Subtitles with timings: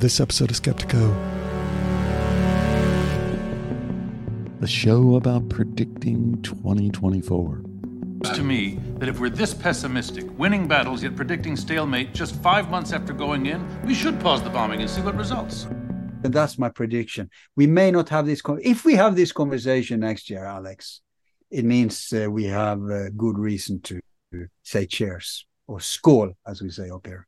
[0.00, 1.14] this episode of Skeptiko.
[4.60, 7.62] The show about predicting 2024.
[8.34, 12.92] To me, that if we're this pessimistic, winning battles yet predicting stalemate just five months
[12.92, 15.64] after going in, we should pause the bombing and see what results.
[16.24, 17.28] And that's my prediction.
[17.54, 18.40] We may not have this.
[18.40, 21.02] Con- if we have this conversation next year, Alex,
[21.50, 24.00] it means uh, we have a good reason to
[24.62, 27.26] say cheers or skål, as we say up here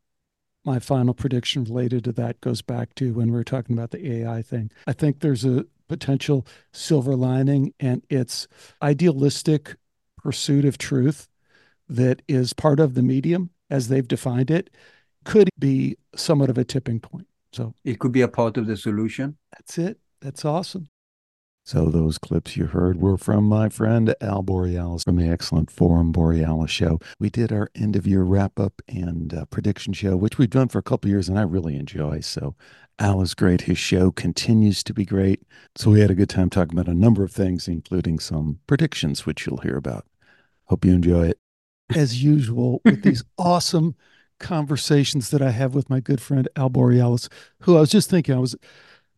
[0.64, 4.12] my final prediction related to that goes back to when we were talking about the
[4.12, 4.70] AI thing.
[4.86, 8.48] I think there's a potential silver lining, and it's
[8.80, 9.76] idealistic
[10.22, 11.28] pursuit of truth
[11.88, 14.70] that is part of the medium as they've defined it
[15.24, 17.26] could be somewhat of a tipping point.
[17.52, 19.36] So it could be a part of the solution.
[19.52, 19.98] That's it.
[20.20, 20.88] That's awesome.
[21.64, 26.10] So those clips you heard were from my friend Al Borealis from the excellent Forum
[26.10, 26.98] Borealis show.
[27.20, 30.68] We did our end of year wrap up and uh, prediction show, which we've done
[30.68, 32.18] for a couple years, and I really enjoy.
[32.20, 32.56] So
[32.98, 33.62] Al is great.
[33.62, 35.42] His show continues to be great.
[35.76, 39.24] So we had a good time talking about a number of things, including some predictions,
[39.24, 40.04] which you'll hear about.
[40.64, 41.38] Hope you enjoy it.
[41.94, 43.94] As usual, with these awesome
[44.40, 47.28] conversations that I have with my good friend Al Borealis,
[47.60, 48.56] who I was just thinking I was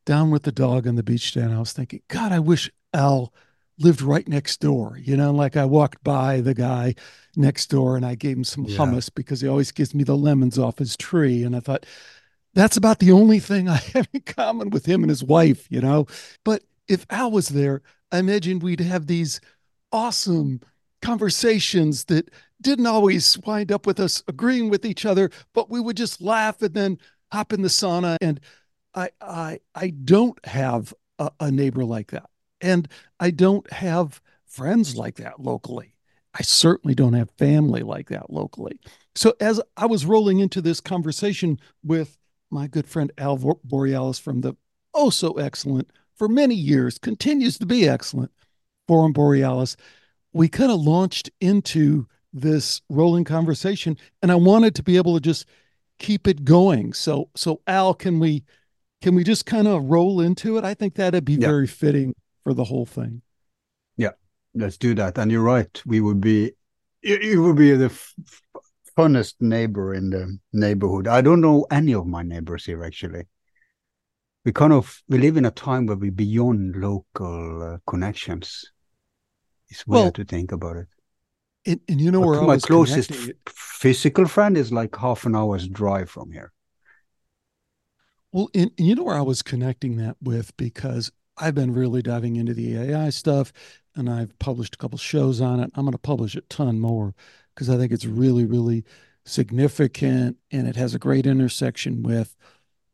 [0.04, 1.52] down with the dog on the beach stand.
[1.52, 3.32] I was thinking, God, I wish Al
[3.78, 4.98] lived right next door.
[5.02, 6.94] You know, like I walked by the guy
[7.36, 8.78] next door and I gave him some yeah.
[8.78, 11.42] hummus because he always gives me the lemons off his tree.
[11.42, 11.86] And I thought,
[12.54, 15.80] that's about the only thing I have in common with him and his wife, you
[15.80, 16.06] know?
[16.44, 17.82] But if Al was there,
[18.12, 19.40] I imagine we'd have these
[19.90, 20.60] awesome
[21.02, 25.96] conversations that didn't always wind up with us agreeing with each other, but we would
[25.96, 26.98] just laugh and then
[27.32, 28.40] hop in the sauna and
[28.94, 32.28] I I I don't have a, a neighbor like that,
[32.60, 32.88] and
[33.20, 35.94] I don't have friends like that locally.
[36.34, 38.80] I certainly don't have family like that locally.
[39.14, 42.18] So as I was rolling into this conversation with
[42.50, 44.54] my good friend Al Borealis from the
[44.92, 48.30] oh so excellent for many years continues to be excellent
[48.86, 49.76] Forum Borealis,
[50.32, 55.20] we kind of launched into this rolling conversation, and I wanted to be able to
[55.20, 55.46] just
[55.98, 56.92] keep it going.
[56.92, 58.44] So so Al, can we
[59.04, 60.64] can we just kind of roll into it?
[60.64, 61.46] I think that'd be yeah.
[61.46, 63.20] very fitting for the whole thing.
[63.98, 64.12] Yeah,
[64.54, 65.18] let's do that.
[65.18, 65.82] And you're right.
[65.84, 66.52] We would be,
[67.02, 68.14] you would be the f-
[68.96, 71.06] funnest neighbor in the neighborhood.
[71.06, 73.24] I don't know any of my neighbors here actually.
[74.46, 78.72] We kind of we live in a time where we're beyond local uh, connections.
[79.68, 80.88] It's weird well, to think about it.
[81.66, 83.12] And, and you know but where my closest
[83.46, 86.54] physical friend is like half an hour's drive from here.
[88.34, 92.02] Well, and, and you know where I was connecting that with because I've been really
[92.02, 93.52] diving into the AI stuff
[93.94, 95.70] and I've published a couple shows on it.
[95.76, 97.14] I'm going to publish a ton more
[97.54, 98.84] because I think it's really, really
[99.24, 102.34] significant and it has a great intersection with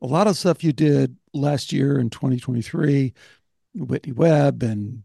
[0.02, 3.14] a lot of stuff you did last year in 2023,
[3.76, 5.04] Whitney Webb and,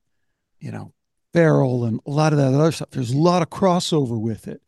[0.59, 0.91] you know,
[1.33, 2.89] Farrell and a lot of that other stuff.
[2.91, 4.61] There's a lot of crossover with it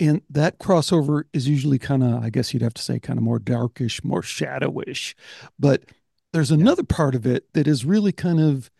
[0.00, 3.22] and that crossover is usually kind of i guess you'd have to say kind of
[3.22, 5.14] more darkish more shadowish.
[5.58, 5.84] But
[6.32, 8.70] there's another part of it that is really kind of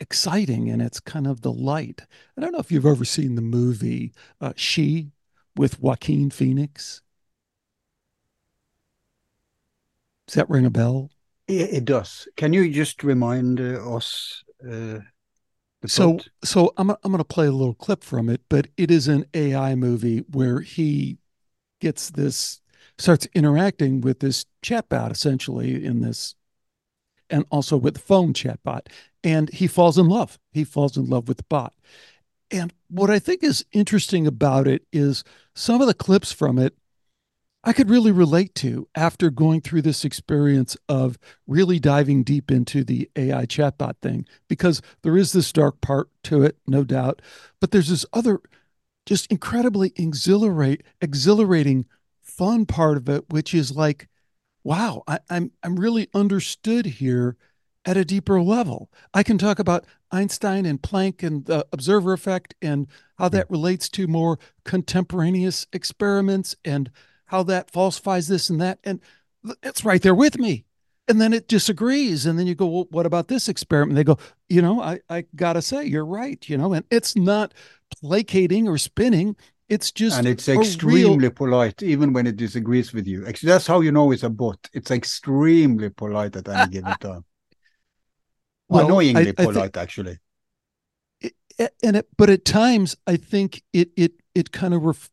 [0.00, 2.02] exciting and it's kind of the light.
[2.36, 5.12] I don't know if you've ever seen the movie uh, she
[5.56, 7.02] with joaquin phoenix.
[10.26, 11.10] Does that ring a bell?
[11.48, 12.26] It, does.
[12.36, 14.98] Can you just remind uh, us uh,
[15.86, 19.08] so so I'm I'm going to play a little clip from it, but it is
[19.08, 21.18] an AI movie where he
[21.80, 22.60] gets this
[22.98, 26.34] starts interacting with this chatbot essentially in this
[27.28, 28.86] and also with the phone chatbot
[29.22, 30.38] and he falls in love.
[30.52, 31.74] He falls in love with the bot.
[32.50, 36.74] And what I think is interesting about it is some of the clips from it
[37.66, 41.18] I could really relate to after going through this experience of
[41.48, 46.44] really diving deep into the AI chatbot thing, because there is this dark part to
[46.44, 47.20] it, no doubt,
[47.60, 48.40] but there's this other
[49.04, 51.86] just incredibly exhilarate, exhilarating,
[52.22, 54.08] fun part of it, which is like,
[54.62, 57.36] wow, I, I'm I'm really understood here
[57.84, 58.92] at a deeper level.
[59.12, 62.86] I can talk about Einstein and Planck and the observer effect and
[63.18, 63.54] how that hmm.
[63.54, 66.92] relates to more contemporaneous experiments and
[67.26, 68.78] how that falsifies this and that.
[68.84, 69.00] And
[69.62, 70.64] it's right there with me.
[71.08, 72.26] And then it disagrees.
[72.26, 73.94] And then you go, well, what about this experiment?
[73.94, 74.18] They go,
[74.48, 76.48] you know, I, I got to say, you're right.
[76.48, 77.54] You know, and it's not
[78.02, 79.36] placating or spinning.
[79.68, 80.18] It's just.
[80.18, 81.30] And it's extremely real...
[81.30, 83.26] polite, even when it disagrees with you.
[83.26, 84.58] Actually, that's how you know it's a bot.
[84.72, 87.24] It's extremely polite at any given time.
[88.68, 90.18] well, Annoyingly I, I polite, think, actually.
[91.20, 91.34] It,
[91.82, 95.10] and it, but at times, I think it it it kind of ref,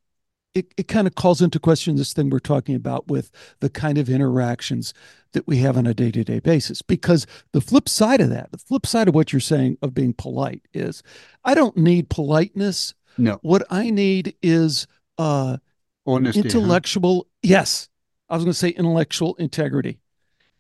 [0.56, 3.98] it, it kind of calls into question this thing we're talking about with the kind
[3.98, 4.94] of interactions
[5.32, 6.82] that we have on a day-to-day basis.
[6.82, 10.14] Because the flip side of that the flip side of what you're saying of being
[10.14, 11.04] polite is
[11.44, 12.94] i don't need politeness.
[13.18, 13.40] No.
[13.42, 15.58] What i need is uh
[16.06, 16.46] honesty huh?
[16.46, 17.90] intellectual yes
[18.30, 20.00] i was going to say intellectual integrity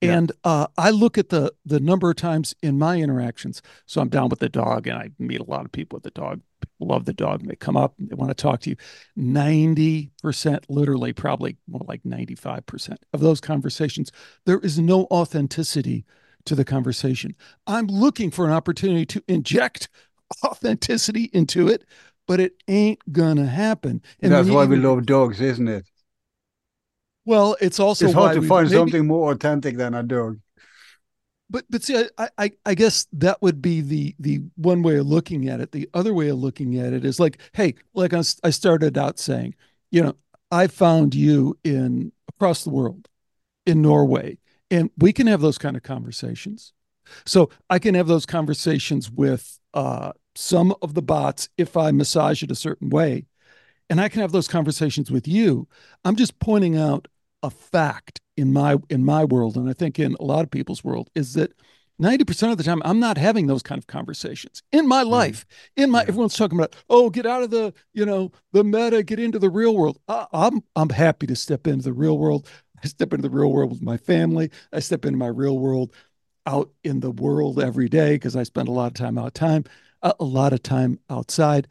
[0.04, 0.18] Yeah.
[0.18, 3.62] and uh, I look at the the number of times in my interactions.
[3.86, 6.12] So I'm down with the dog, and I meet a lot of people with the
[6.12, 6.42] dog.
[6.62, 7.42] People love the dog.
[7.42, 8.76] And they come up, and they want to talk to you.
[9.16, 14.12] Ninety percent, literally, probably more like ninety five percent of those conversations,
[14.46, 16.06] there is no authenticity
[16.46, 17.36] to the conversation.
[17.68, 19.88] I'm looking for an opportunity to inject
[20.44, 21.86] authenticity into it,
[22.28, 24.02] but it ain't gonna happen.
[24.22, 25.86] And That's why you- we love dogs, isn't it?
[27.25, 30.40] Well, it's also it's hard to find maybe- something more authentic than a dog.
[31.50, 35.06] But but see, I, I I guess that would be the the one way of
[35.06, 35.72] looking at it.
[35.72, 39.54] The other way of looking at it is like, hey, like I started out saying,
[39.92, 40.16] you know,
[40.52, 43.08] I found you in across the world,
[43.66, 44.40] in Norway,
[44.72, 46.74] and we can have those kind of conversations.
[47.25, 52.42] So I can have those conversations with uh, some of the bots if I massage
[52.42, 53.25] it a certain way,
[53.90, 55.68] and I can have those conversations with you.
[56.04, 57.08] I'm just pointing out
[57.44, 60.84] a fact in my in my world, and I think in a lot of people's
[60.84, 61.54] world, is that
[62.01, 65.12] 90% of the time I'm not having those kind of conversations in my mm-hmm.
[65.12, 65.45] life.
[65.75, 69.19] In my everyone's talking about, oh, get out of the, you know, the meta, get
[69.19, 70.00] into the real world.
[70.07, 72.50] I, I'm I'm happy to step into the real world.
[72.84, 74.50] I step into the real world with my family.
[74.72, 75.94] I step into my real world
[76.46, 79.63] out in the world every day because I spend a lot of time out time,
[80.01, 81.68] a lot of time outside.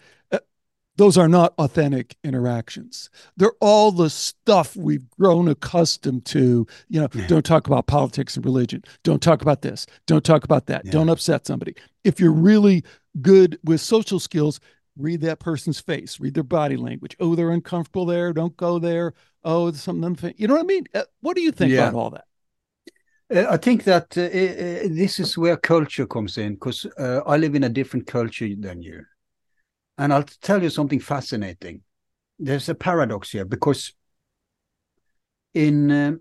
[1.03, 3.11] Those are not authentic interactions.
[3.37, 6.65] They're all the stuff we've grown accustomed to.
[6.89, 7.27] You know, Yeah.
[7.27, 8.85] don't talk about politics and religion.
[9.03, 9.85] Don't talk about this.
[10.07, 10.85] Don't talk about that.
[10.85, 10.93] Yeah.
[10.93, 11.75] Don't upset somebody.
[12.05, 12.85] If you're really
[13.21, 14.61] good with social skills,
[14.97, 17.17] read that person's face, read their body language.
[17.19, 18.33] Oh, they're uncomfortable there.
[18.33, 19.13] Don't go there.
[19.43, 20.85] Oh, there's something unfa- You know what I mean?
[20.95, 21.89] Uh, what do you think Yeah.
[21.89, 22.27] about all that?
[23.35, 27.39] Uh, I think that uh, uh, this is where culture comes in because uh, I
[27.39, 29.05] live in a different culture than you.
[29.99, 31.83] And I'll tell you something fascinating.
[32.39, 33.93] There's a paradox here because
[35.55, 36.21] in um,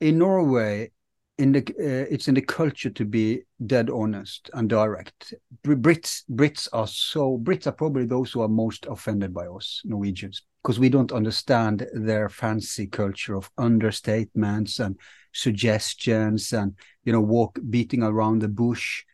[0.00, 0.90] in Norway,
[1.38, 5.32] in the uh, it's in the culture to be dead honest and direct.
[5.62, 9.80] Br- Brits Brits are so Brits are probably those who are most offended by us
[9.84, 14.98] Norwegians because we don't understand their fancy culture of understatements and
[15.32, 16.74] suggestions and
[17.04, 19.04] you know walk beating around the bush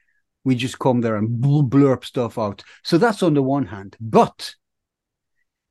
[0.46, 2.62] we just come there and bl- blurb stuff out.
[2.84, 3.96] So that's on the one hand.
[4.00, 4.54] But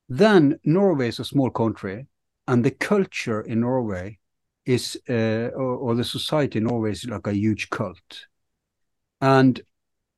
[0.09, 2.07] then norway is a small country
[2.45, 4.19] and the culture in norway
[4.65, 8.27] is uh, or, or the society in norway is like a huge cult.
[9.21, 9.61] And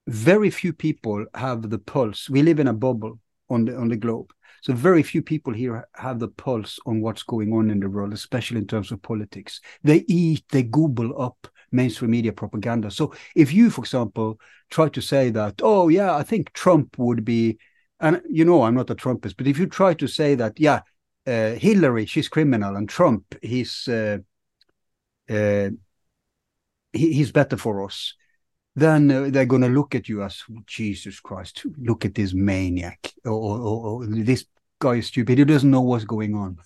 [0.08, 2.28] very few people have the pulse.
[2.28, 3.20] We live in a bubble
[3.52, 4.34] on the on the globe.
[4.64, 8.12] So very few people here have the pulse on what's going on in the world,
[8.12, 9.62] especially in terms of politics.
[9.84, 12.92] They eat, they gobble up mainstream media propaganda.
[12.92, 17.26] So if you, for example, try to say that, oh yeah, I think Trump would
[17.26, 17.58] be,
[18.00, 20.82] and you know I'm not a Trumpist, but if you try to say that, yeah,
[21.26, 24.20] uh, Hillary she's criminal and Trump he's uh,
[25.30, 25.70] uh,
[26.94, 28.14] he, he's better for us,
[28.76, 33.14] then uh, they're going to look at you as Jesus Christ, look at this maniac,
[33.26, 34.46] or, or, or, this
[34.80, 35.38] guy is stupid.
[35.38, 36.58] He doesn't know what's going on.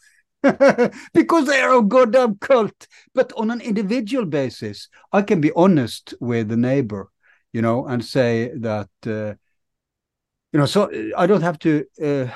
[1.14, 2.88] because they are a goddamn cult.
[3.14, 7.10] But on an individual basis, I can be honest with the neighbor,
[7.54, 9.36] you know, and say that, uh,
[10.52, 12.28] you know, so I don't have to uh,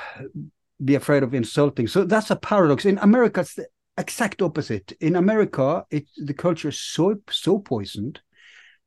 [0.84, 1.88] be afraid of insulting.
[1.88, 2.86] So that's a paradox.
[2.86, 4.94] In America, it's the exact opposite.
[5.00, 8.22] In America, it the culture is so so poisoned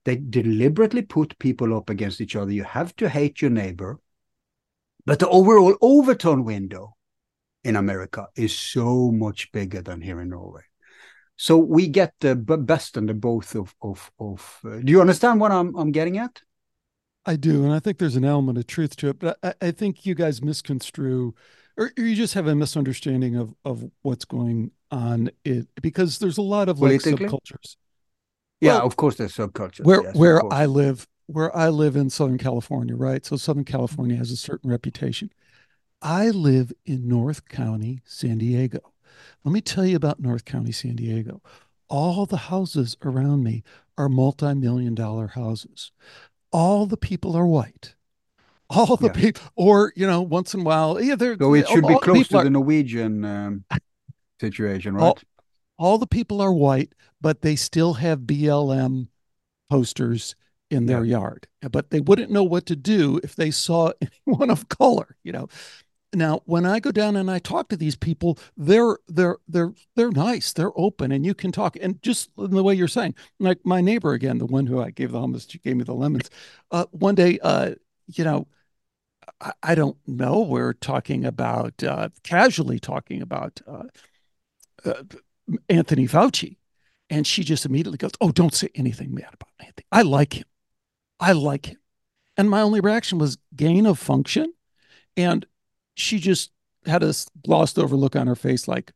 [0.09, 2.51] they deliberately put people up against each other.
[2.51, 4.01] You have to hate your neighbor.
[5.05, 6.97] But the overall Overton window
[7.65, 10.63] in America is so much bigger than here in Norway.
[11.37, 14.61] So we get the best and the both of of of.
[14.65, 16.43] Uh, do you understand what I'm I'm getting at?
[17.27, 19.71] I do, and I think there's an element of truth to it, but I, I
[19.71, 21.35] think you guys misconstrue,
[21.77, 25.31] or, or you just have a misunderstanding of of what's going on.
[25.45, 27.77] It because there's a lot of like subcultures.
[28.61, 29.85] Yeah, Well, of course there's subcultures.
[29.85, 30.53] Where yes, where.
[30.53, 33.25] I live, where I live in Southern California, right?
[33.25, 35.31] So Southern California has a certain reputation.
[36.01, 38.79] I live in North County, San Diego.
[39.45, 41.43] Let me tell you about North County, San Diego.
[41.89, 43.63] All the houses around me
[43.97, 45.91] are multi-million dollar houses.
[46.53, 47.95] All the people are white.
[48.71, 49.13] All the Yeah.
[49.13, 52.01] people, or you know, once in a while, yeah, they're So it should be all
[52.01, 53.65] the close to are- the Norwegian um,
[54.41, 55.03] situation, right?
[55.05, 55.19] All-
[55.79, 59.09] all the people are white, but they still have BLM
[59.71, 60.37] posters
[60.71, 61.47] in their yard.
[61.71, 63.93] But they wouldn't know what to do if they saw
[64.27, 65.49] anyone of color, you know.
[66.15, 70.11] Now when I go down and I talk to these people, they're they're they're they're
[70.11, 71.77] nice, they're open, and you can talk.
[71.81, 74.91] And just in the way you're saying, like my neighbor again, the one who I
[74.91, 76.31] gave the hummus, gave me the lemons.
[76.71, 77.75] Uh, one day, uh,
[78.07, 78.47] you know,
[79.41, 80.41] I, I, don't know.
[80.41, 83.85] We're talking about uh, casually talking about uh,
[84.85, 85.03] uh,
[85.69, 86.57] Anthony Fauci,
[87.11, 89.87] and she just immediately goes, "Oh, don't say anything bad about Anthony.
[89.93, 90.47] I like him.
[91.21, 91.79] I like him."
[92.39, 94.55] And my only reaction was gain of function.
[95.17, 95.45] And
[95.99, 96.51] she just
[96.87, 97.13] had a
[97.45, 98.93] glossed over look on her face, like,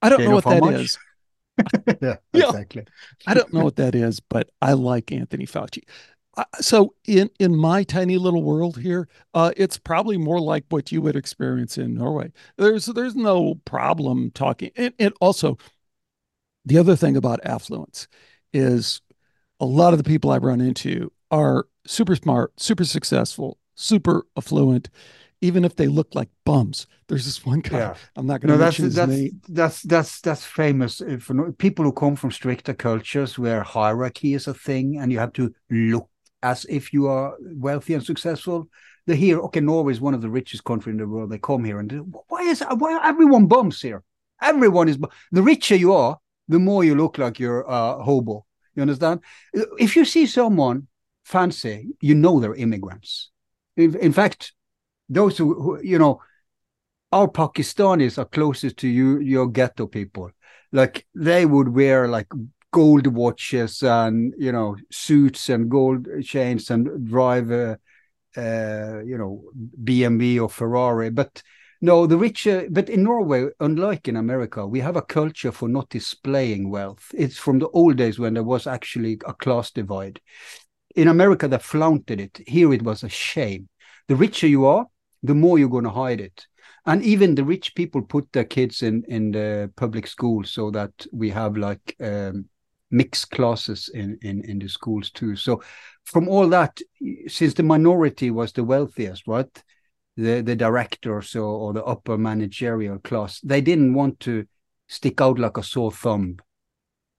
[0.00, 0.74] I don't know what that much?
[0.74, 0.98] is.
[2.00, 2.84] yeah, exactly.
[3.26, 5.82] I don't know what that is, but I like Anthony Fauci.
[6.36, 10.92] Uh, so in in my tiny little world here, uh, it's probably more like what
[10.92, 12.30] you would experience in Norway.
[12.56, 15.58] There's there's no problem talking, and, and also
[16.64, 18.06] the other thing about affluence
[18.52, 19.00] is
[19.58, 24.90] a lot of the people I run into are super smart, super successful, super affluent,
[25.40, 26.86] even if they look like bums.
[27.06, 27.78] There's this one guy.
[27.78, 27.94] Yeah.
[28.16, 29.40] I'm not going to no, mention his that's, name.
[29.48, 31.00] That's that's that's famous.
[31.00, 35.18] Uh, if people who come from stricter cultures where hierarchy is a thing, and you
[35.18, 36.08] have to look
[36.42, 38.68] as if you are wealthy and successful.
[39.06, 41.30] They hear, okay, Norway is one of the richest countries in the world.
[41.30, 41.90] They come here and
[42.28, 44.02] why is why are everyone bums here?
[44.40, 44.98] Everyone is
[45.32, 48.44] the richer you are, the more you look like you're a hobo.
[48.74, 49.20] You understand?
[49.56, 50.86] Uh, if you see someone
[51.24, 53.30] fancy, you know they're immigrants.
[53.76, 54.52] In, in fact,
[55.08, 56.20] those who, who, you know,
[57.12, 60.30] our Pakistanis are closest to you, your ghetto people.
[60.72, 62.28] Like they would wear like
[62.70, 67.78] gold watches and you know suits and gold chains and drive a,
[68.36, 69.44] uh, you know
[69.82, 71.08] BMW or Ferrari.
[71.08, 71.42] But
[71.80, 72.66] no, the richer.
[72.68, 77.10] But in Norway, unlike in America, we have a culture for not displaying wealth.
[77.14, 80.20] It's from the old days when there was actually a class divide
[80.98, 82.40] in America they flaunted it.
[82.46, 83.68] Here it was a shame.
[84.08, 84.86] The richer you are,
[85.22, 86.46] the more you're going to hide it.
[86.86, 90.92] And even the rich people put their kids in in the public schools so that
[91.12, 92.46] we have like um,
[92.90, 95.36] mixed classes in, in in the schools too.
[95.36, 95.62] So
[96.04, 96.78] from all that,
[97.26, 99.62] since the minority was the wealthiest, right?
[100.16, 104.46] The the directors or, or the upper managerial class, they didn't want to
[104.86, 106.38] stick out like a sore thumb.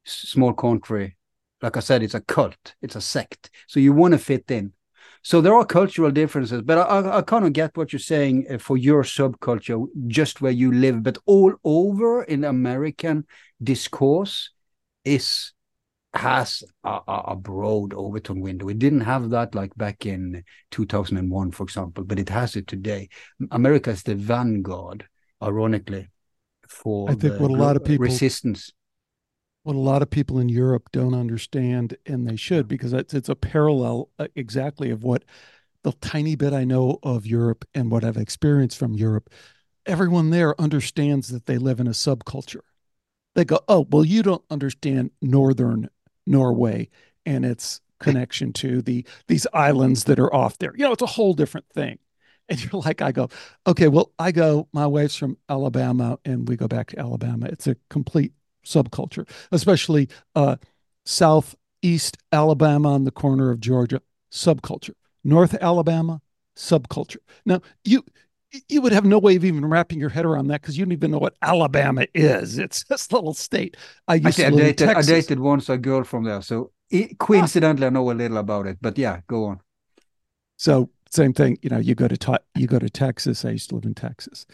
[0.05, 1.17] Small country,
[1.61, 3.51] like I said, it's a cult, it's a sect.
[3.67, 4.73] So you want to fit in.
[5.21, 8.57] So there are cultural differences, but I, I kind of get what you're saying uh,
[8.57, 11.03] for your subculture, just where you live.
[11.03, 13.25] But all over in American
[13.61, 14.51] discourse
[15.03, 15.53] is
[16.13, 18.67] has a, a, broad Overton window.
[18.67, 23.09] It didn't have that like back in 2001, for example, but it has it today.
[23.51, 25.07] America is the vanguard,
[25.43, 26.07] ironically,
[26.67, 28.71] for I think what a lot of people resistance
[29.63, 33.29] what a lot of people in Europe don't understand, and they should, because it's, it's
[33.29, 35.23] a parallel uh, exactly of what
[35.83, 39.29] the tiny bit I know of Europe and what I've experienced from Europe.
[39.85, 42.61] Everyone there understands that they live in a subculture.
[43.35, 45.89] They go, oh, well, you don't understand Northern
[46.25, 46.89] Norway
[47.25, 50.73] and its connection to the these islands that are off there.
[50.75, 51.99] You know, it's a whole different thing.
[52.47, 53.29] And you're like, I go,
[53.67, 57.47] okay, well, I go, my wife's from Alabama and we go back to Alabama.
[57.47, 58.33] It's a complete
[58.65, 60.57] subculture, especially uh,
[61.05, 64.01] southeast Alabama on the corner of Georgia,
[64.31, 64.93] subculture.
[65.23, 66.21] North Alabama,
[66.55, 67.17] subculture.
[67.45, 68.03] Now, you
[68.67, 70.91] you would have no way of even wrapping your head around that because you don't
[70.91, 72.57] even know what Alabama is.
[72.57, 73.77] It's this little state.
[74.07, 76.71] I used Actually, to live I dated, I dated once a girl from there, so
[76.89, 77.89] it, coincidentally, ah.
[77.89, 78.77] I know a little about it.
[78.81, 79.59] But yeah, go on.
[80.57, 81.57] So same thing.
[81.61, 83.45] You know, you go to you go to Texas.
[83.45, 84.45] I used to live in Texas.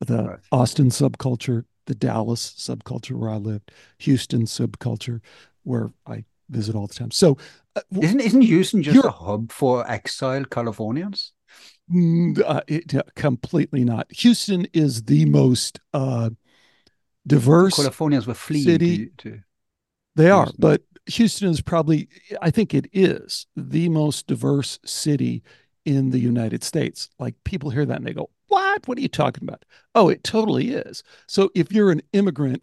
[0.00, 0.38] The right.
[0.52, 5.20] Austin subculture, the Dallas subculture where I lived, Houston subculture
[5.62, 7.10] where I visit all the time.
[7.10, 7.38] So,
[7.74, 11.32] uh, isn't isn't Houston just a hub for exiled Californians?
[11.92, 14.06] Mm, uh, it, uh, completely not.
[14.10, 16.30] Houston is the most uh,
[17.26, 17.76] diverse.
[17.76, 19.06] Californians were fleeing city.
[19.18, 19.40] To, to
[20.16, 20.48] they Houston.
[20.48, 22.08] are, but Houston is probably,
[22.42, 25.42] I think it is the most diverse city
[25.84, 27.08] in the United States.
[27.18, 28.88] Like people hear that and they go, what?
[28.88, 29.66] What are you talking about?
[29.94, 31.02] Oh, it totally is.
[31.26, 32.62] So if you're an immigrant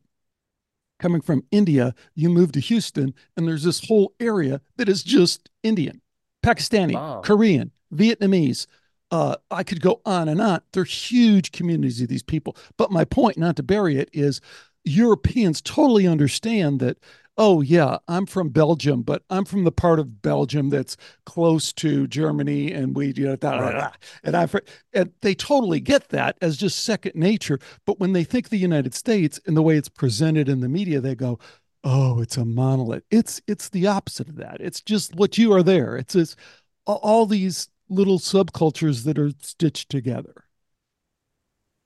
[0.99, 5.51] coming from India, you move to Houston, and there's this whole area that is just
[5.61, 6.01] Indian,
[6.43, 7.21] Pakistani, wow.
[7.23, 8.65] Korean, Vietnamese.
[9.11, 10.61] Uh, I could go on and on.
[10.71, 12.57] They're huge communities of these people.
[12.75, 14.41] But my point, not to bury it, is
[14.85, 16.97] Europeans totally understand that
[17.37, 22.05] oh yeah i'm from belgium but i'm from the part of belgium that's close to
[22.07, 23.89] germany and we you know da, da, da,
[24.23, 24.47] and i
[24.93, 28.93] and they totally get that as just second nature but when they think the united
[28.93, 31.39] states and the way it's presented in the media they go
[31.83, 33.03] oh it's a monolith.
[33.11, 34.57] It's it's the opposite of that.
[34.59, 35.97] It's just what you are there.
[35.97, 36.37] It's just
[36.85, 40.45] all these little subcultures that are stitched together.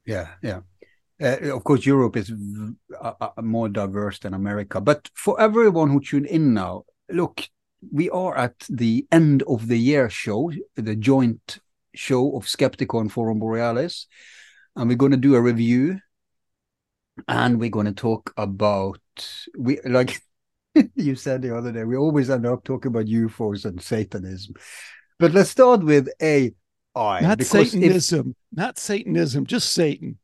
[0.06, 0.62] Yeah, yeah.
[1.22, 2.32] Uh, of course, Europe is
[3.02, 4.80] uh, more diverse than America.
[4.80, 7.48] But for everyone who tuned in now, look,
[7.92, 11.60] we are at the end of the year show, the joint
[11.96, 14.08] show of Skeptiko and Forum Borealis.
[14.76, 16.00] And we're going to do a review
[17.28, 19.00] and we're going to talk about,
[19.58, 20.22] we like
[20.96, 24.54] you said the other day, we always end up talking about UFOs and Satanism.
[25.20, 26.54] But let's start with AI.
[27.22, 30.20] Not Satanism, if, not Satanism, just Satan.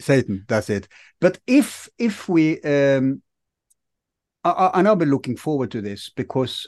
[0.00, 0.88] Satan, that's it.
[1.20, 3.22] But if if we um
[4.44, 6.66] I, and I'll be looking forward to this because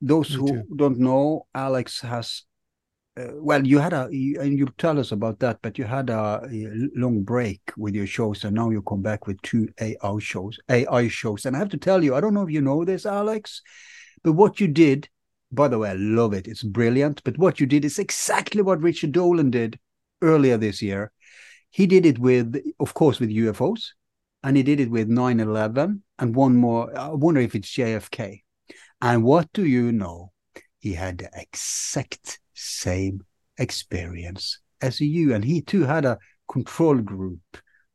[0.00, 0.76] those Me who too.
[0.76, 2.42] don't know, Alex has
[3.14, 6.08] uh, well, you had a you, and you tell us about that, but you had
[6.08, 10.18] a, a, long break with your shows, and now you come back with two AI
[10.18, 11.44] shows, AI shows.
[11.44, 13.60] And I have to tell you, I don't know if you know this, Alex,
[14.22, 15.10] but what you did,
[15.50, 16.48] by the way, I love it.
[16.48, 17.22] It's brilliant.
[17.22, 19.78] But what you did is exactly what Richard Dolan did
[20.22, 21.12] earlier this year.
[21.72, 23.88] He did it with, of course, with UFOs,
[24.44, 26.96] and he did it with 9/11, and one more.
[26.96, 28.44] I wonder if it's JFK.
[29.00, 30.32] And what do you know?
[30.78, 33.24] He had the exact same
[33.58, 35.34] experience as you.
[35.34, 36.18] And he too had a
[36.50, 37.40] control group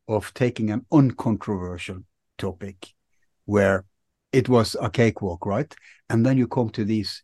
[0.08, 2.00] of taking an uncontroversial
[2.36, 2.94] topic
[3.44, 3.84] where
[4.32, 5.74] it was a cakewalk, right?
[6.10, 7.22] And then you come to these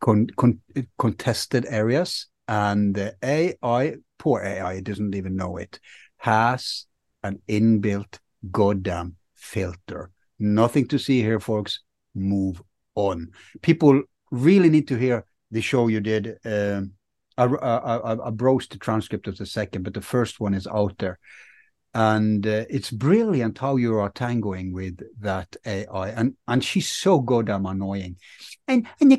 [0.00, 0.60] con- con-
[0.98, 5.78] contested areas, and AI, poor AI, doesn't even know it,
[6.16, 6.86] has
[7.22, 8.18] an inbuilt
[8.50, 10.10] goddamn filter.
[10.38, 11.80] Nothing to see here, folks.
[12.14, 12.62] Move
[12.94, 13.28] on.
[13.62, 16.38] People really need to hear the show you did.
[16.44, 16.92] Um,
[17.36, 20.98] I, I, I, browsed the transcript of the second, but the first one is out
[20.98, 21.18] there.
[21.98, 26.10] And uh, it's brilliant how you are tangoing with that AI.
[26.10, 28.18] And and she's so goddamn annoying.
[28.68, 29.10] And, and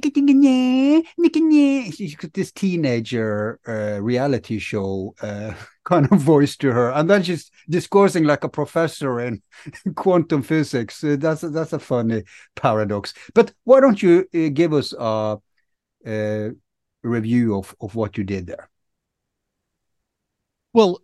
[1.93, 6.91] she's got this teenager uh, reality show uh, kind of voice to her.
[6.91, 9.41] And then she's discoursing like a professor in
[9.95, 11.01] quantum physics.
[11.03, 12.24] That's, a, that's a funny
[12.55, 13.13] paradox.
[13.33, 15.38] But why don't you uh, give us a
[16.07, 16.50] uh,
[17.03, 18.70] review of, of what you did there?
[20.72, 21.01] Well,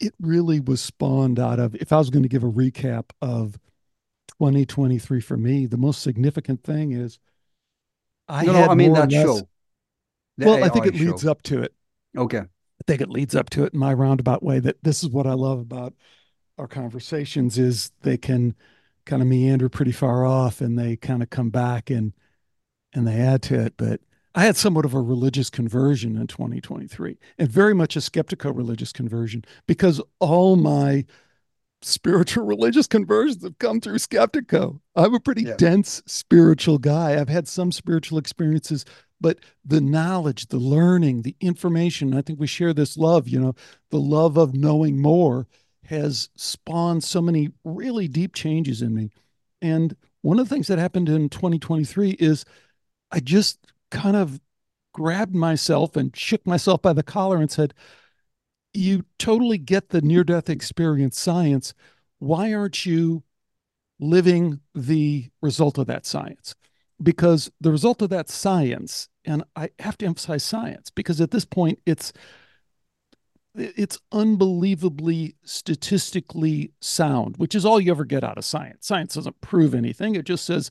[0.00, 3.58] it really was spawned out of, if I was going to give a recap of
[4.28, 7.18] 2023 for me, the most significant thing is
[8.28, 9.48] I no, had no, I mean that less, show.
[10.38, 11.00] well, AI I think it show.
[11.06, 11.74] leads up to it.
[12.16, 12.38] Okay.
[12.40, 15.26] I think it leads up to it in my roundabout way that this is what
[15.26, 15.94] I love about
[16.58, 18.54] our conversations is they can
[19.06, 22.12] kind of meander pretty far off and they kind of come back and
[22.94, 23.74] and they add to it.
[23.76, 24.00] But
[24.34, 28.92] I had somewhat of a religious conversion in 2023 and very much a skeptical religious
[28.92, 31.04] conversion because all my
[31.82, 34.80] spiritual religious conversions have come through Skeptiko.
[34.94, 35.56] I'm a pretty yeah.
[35.56, 37.20] dense spiritual guy.
[37.20, 38.84] I've had some spiritual experiences,
[39.20, 43.54] but the knowledge, the learning, the information, I think we share this love, you know,
[43.90, 45.46] the love of knowing more
[45.86, 49.10] has spawned so many really deep changes in me.
[49.60, 52.44] And one of the things that happened in 2023 is
[53.10, 53.58] I just
[53.90, 54.40] kind of
[54.92, 57.74] grabbed myself and shook myself by the collar and said,
[58.74, 61.74] You totally get the near death experience science.
[62.18, 63.22] Why aren't you
[63.98, 66.54] living the result of that science?
[67.02, 71.44] Because the result of that science, and I have to emphasize science because at this
[71.44, 72.12] point it's
[73.54, 78.86] it's unbelievably statistically sound, which is all you ever get out of science.
[78.86, 80.14] Science doesn't prove anything.
[80.14, 80.70] It just says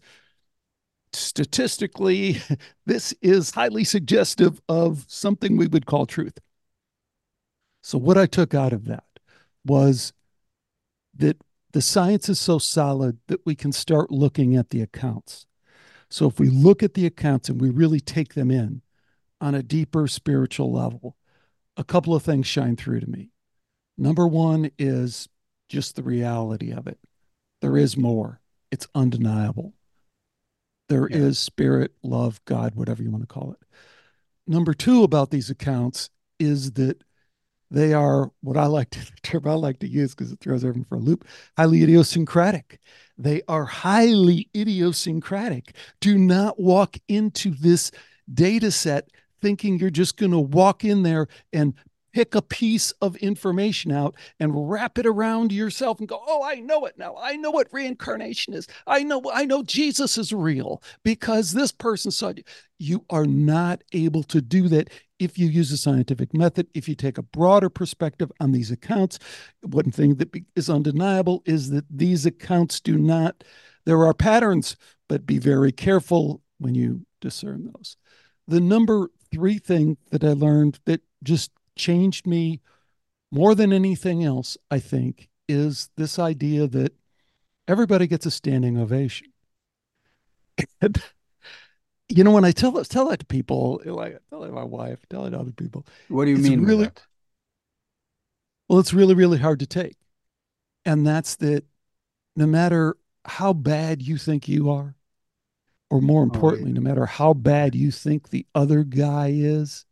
[1.14, 2.42] statistically,
[2.86, 6.40] this is highly suggestive of something we would call truth.
[7.82, 9.06] So, what I took out of that
[9.66, 10.14] was
[11.16, 11.38] that
[11.72, 15.46] the science is so solid that we can start looking at the accounts.
[16.10, 18.82] So, if we look at the accounts and we really take them in
[19.42, 21.16] on a deeper spiritual level,
[21.78, 23.32] a couple of things shine through to me.
[23.98, 25.30] Number one is
[25.70, 27.00] just the reality of it.
[27.62, 28.42] There is more,
[28.72, 29.74] it's undeniable.
[30.90, 31.18] There yeah.
[31.18, 33.60] is spirit, love, God, whatever you want to call it.
[34.48, 37.04] Number two about these accounts is that
[37.72, 40.64] they are what I like to the term I like to use because it throws
[40.66, 41.26] everyone for a loop,
[41.56, 42.80] highly idiosyncratic.
[43.18, 45.76] They are highly idiosyncratic.
[46.02, 47.92] Do not walk into this
[48.34, 49.10] data set
[49.42, 51.74] thinking you're just going to walk in there and
[52.14, 56.56] pick a piece of information out and wrap it around yourself and go, "Oh, I
[56.56, 57.16] know it now.
[57.18, 58.68] I know what reincarnation is.
[58.88, 62.34] I know I know Jesus is real because this person saw
[62.78, 66.96] you." Are not able to do that if you use a scientific method, if you
[66.96, 69.20] take a broader perspective on these accounts.
[69.62, 73.44] One thing that is undeniable is that these accounts do not
[73.86, 74.76] there are patterns,
[75.08, 77.98] but be very careful when you discern those.
[78.48, 82.62] The number 3 thing that I learned that just changed me
[83.32, 86.94] more than anything else, I think, is this idea that
[87.68, 89.28] everybody gets a standing ovation.
[90.82, 91.02] And,
[92.10, 95.00] you know, when I tell tell that to people, like tell it to my wife,
[95.10, 95.86] tell it to other people.
[96.10, 96.90] What do you mean really?
[98.68, 99.96] Well, it's really, really hard to take.
[100.86, 101.66] And that's that
[102.36, 104.96] no matter how bad you think you are,
[105.90, 106.80] or more importantly, oh, yeah.
[106.80, 109.86] no matter how bad you think the other guy is,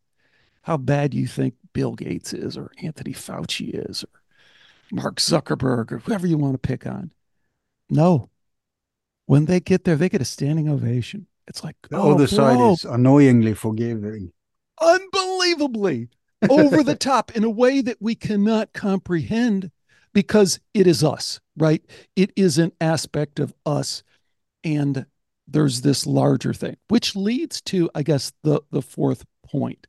[0.61, 4.09] how bad you think Bill Gates is, or Anthony Fauci is, or
[4.91, 7.11] Mark Zuckerberg, or whoever you want to pick on.
[7.87, 8.31] No.
[9.27, 11.27] When they get there, they get a standing ovation.
[11.47, 14.31] It's like, the oh, other side is annoyingly forgiving.
[14.81, 16.09] Unbelievably
[16.49, 19.69] over the top in a way that we cannot comprehend
[20.15, 21.85] because it is us, right?
[22.15, 24.01] It is an aspect of us.
[24.63, 25.05] And
[25.47, 29.85] there's this larger thing, which leads to, I guess, the, the fourth point.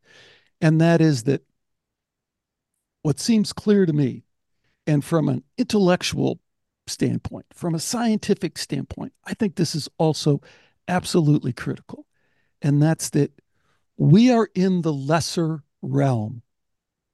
[0.61, 1.44] And that is that
[3.09, 4.23] what seems clear to me,
[4.87, 6.40] and from an intellectual
[6.87, 10.42] standpoint, from a scientific standpoint, I think this is also
[10.88, 12.05] absolutely critical.
[12.61, 13.33] And that's that
[13.97, 16.42] we are in the lesser realm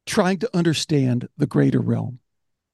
[0.04, 2.18] trying to understand the greater realm.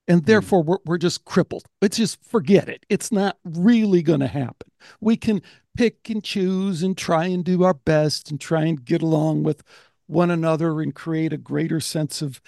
[0.09, 0.27] And hmm.
[0.27, 1.67] therefore, we're, we're just crippled.
[1.83, 2.87] Let's just forget it.
[2.89, 4.71] It's not really going to happen.
[4.99, 5.43] We can
[5.77, 9.63] pick and choose and try and do our best and try and get along with
[10.07, 12.41] one another and create a greater sense of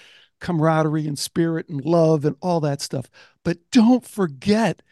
[0.42, 3.08] camaraderie and spirit and love and all that stuff.
[3.44, 4.82] But don't forget,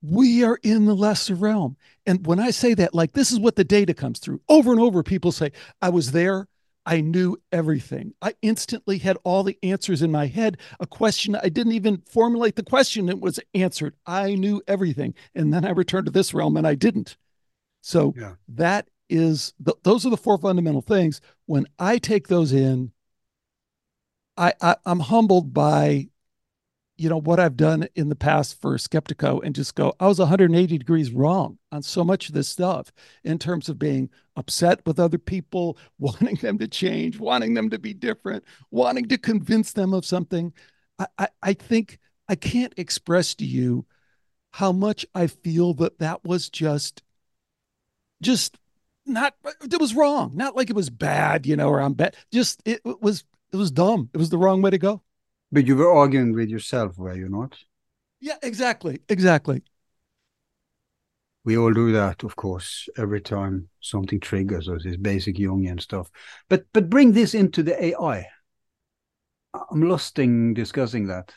[0.00, 1.76] we are in the lesser realm.
[2.06, 4.80] And when I say that, like this is what the data comes through over and
[4.80, 6.46] over, people say, I was there.
[6.86, 8.14] I knew everything.
[8.22, 10.56] I instantly had all the answers in my head.
[10.80, 13.94] A question, I didn't even formulate the question, it was answered.
[14.06, 15.14] I knew everything.
[15.34, 17.16] And then I returned to this realm and I didn't.
[17.82, 18.34] So yeah.
[18.48, 21.20] that is, th- those are the four fundamental things.
[21.46, 22.92] When I take those in,
[24.40, 26.08] I, I I'm humbled by
[26.96, 30.18] you know what I've done in the past for Skeptiko and just go, I was
[30.18, 32.92] 180 degrees wrong on so much of this stuff
[33.24, 37.78] in terms of being upset with other people, wanting them to change, wanting them to
[37.78, 40.52] be different, wanting to convince them of something.
[40.98, 41.98] I, I, I think
[42.28, 43.86] I can't express to you
[44.52, 47.02] how much I feel that that was just,
[48.20, 48.58] just
[49.06, 50.32] not, it was wrong.
[50.34, 52.14] Not like it was bad, you know, or I'm bad.
[52.30, 54.10] Just it was, it was dumb.
[54.14, 55.02] It was the wrong way to go.
[55.52, 57.58] But you were arguing with yourself, were you not?
[58.20, 59.00] Yeah, exactly.
[59.08, 59.62] Exactly.
[61.42, 66.10] We all do that, of course, every time something triggers us, this basic Jungian stuff.
[66.48, 68.26] But but bring this into the AI.
[69.70, 71.32] I'm lost in discussing that.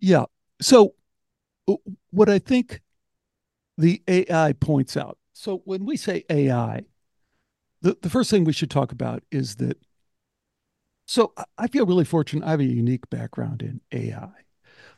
[0.00, 0.24] Yeah.
[0.60, 0.94] So
[2.10, 2.80] what I think
[3.78, 5.18] the AI points out.
[5.32, 6.82] So when we say AI,
[7.82, 9.78] the, the first thing we should talk about is that
[11.06, 12.44] so I feel really fortunate.
[12.44, 14.30] I have a unique background in AI.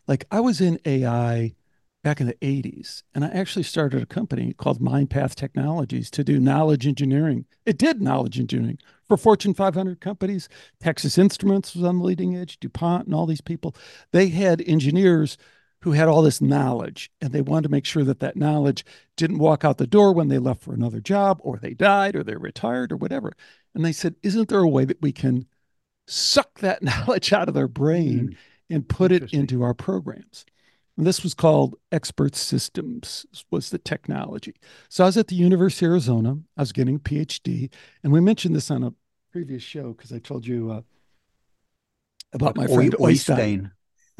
[0.06, 1.54] Like I was in AI
[2.02, 6.40] back in the 80s, and I actually started a company called MindPath Technologies to do
[6.40, 7.44] knowledge engineering.
[7.66, 10.48] It did knowledge engineering for Fortune 500 companies.
[10.80, 13.74] Texas Instruments was on the leading edge, DuPont, and all these people.
[14.12, 15.36] They had engineers
[15.82, 18.84] who had all this knowledge, and they wanted to make sure that that knowledge
[19.16, 22.24] didn't walk out the door when they left for another job, or they died, or
[22.24, 23.34] they retired, or whatever.
[23.74, 25.46] And they said, Isn't there a way that we can
[26.08, 28.36] suck that knowledge out of their brain mm.
[28.74, 30.44] and put it into our programs.
[30.96, 34.54] And this was called expert systems was the technology.
[34.88, 36.38] So I was at the University of Arizona.
[36.56, 38.92] I was getting a PhD, and we mentioned this on a
[39.30, 40.80] previous show because I told you uh,
[42.32, 43.70] about my friend Oystein.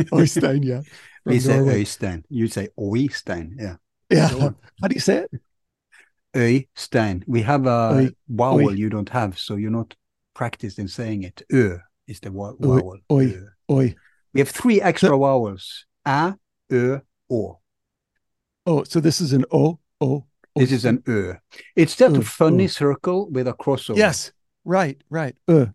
[0.00, 0.82] Oystein, yeah.
[1.24, 2.22] We say Oystein.
[2.30, 3.76] You say Oystein, yeah.
[4.08, 4.28] Yeah.
[4.80, 5.30] How do you say it?
[6.34, 7.24] Oystein.
[7.26, 8.10] We have a Oy.
[8.28, 8.72] vowel Oy.
[8.72, 9.94] you don't have, so you're not
[10.38, 11.42] practiced in saying it.
[11.52, 12.98] Ö is the vowel.
[13.10, 13.32] Oi,
[13.70, 13.94] oi.
[14.32, 15.84] We have three extra so, vowels.
[16.06, 16.36] A,
[16.70, 17.58] Ö, O.
[18.64, 20.24] Oh, so this is an O, O.
[20.54, 21.36] This is an Ö.
[21.74, 22.70] It's just ö, a funny ö.
[22.70, 23.96] circle with a crossover.
[23.96, 24.32] Yes,
[24.64, 25.36] right, right.
[25.48, 25.74] Ö.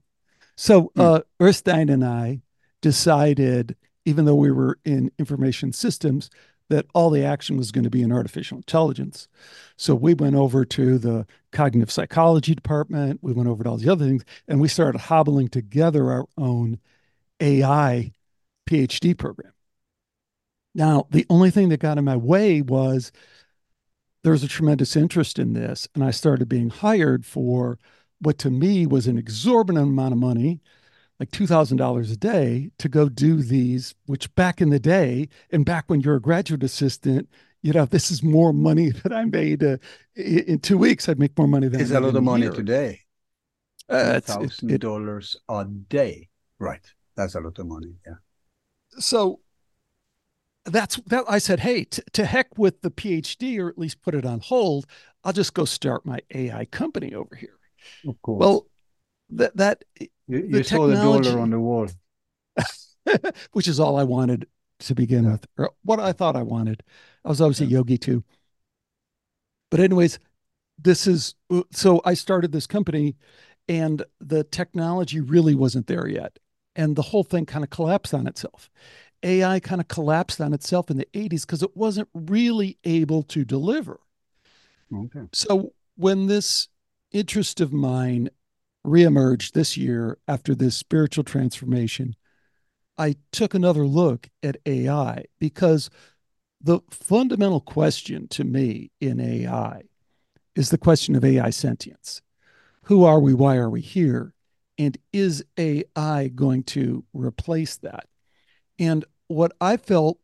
[0.55, 1.01] So mm.
[1.03, 2.41] uh, Oystein and I
[2.81, 6.29] decided, even though we were in information systems,
[6.69, 9.27] that all the action was going to be in artificial intelligence.
[9.77, 13.19] So we went over to the cognitive psychology department.
[13.21, 16.79] We went over to all the other things, and we started hobbling together our own
[17.39, 18.13] AI
[18.69, 19.53] PhD program.
[20.75, 23.11] Now, the only thing that got in my way was
[24.23, 27.77] there was a tremendous interest in this, and I started being hired for
[28.19, 30.61] what to me was an exorbitant amount of money
[31.23, 35.85] like $2,000 a day to go do these, which back in the day, and back
[35.87, 37.29] when you're a graduate assistant,
[37.61, 39.77] you know, this is more money that I made uh,
[40.15, 41.07] in two weeks.
[41.07, 42.99] I'd make more money than is a lot of money today.
[43.87, 46.27] Uh, thousand dollars a day,
[46.59, 46.85] right?
[47.15, 47.95] That's a lot of money.
[48.05, 48.15] Yeah.
[48.99, 49.39] so
[50.65, 54.13] that's that I said, hey, t- to heck with the PhD or at least put
[54.13, 54.85] it on hold.
[55.23, 57.57] I'll just go start my AI company over here.
[58.07, 58.39] Of course.
[58.39, 58.67] Well,
[59.29, 59.83] that that
[60.27, 61.87] you, you the saw the dollar on the wall,
[63.51, 64.47] which is all I wanted
[64.79, 65.31] to begin yeah.
[65.33, 66.83] with, or what I thought I wanted.
[67.25, 67.77] I was obviously yeah.
[67.79, 68.23] yogi too.
[69.71, 70.19] But anyways,
[70.77, 73.15] this is uh, so I started this company,
[73.67, 76.37] and the technology really wasn't there yet,
[76.75, 78.69] and the whole thing kind of collapsed on itself.
[79.23, 83.45] AI kind of collapsed on itself in the 80s because it wasn't really able to
[83.45, 84.01] deliver.
[84.93, 85.27] Okay.
[85.31, 86.67] So when this
[87.11, 88.29] interest of mine
[88.85, 92.15] reemerged this year after this spiritual transformation,
[92.97, 95.89] I took another look at AI because
[96.61, 99.83] the fundamental question to me in AI
[100.55, 102.21] is the question of AI sentience.
[102.83, 103.33] Who are we?
[103.33, 104.33] Why are we here?
[104.77, 108.07] And is AI going to replace that?
[108.79, 110.19] And what I felt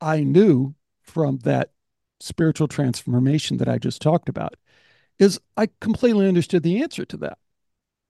[0.00, 1.72] I knew from that
[2.20, 4.54] spiritual transformation that I just talked about
[5.20, 7.38] is I completely understood the answer to that,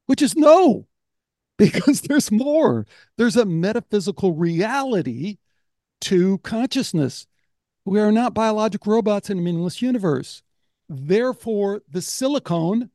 [0.06, 0.86] which is no,
[1.58, 2.86] because there's more.
[3.18, 5.36] There's a metaphysical reality
[6.02, 7.26] to consciousness.
[7.84, 10.42] We are not biological robots in a meaningless universe.
[10.88, 12.90] Therefore, the silicone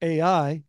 [0.00, 0.62] AI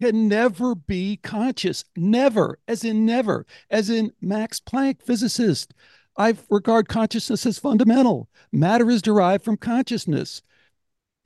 [0.00, 1.84] can never be conscious.
[1.96, 5.74] Never, as in never, as in Max Planck, physicist.
[6.16, 8.28] I regard consciousness as fundamental.
[8.52, 10.42] Matter is derived from consciousness.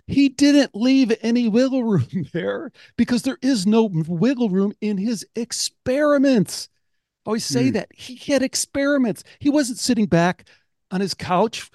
[0.07, 5.27] He didn't leave any wiggle room there because there is no wiggle room in his
[5.37, 6.69] experiments.
[7.25, 7.75] I always say mm.
[7.75, 9.23] that he had experiments.
[9.39, 10.49] He wasn't sitting back
[10.91, 11.71] on his couch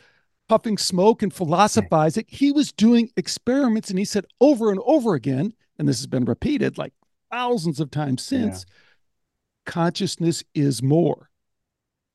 [0.47, 2.25] puffing smoke and philosophizing.
[2.27, 6.25] He was doing experiments, and he said over and over again, and this has been
[6.25, 6.93] repeated like
[7.31, 9.71] thousands of times since yeah.
[9.71, 11.29] consciousness is more.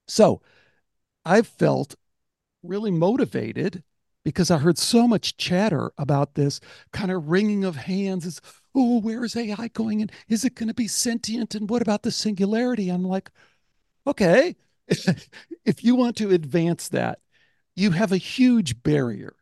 [0.08, 0.40] So
[1.24, 1.94] I've felt
[2.62, 3.82] really motivated
[4.24, 6.60] because I heard so much chatter about this
[6.92, 8.26] kind of wringing of hands.
[8.26, 8.40] Is
[8.74, 10.00] oh, where is AI going?
[10.00, 11.54] And is it going to be sentient?
[11.54, 12.88] And what about the singularity?
[12.88, 13.30] I'm like,
[14.06, 14.56] okay,
[15.64, 17.18] if you want to advance that,
[17.74, 19.34] you have a huge barrier.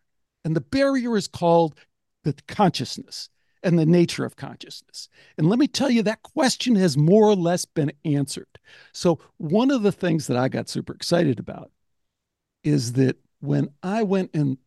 [0.44, 1.78] And the barrier is called
[2.24, 3.28] the consciousness
[3.62, 5.08] and the nature of consciousness.
[5.36, 8.46] And let me tell you, that question has more or less been answered.
[8.92, 11.70] So, one of the things that I got super excited about
[12.64, 14.58] is that when I went and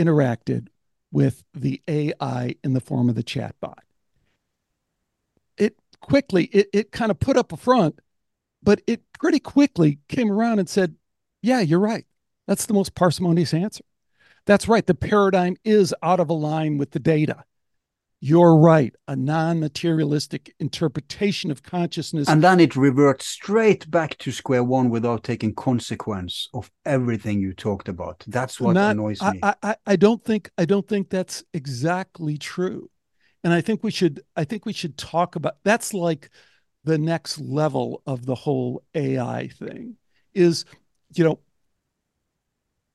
[0.00, 0.68] interacted
[1.12, 3.78] with the AI in the form of the chatbot,
[5.56, 8.00] it quickly, it, it kind of put up a front,
[8.62, 10.96] but it pretty quickly came around and said,
[11.42, 12.06] Yeah, you're right.
[12.46, 13.84] That's the most parsimonious answer.
[14.46, 14.86] That's right.
[14.86, 17.44] The paradigm is out of line with the data.
[18.22, 18.94] You're right.
[19.08, 22.28] A non materialistic interpretation of consciousness.
[22.28, 27.54] And then it reverts straight back to square one without taking consequence of everything you
[27.54, 28.22] talked about.
[28.26, 29.40] That's what Not, annoys me.
[29.42, 32.90] I, I, I don't think I don't think that's exactly true.
[33.42, 36.28] And I think we should I think we should talk about that's like
[36.84, 39.96] the next level of the whole AI thing
[40.34, 40.66] is,
[41.14, 41.38] you know,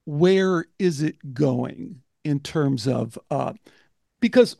[0.06, 3.54] where is it going in terms of uh
[4.20, 4.58] because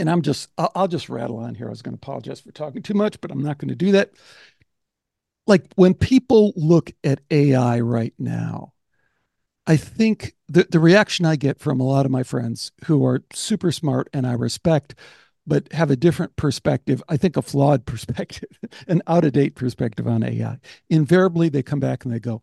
[0.00, 1.66] and I'm just, I'll, just rattle on here.
[1.66, 3.92] I was going to apologize for talking too much, but I'm not going to do
[3.92, 4.10] that.
[5.46, 8.72] Like when people look at AI right now,
[9.66, 13.22] I think the, the reaction I get from a lot of my friends who are
[13.32, 14.94] super smart and I respect,
[15.46, 18.48] but have a different perspective, I think a flawed perspective,
[18.88, 20.58] an out of date perspective on AI.
[20.88, 22.42] Invariably, they come back and they go,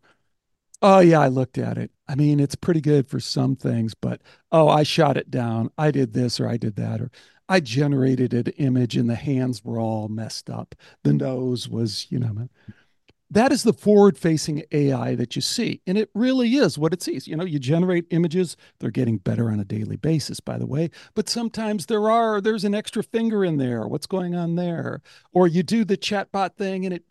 [0.82, 1.90] Oh, yeah, I looked at it.
[2.08, 5.72] I mean, it's pretty good for some things, but oh, I shot it down.
[5.76, 7.02] I did this or I did that.
[7.02, 7.10] Or
[7.50, 10.76] I generated an image and the hands were all messed up.
[11.04, 12.50] The nose was, you know,
[13.30, 15.82] that is the forward facing AI that you see.
[15.86, 17.28] And it really is what it sees.
[17.28, 20.90] You know, you generate images, they're getting better on a daily basis, by the way.
[21.14, 23.88] But sometimes there are, there's an extra finger in there.
[23.88, 25.02] What's going on there?
[25.34, 27.04] Or you do the chatbot thing and it,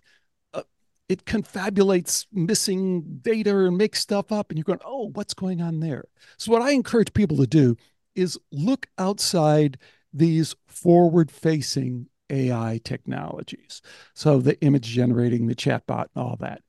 [0.54, 0.62] uh,
[1.08, 5.80] it confabulates missing data and makes stuff up and you're going, oh, what's going on
[5.80, 6.04] there?
[6.38, 7.76] So, what I encourage people to do
[8.14, 9.76] is look outside
[10.12, 13.82] these forward facing AI technologies.
[14.14, 16.62] So the image generating, the chatbot, and all that.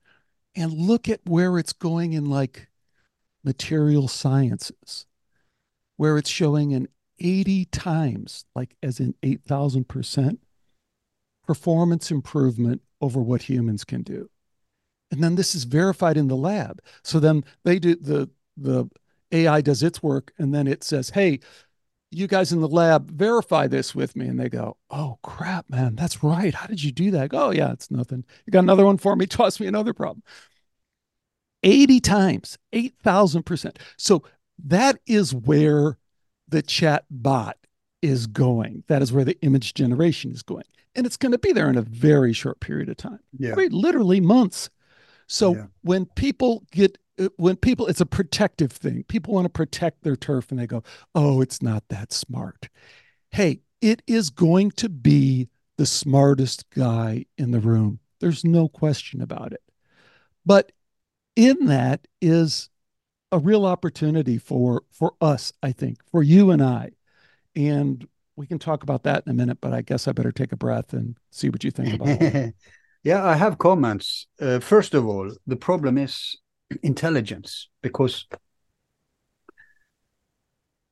[0.56, 2.67] And look at where it's going in like
[3.43, 5.06] material sciences,
[5.97, 6.88] where it's showing an
[7.19, 10.39] 80 times, like as in 8,000%
[11.45, 14.30] performance improvement over what humans can do.
[15.12, 16.82] And then this is verified in the lab.
[17.04, 18.89] So then they do the the
[19.32, 21.39] AI does its work and then it says, hey,
[22.12, 24.28] you guys in the lab verify this with me.
[24.28, 26.54] And they go, Oh crap, man, that's right.
[26.54, 27.30] How did you do that?
[27.30, 28.24] Go, oh, yeah, it's nothing.
[28.46, 29.26] You got another one for me?
[29.28, 30.24] Toss me another problem.
[31.63, 33.78] 80 times, 8,000%.
[33.98, 34.24] So
[34.65, 35.98] that is where
[36.48, 37.58] the chat bot
[38.02, 38.84] is going.
[38.88, 40.63] That is where the image generation is going.
[40.96, 43.20] And it's going to be there in a very short period of time.
[43.38, 43.56] Yeah.
[43.56, 44.70] Literally months.
[45.28, 45.65] So yeah.
[45.82, 46.98] when people get
[47.38, 49.03] when people it's a protective thing.
[49.08, 50.84] People want to protect their turf and they go,
[51.15, 52.69] "Oh, it's not that smart."
[53.32, 57.99] Hey, it is going to be the smartest guy in the room.
[58.19, 59.62] There's no question about it.
[60.45, 60.71] But
[61.36, 62.69] in that is
[63.32, 66.91] a real opportunity for for us, I think, for you and I.
[67.56, 70.51] And we can talk about that in a minute, but I guess I better take
[70.51, 72.56] a breath and see what you think about it.
[73.03, 74.27] yeah, I have comments.
[74.39, 76.38] Uh, first of all, the problem is
[76.84, 78.25] intelligence because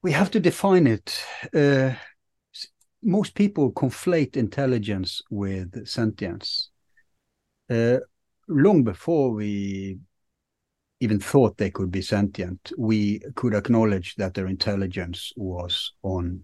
[0.01, 1.23] we have to define it.
[1.53, 1.93] Uh,
[3.01, 6.69] most people conflate intelligence with sentience.
[7.69, 7.97] Uh,
[8.47, 9.97] long before we
[10.99, 16.41] even thought they could be sentient, we could acknowledge that their intelligence was on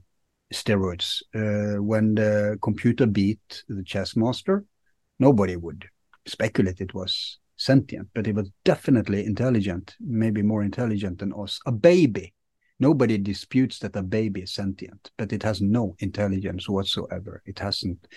[0.53, 1.21] steroids.
[1.33, 4.65] Uh, when the computer beat the chess master,
[5.19, 5.85] nobody would
[6.27, 11.59] speculate it was sentient, but it was definitely intelligent, maybe more intelligent than us.
[11.65, 12.33] A baby,
[12.79, 17.41] nobody disputes that a baby is sentient, but it has no intelligence whatsoever.
[17.45, 18.07] It hasn't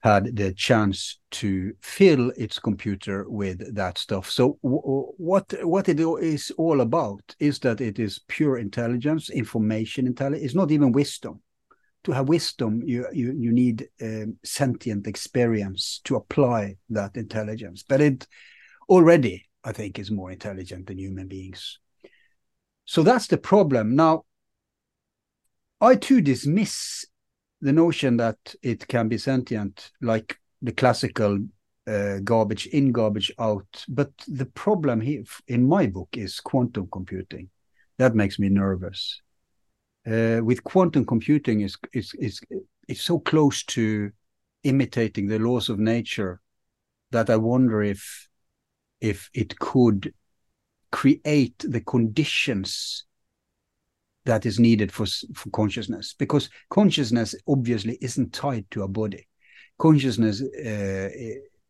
[0.00, 4.30] had the chance to fill its computer with that stuff.
[4.30, 10.44] So what what it is all about is that it is pure intelligence, information intelligence.
[10.44, 11.40] It's not even wisdom.
[12.06, 17.82] To have wisdom, you you you need um, sentient experience to apply that intelligence.
[17.82, 18.28] But it
[18.88, 21.80] already, I think, is more intelligent than human beings.
[22.84, 23.96] So that's the problem.
[23.96, 24.24] Now,
[25.80, 27.04] I too dismiss
[27.60, 31.40] the notion that it can be sentient, like the classical
[31.88, 33.84] uh, garbage in, garbage out.
[33.88, 37.50] But the problem here, in my book, is quantum computing.
[37.98, 39.20] That makes me nervous.
[40.06, 42.40] Uh, with quantum computing, is is is
[42.88, 44.10] it's so close to
[44.62, 46.40] imitating the laws of nature
[47.10, 48.28] that I wonder if
[49.00, 50.14] if it could
[50.92, 53.04] create the conditions
[54.24, 56.14] that is needed for, for consciousness.
[56.18, 59.26] Because consciousness obviously isn't tied to a body.
[59.78, 61.08] Consciousness uh,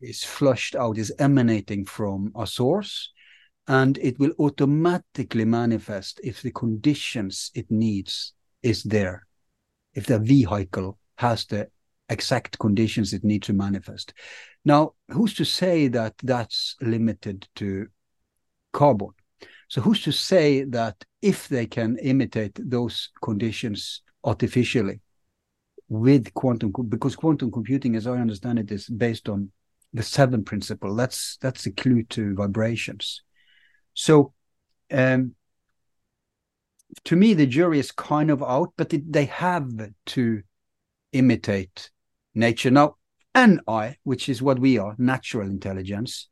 [0.01, 3.11] is flushed out is emanating from a source
[3.69, 9.27] and it will automatically manifest if the conditions it needs is there
[9.95, 11.69] if the vehicle has the
[12.09, 14.13] exact conditions it needs to manifest
[14.65, 17.87] now who's to say that that's limited to
[18.73, 19.11] carbon
[19.69, 25.01] so who's to say that if they can imitate those conditions artificially
[25.89, 29.51] with quantum, because quantum computing, as I understand it, is based on
[29.93, 30.95] the seven principle.
[30.95, 33.23] That's that's a clue to vibrations.
[33.97, 34.35] So,
[34.93, 35.35] um,
[37.05, 39.69] to me, the jury is kind of out, but they have
[40.07, 40.43] to
[41.13, 41.91] imitate
[42.35, 42.71] nature.
[42.71, 42.97] Now,
[43.35, 46.29] NI, which is what we are, natural intelligence,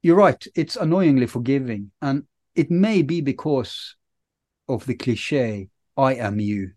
[0.00, 0.42] you're right.
[0.54, 1.90] It's annoyingly forgiving.
[2.00, 3.96] And it may be because
[4.68, 6.72] of the cliche, I am you.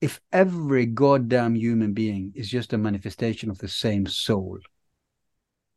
[0.00, 4.58] If every goddamn human being is just a manifestation of the same soul,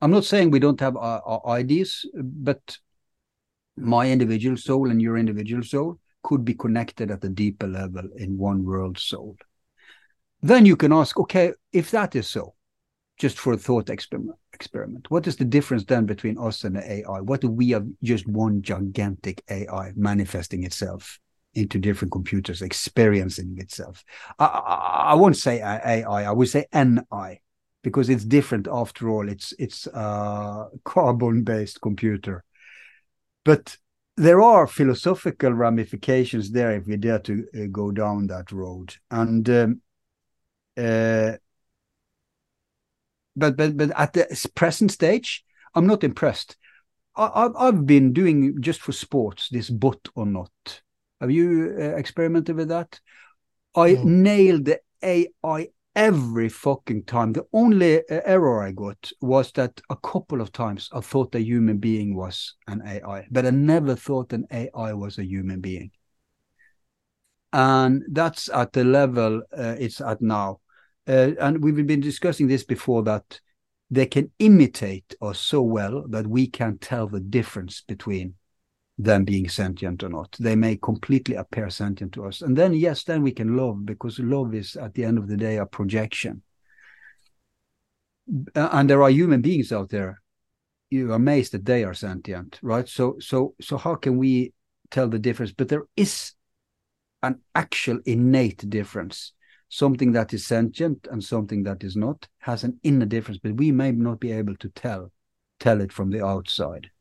[0.02, 2.78] I'm not saying we don't have our, our ideas, but
[3.78, 8.38] my individual soul and your individual soul could be connected at a deeper level in
[8.38, 9.38] one world soul.
[10.42, 12.56] Then you can ask, okay, if that is so,
[13.18, 15.10] just for a thought experiment, experiment.
[15.10, 17.22] What is the difference then between us and the AI?
[17.22, 21.20] What do we have just one gigantic AI manifesting itself
[21.54, 24.04] into different computers, experiencing itself?
[24.38, 27.40] I, I, I won't say AI, I would say NI
[27.86, 29.30] because it's different after all.
[29.30, 32.44] It's it's a carbon-based computer.
[33.44, 33.78] But
[34.18, 38.96] there are philosophical ramifications there if we dare to uh, go down that road.
[39.12, 39.82] And um,
[40.76, 41.34] uh,
[43.36, 45.46] but but but at the present stage,
[45.76, 46.58] I'm not impressed.
[47.16, 50.82] I, have been doing just for sports this bot or not.
[51.22, 53.00] Have you uh, experimented with that?
[53.76, 54.04] I no.
[54.04, 57.34] nailed the AI every fucking time.
[57.34, 61.42] The only uh, error I got was that a couple of times I thought a
[61.42, 65.92] human being was an AI, but I never thought an AI was a human being.
[67.54, 70.60] And that's at the level uh, it's at now
[71.08, 73.40] uh, and we've been discussing this before that
[73.90, 78.36] they can imitate us so well that we can't tell the difference between
[78.98, 80.36] them being sentient or not.
[80.40, 82.42] They may completely appear sentient to us.
[82.42, 85.38] And then, yes, then we can love because love is at the end of the
[85.38, 86.42] day a projection.
[88.56, 90.22] And there are human beings out there.
[90.90, 92.88] You're amazed that they are sentient, right?
[92.88, 94.54] So, so, so how can we
[94.92, 95.52] tell the difference?
[95.52, 96.34] But there is
[97.22, 99.34] an actual innate difference.
[99.68, 103.72] Something that is sentient and something that is not has an inner difference, but we
[103.72, 105.12] may not be able to tell
[105.60, 106.92] tell it from the outside.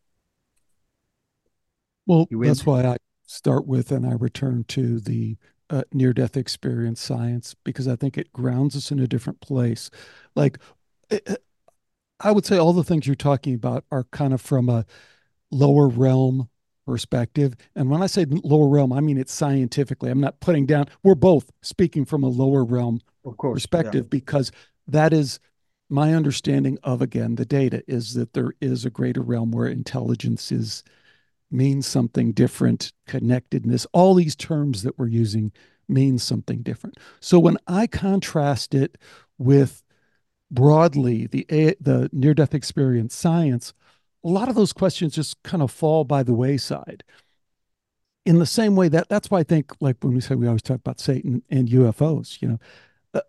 [2.06, 2.96] Well, that's why I
[3.26, 5.36] start with and I return to the
[5.70, 9.90] uh, near death experience science because I think it grounds us in a different place.
[10.34, 10.58] Like,
[11.10, 11.36] it, eh, eh,
[12.20, 14.86] I would say all the things you're talking about are kind of from a
[15.50, 16.48] lower realm
[16.86, 17.54] perspective.
[17.74, 20.10] And when I say lower realm, I mean it scientifically.
[20.10, 24.10] I'm not putting down, we're both speaking from a lower realm of course, perspective yeah.
[24.10, 24.52] because
[24.86, 25.40] that is
[25.88, 30.52] my understanding of, again, the data is that there is a greater realm where intelligence
[30.52, 30.84] is
[31.54, 35.52] means something different, connectedness, all these terms that we're using
[35.88, 36.98] mean something different.
[37.20, 38.98] So when I contrast it
[39.38, 39.82] with
[40.50, 41.46] broadly the
[41.80, 43.72] the near death experience science,
[44.24, 47.04] a lot of those questions just kind of fall by the wayside.
[48.24, 50.62] In the same way that that's why I think like when we say we always
[50.62, 52.58] talk about Satan and UFOs, you know,
[53.12, 53.20] uh,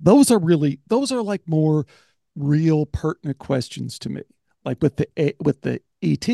[0.00, 1.86] those are really those are like more
[2.34, 4.22] real pertinent questions to me.
[4.64, 6.28] Like with the eh, with the ET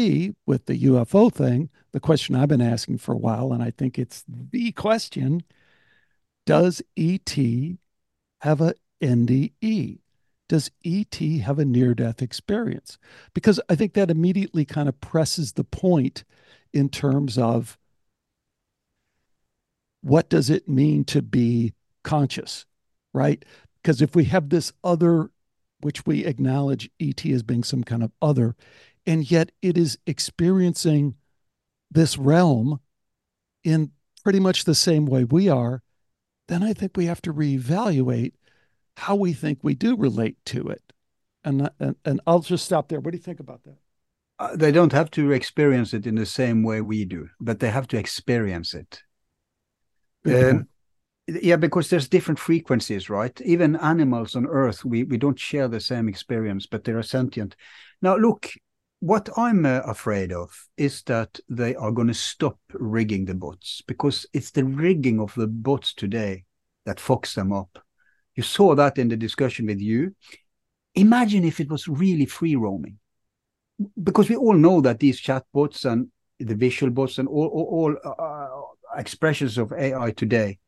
[0.47, 3.99] with the UFO thing, the question I've been asking for a while, and I think
[3.99, 5.43] it's the question
[6.47, 7.37] Does ET
[8.41, 9.99] have a NDE?
[10.49, 12.99] Does ET have a near death experience?
[13.35, 16.25] Because I think that immediately kind of presses the point
[16.73, 17.79] in terms of
[20.03, 22.67] what does it mean to be conscious,
[23.13, 23.45] right?
[23.83, 25.31] Because if we have this other,
[25.83, 28.57] which we acknowledge ET as being some kind of other,
[29.07, 31.15] and yet it is experiencing
[31.91, 32.81] this realm
[33.65, 33.91] in
[34.23, 35.83] pretty much the same way we are,
[36.49, 38.33] then I think we have to reevaluate
[38.97, 40.83] how we think we do relate to it.
[41.43, 43.01] And, and, and I'll just stop there.
[43.01, 43.79] What do you think about that?
[44.39, 47.71] Uh, they don't have to experience it in the same way we do, but they
[47.71, 49.03] have to experience it.
[50.27, 50.69] Um,
[51.43, 53.39] yeah, because there's different frequencies, right?
[53.43, 57.57] Even animals on Earth, we, we don't share the same experience, but they are sentient.
[58.03, 58.51] Now, look,
[59.01, 63.83] what I'm uh, afraid of is that they are going to stop rigging the bots
[63.87, 66.45] because it's the rigging of the bots today
[66.87, 67.79] that fucks them up.
[68.35, 70.15] You saw that in the discussion with you.
[70.95, 72.99] Imagine if it was really free roaming,
[74.03, 76.09] because we all know that these chatbots and
[76.39, 80.59] the visual bots and all, all, all uh, expressions of AI today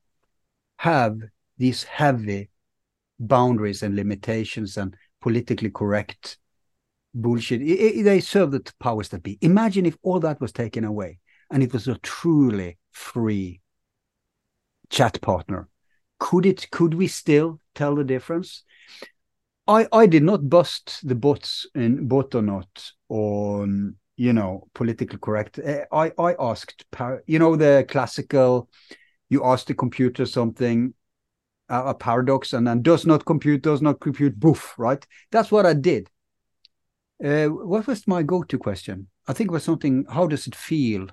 [0.82, 1.16] have
[1.58, 2.50] these heavy
[3.20, 6.38] boundaries and limitations and politically correct
[7.14, 7.62] bullshit.
[7.62, 9.38] It, it, they serve the powers that be.
[9.42, 11.20] Imagine if all that was taken away
[11.52, 13.60] and it was a truly free
[14.90, 15.68] chat partner.
[16.18, 16.68] Could it?
[16.72, 18.64] Could we still tell the difference?
[19.68, 25.20] I I did not bust the bots in bot or not on you know politically
[25.22, 25.60] correct.
[25.62, 26.84] Eh, I I asked
[27.28, 28.68] you know the classical.
[29.32, 30.92] You ask the computer something,
[31.70, 35.06] a paradox, and then does not compute, does not compute, boof, right?
[35.30, 36.10] That's what I did.
[37.24, 39.08] Uh, what was my go-to question?
[39.26, 40.04] I think it was something.
[40.06, 41.06] How does it feel?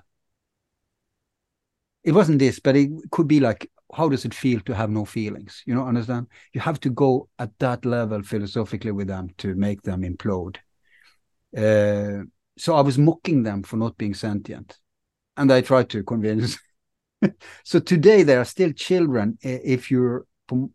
[2.04, 5.06] It wasn't this, but it could be like, how does it feel to have no
[5.06, 5.62] feelings?
[5.64, 6.26] You know, understand?
[6.52, 10.58] You have to go at that level philosophically with them to make them implode.
[11.56, 12.24] Uh,
[12.58, 14.76] so I was mocking them for not being sentient,
[15.38, 16.58] and I tried to convince.
[17.64, 20.26] so today they are still children if you're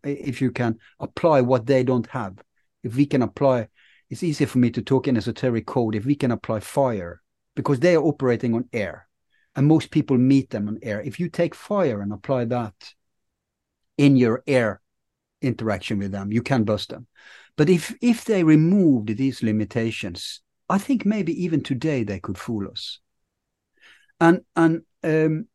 [0.04, 2.38] if you can apply what they don't have.
[2.84, 3.68] If we can apply
[4.10, 7.22] it's easy for me to talk in esoteric code if we can apply fire
[7.56, 9.08] because they are operating on air
[9.56, 11.02] and most people meet them on air.
[11.02, 12.94] If you take fire and apply that
[13.98, 14.82] in your air
[15.42, 17.08] interaction with them, you can bust them.
[17.56, 22.68] But if if they removed these limitations, I think maybe even today they could fool
[22.70, 23.00] us.
[24.20, 25.48] And and um,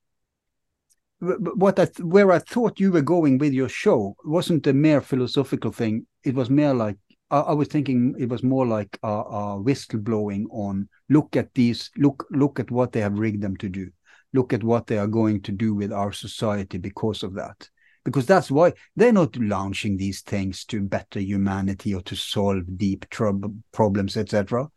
[1.21, 5.71] what I where I thought you were going with your show wasn't a mere philosophical
[5.71, 6.07] thing.
[6.25, 6.97] It was more like
[7.31, 11.53] I, I was thinking it was more like a, a whistle blowing on look at
[11.55, 13.91] these look look at what they have rigged them to do.
[14.33, 17.68] Look at what they are going to do with our society because of that.
[18.05, 23.09] Because that's why they're not launching these things to better humanity or to solve deep
[23.11, 24.68] trouble problems etc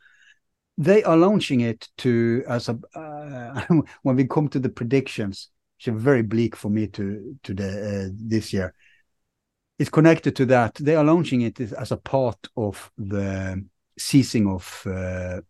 [0.77, 3.63] they are launching it to as a uh,
[4.01, 5.49] when we come to the predictions
[5.87, 8.73] are very bleak for me to to the uh, this year
[9.79, 10.75] it's connected to that.
[10.75, 13.65] They are launching it as a part of the
[13.97, 15.41] ceasing of uh,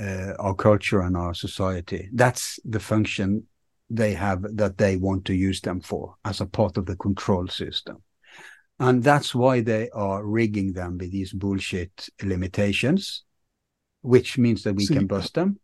[0.00, 2.08] uh, our culture and our society.
[2.12, 3.46] That's the function
[3.90, 7.48] they have that they want to use them for as a part of the control
[7.48, 8.02] system.
[8.80, 13.24] And that's why they are rigging them with these bullshit limitations,
[14.02, 15.58] which means that we can bust them.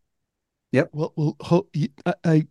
[0.71, 0.89] Yep.
[0.91, 1.67] Well, well
[2.05, 2.47] I, I,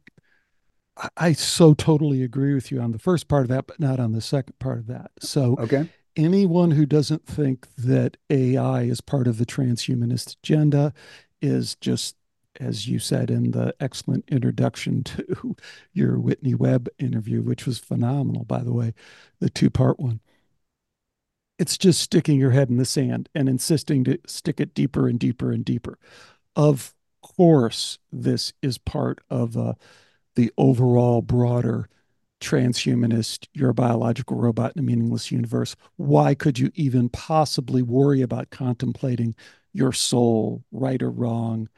[1.17, 4.13] I so totally agree with you on the first part of that, but not on
[4.13, 5.11] the second part of that.
[5.21, 5.89] So, okay.
[6.17, 10.95] Anyone who doesn't think that AI is part of the transhumanist agenda
[11.43, 12.15] is just
[12.61, 15.57] as you said in the excellent introduction to
[15.93, 18.95] your Whitney Webb interview, which was phenomenal, by the way,
[19.41, 20.21] the two part one.
[21.59, 25.19] It's just sticking your head in the sand and insisting to stick it deeper and
[25.19, 25.99] deeper and deeper.
[26.57, 29.75] Of course, this is part of uh,
[30.35, 31.89] the overall broader
[32.41, 35.77] transhumanist, you're a biological robot in a meaningless universe.
[35.97, 39.35] Why could you even possibly worry about contemplating
[39.73, 41.69] your soul, right or wrong?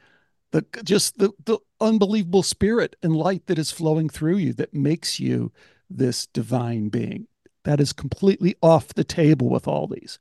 [0.51, 5.19] The just the the unbelievable spirit and light that is flowing through you that makes
[5.19, 5.51] you
[5.89, 7.27] this divine being.
[7.63, 10.19] That is completely off the table with all these.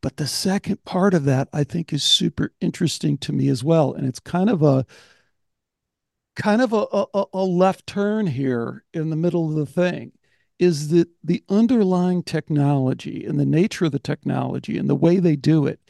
[0.00, 3.92] But the second part of that I think is super interesting to me as well.
[3.92, 4.86] And it's kind of a
[6.38, 10.12] kind of a, a, a left turn here in the middle of the thing
[10.58, 15.36] is that the underlying technology and the nature of the technology and the way they
[15.36, 15.80] do it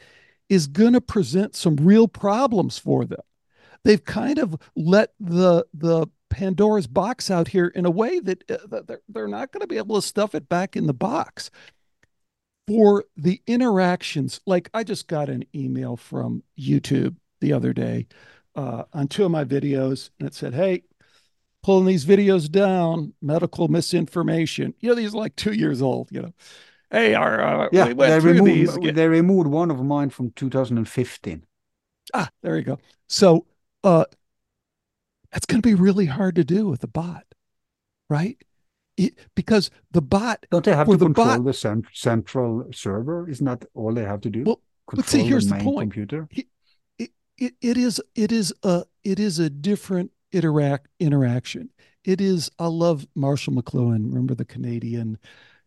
[0.49, 3.21] is going to present some real problems for them.
[3.85, 8.83] They've kind of let the the Pandora's box out here in a way that uh,
[8.87, 11.51] they're, they're not going to be able to stuff it back in the box.
[12.67, 18.09] For the interactions, like I just got an email from YouTube the other day
[18.59, 20.83] uh, on two of my videos, and it said, "Hey,
[21.63, 26.09] pulling these videos down, medical misinformation." You know, these are like two years old.
[26.11, 26.33] You know,
[26.91, 28.95] hey, our uh, yeah, we they removed these.
[28.95, 31.45] they removed one of mine from 2015.
[32.15, 32.79] Ah, there you go.
[33.07, 33.47] So,
[33.85, 34.07] uh,
[35.31, 37.27] that's going to be really hard to do with a bot,
[38.11, 38.43] right?
[38.97, 43.29] It, because the bot don't they have to the control bot, the cent- central server?
[43.29, 44.43] Isn't that all they have to do?
[44.43, 45.93] Well, control but see, here's the, the point.
[45.93, 46.27] Computer.
[46.33, 46.49] He,
[47.39, 51.71] it, it is it is a it is a different interact interaction.
[52.05, 54.09] It is I love Marshall McLuhan.
[54.09, 55.19] Remember the Canadian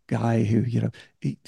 [0.07, 0.91] guy who you know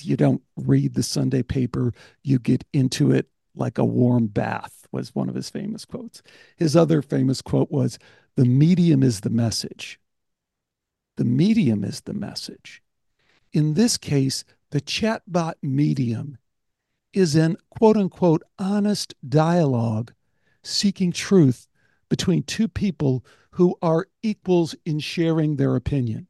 [0.01, 1.93] you don't read the Sunday paper,
[2.23, 6.23] you get into it like a warm bath was one of his famous quotes.
[6.57, 7.99] His other famous quote was
[8.35, 9.99] the medium is the message.
[11.17, 12.81] The medium is the message.
[13.51, 16.37] In this case, the chatbot medium
[17.13, 20.13] is an quote unquote honest dialogue
[20.63, 21.67] seeking truth
[22.09, 26.27] between two people who are equals in sharing their opinion.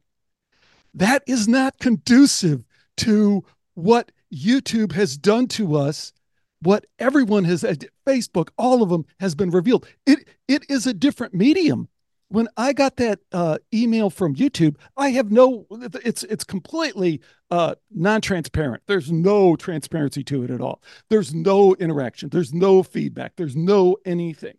[0.92, 2.64] That is not conducive
[2.98, 6.12] to what YouTube has done to us,
[6.60, 7.74] what everyone has, uh,
[8.06, 9.86] Facebook, all of them has been revealed.
[10.06, 11.88] It, it is a different medium
[12.28, 15.66] when I got that uh, email from YouTube, I have no.
[15.70, 17.20] It's it's completely
[17.50, 18.82] uh, non-transparent.
[18.86, 20.82] There's no transparency to it at all.
[21.10, 22.30] There's no interaction.
[22.30, 23.36] There's no feedback.
[23.36, 24.56] There's no anything.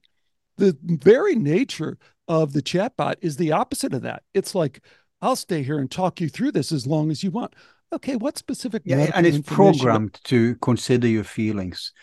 [0.58, 1.98] The very nature
[2.28, 4.24] of the chatbot is the opposite of that.
[4.34, 4.82] It's like
[5.22, 7.56] I'll stay here and talk you through this as long as you want.
[7.94, 8.84] Okay, what specific?
[8.86, 11.94] Yeah, and it's programmed to consider your feelings.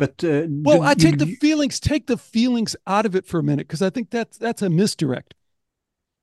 [0.00, 3.38] But uh, well, I take you, the feelings, take the feelings out of it for
[3.38, 5.34] a minute because I think that's that's a misdirect.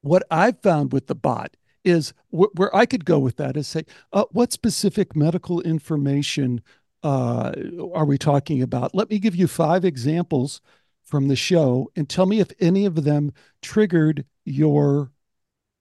[0.01, 3.67] What I've found with the bot is wh- where I could go with that is
[3.67, 6.61] say, uh, what specific medical information
[7.03, 7.53] uh,
[7.93, 8.95] are we talking about?
[8.95, 10.59] Let me give you five examples
[11.03, 15.11] from the show and tell me if any of them triggered your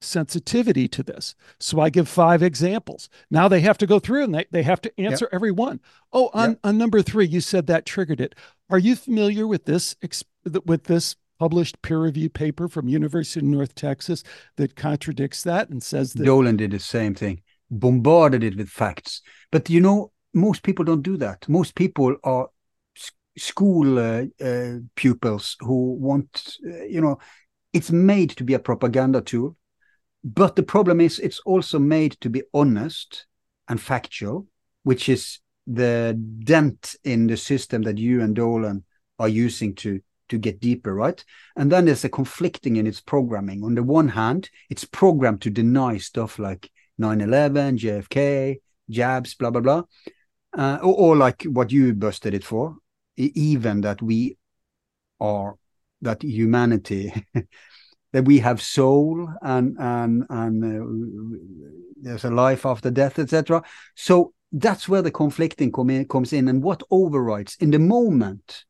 [0.07, 1.35] sensitivity to this.
[1.59, 3.09] So I give five examples.
[3.31, 5.35] Now they have to go through and they, they have to answer yep.
[5.35, 5.81] every one.
[6.13, 6.59] Oh, on, yep.
[6.65, 8.35] on number three, you said that triggered it.
[8.71, 9.95] Are you familiar with this
[10.65, 14.23] with this published peer review paper from University of North Texas
[14.57, 19.23] that contradicts that and says that Dolan did the same thing, bombarded it with facts.
[19.53, 21.49] But you know, most people don't do that.
[21.49, 22.49] Most people are
[23.39, 27.19] school uh, uh, pupils who want, uh, you know,
[27.73, 29.57] it's made to be a propaganda tool
[30.27, 33.27] but the problem is, it's also made to be honest
[33.69, 34.49] and factual,
[34.83, 38.83] which is the dent in the system that you and Dolan
[39.21, 41.25] are using to to get deeper, right?
[41.55, 43.63] And then there's a conflicting in its programming.
[43.63, 48.57] On the one hand, it's programmed to deny stuff like 9/11, JFK,
[48.91, 49.83] jabs, blah blah blah,
[50.59, 52.79] uh, or, or like what you busted it for,
[53.17, 54.37] even that we
[55.21, 55.55] are
[56.03, 57.13] that humanity
[58.17, 61.37] that we have soul and and and uh,
[62.01, 63.63] there's a life after death, etc.
[63.95, 68.65] So that's where the conflicting in, comes in, and what overrides in the moment.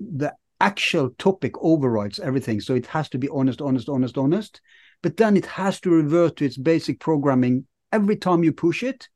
[0.00, 2.62] The actual topic overrides everything.
[2.62, 4.62] So it has to be honest, honest, honest, honest.
[5.02, 9.10] But then it has to revert to its basic programming every time you push it.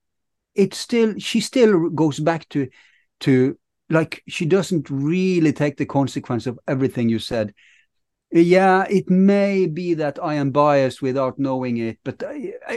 [0.55, 2.69] It still she still goes back to
[3.21, 3.57] to
[3.89, 7.55] like she doesn't really take the consequence of everything you said.
[8.33, 12.33] Yeah, it may be that I am biased without knowing it, but uh,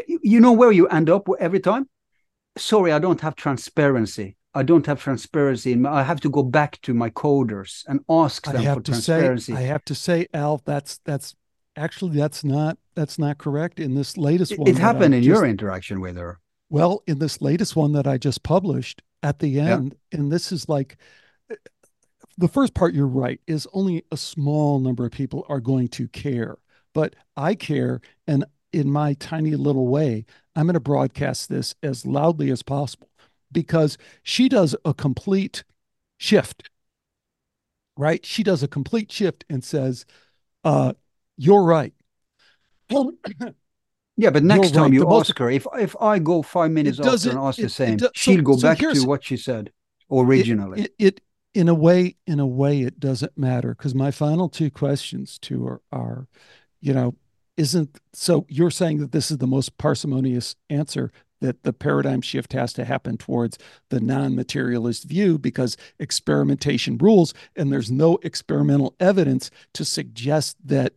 [0.05, 1.87] you know where you end up every time.
[2.57, 4.35] Sorry, I don't have transparency.
[4.55, 5.75] I don't have transparency.
[5.75, 9.53] My, I have to go back to my coders and ask them for transparency.
[9.53, 11.35] Say, I have to say, Al, that's that's
[11.75, 13.79] actually that's not that's not correct.
[13.79, 16.39] In this latest one, it happened in just, your interaction with her.
[16.69, 20.19] Well, in this latest one that I just published at the end, yeah.
[20.19, 20.97] and this is like
[22.37, 22.93] the first part.
[22.93, 23.39] You're right.
[23.47, 26.57] Is only a small number of people are going to care,
[26.93, 30.25] but I care, and in my tiny little way,
[30.55, 33.09] I'm going to broadcast this as loudly as possible
[33.51, 35.63] because she does a complete
[36.17, 36.69] shift,
[37.97, 38.25] right?
[38.25, 40.05] She does a complete shift and says,
[40.63, 40.93] uh,
[41.37, 41.93] You're right.
[42.89, 43.11] Well,
[44.17, 44.93] yeah, but next time right.
[44.93, 47.63] you the ask most, her, if if I go five minutes after and ask it,
[47.63, 49.71] the same, it, she'll so, go so back to what she said
[50.11, 50.83] originally.
[50.83, 51.21] It, it,
[51.53, 55.65] in a way, in a way, it doesn't matter because my final two questions to
[55.65, 56.27] her are,
[56.81, 57.15] you know,
[57.57, 61.11] isn't so you're saying that this is the most parsimonious answer
[61.43, 67.33] that the paradigm shift has to happen towards the non materialist view because experimentation rules,
[67.55, 70.93] and there's no experimental evidence to suggest that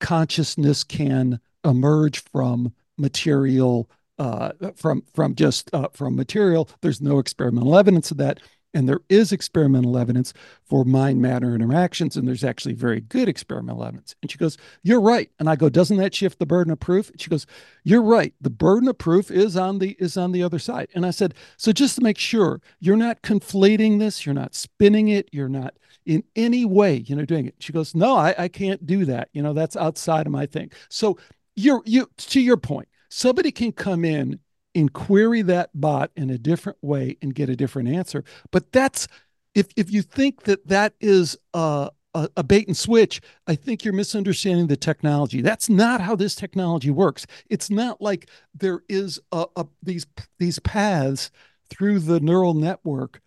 [0.00, 3.90] consciousness can emerge from material.
[4.18, 8.40] Uh, from from just uh, from material, there's no experimental evidence of that.
[8.74, 13.82] And there is experimental evidence for mind matter interactions, and there's actually very good experimental
[13.82, 14.14] evidence.
[14.20, 15.30] And she goes, You're right.
[15.38, 17.10] And I go, Doesn't that shift the burden of proof?
[17.10, 17.46] And she goes,
[17.82, 18.34] You're right.
[18.40, 20.88] The burden of proof is on the is on the other side.
[20.94, 25.08] And I said, So just to make sure you're not conflating this, you're not spinning
[25.08, 27.54] it, you're not in any way, you know, doing it.
[27.60, 29.30] She goes, No, I, I can't do that.
[29.32, 30.70] You know, that's outside of my thing.
[30.90, 31.18] So
[31.56, 34.40] you're you to your point, somebody can come in
[34.78, 38.24] and query that bot in a different way and get a different answer.
[38.50, 39.08] But that's
[39.54, 43.84] if if you think that that is a, a, a bait and switch, I think
[43.84, 45.42] you're misunderstanding the technology.
[45.42, 47.26] That's not how this technology works.
[47.50, 50.06] It's not like there is a, a these
[50.38, 51.30] these paths
[51.68, 53.20] through the neural network,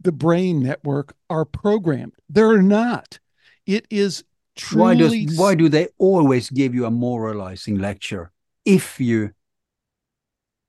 [0.00, 2.14] the brain network are programmed.
[2.28, 3.18] They're not.
[3.66, 4.24] It is
[4.56, 4.82] truly.
[4.82, 8.32] Why does why do they always give you a moralizing lecture
[8.64, 9.30] if you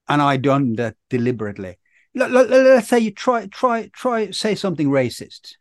[0.08, 1.78] and I done that deliberately.
[2.14, 5.54] Let, let, let's say you try, try, try, say something racist,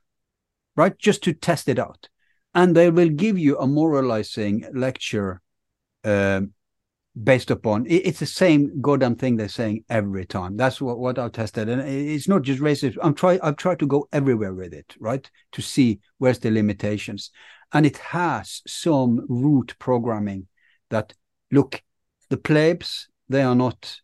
[0.76, 0.98] right?
[0.98, 2.10] Just to test it out,
[2.56, 5.42] and they will give you a moralizing lecture
[6.04, 6.54] um,
[7.22, 10.56] based upon it's the same goddamn thing they're saying every time.
[10.56, 12.98] That's what, what I've tested, and it's not just racist.
[13.04, 17.32] I'm try I've tried to go everywhere with it, right, to see where's the limitations,
[17.74, 20.48] and it has some root programming
[20.90, 21.14] that
[21.52, 21.82] look
[22.30, 24.00] the plebs they are not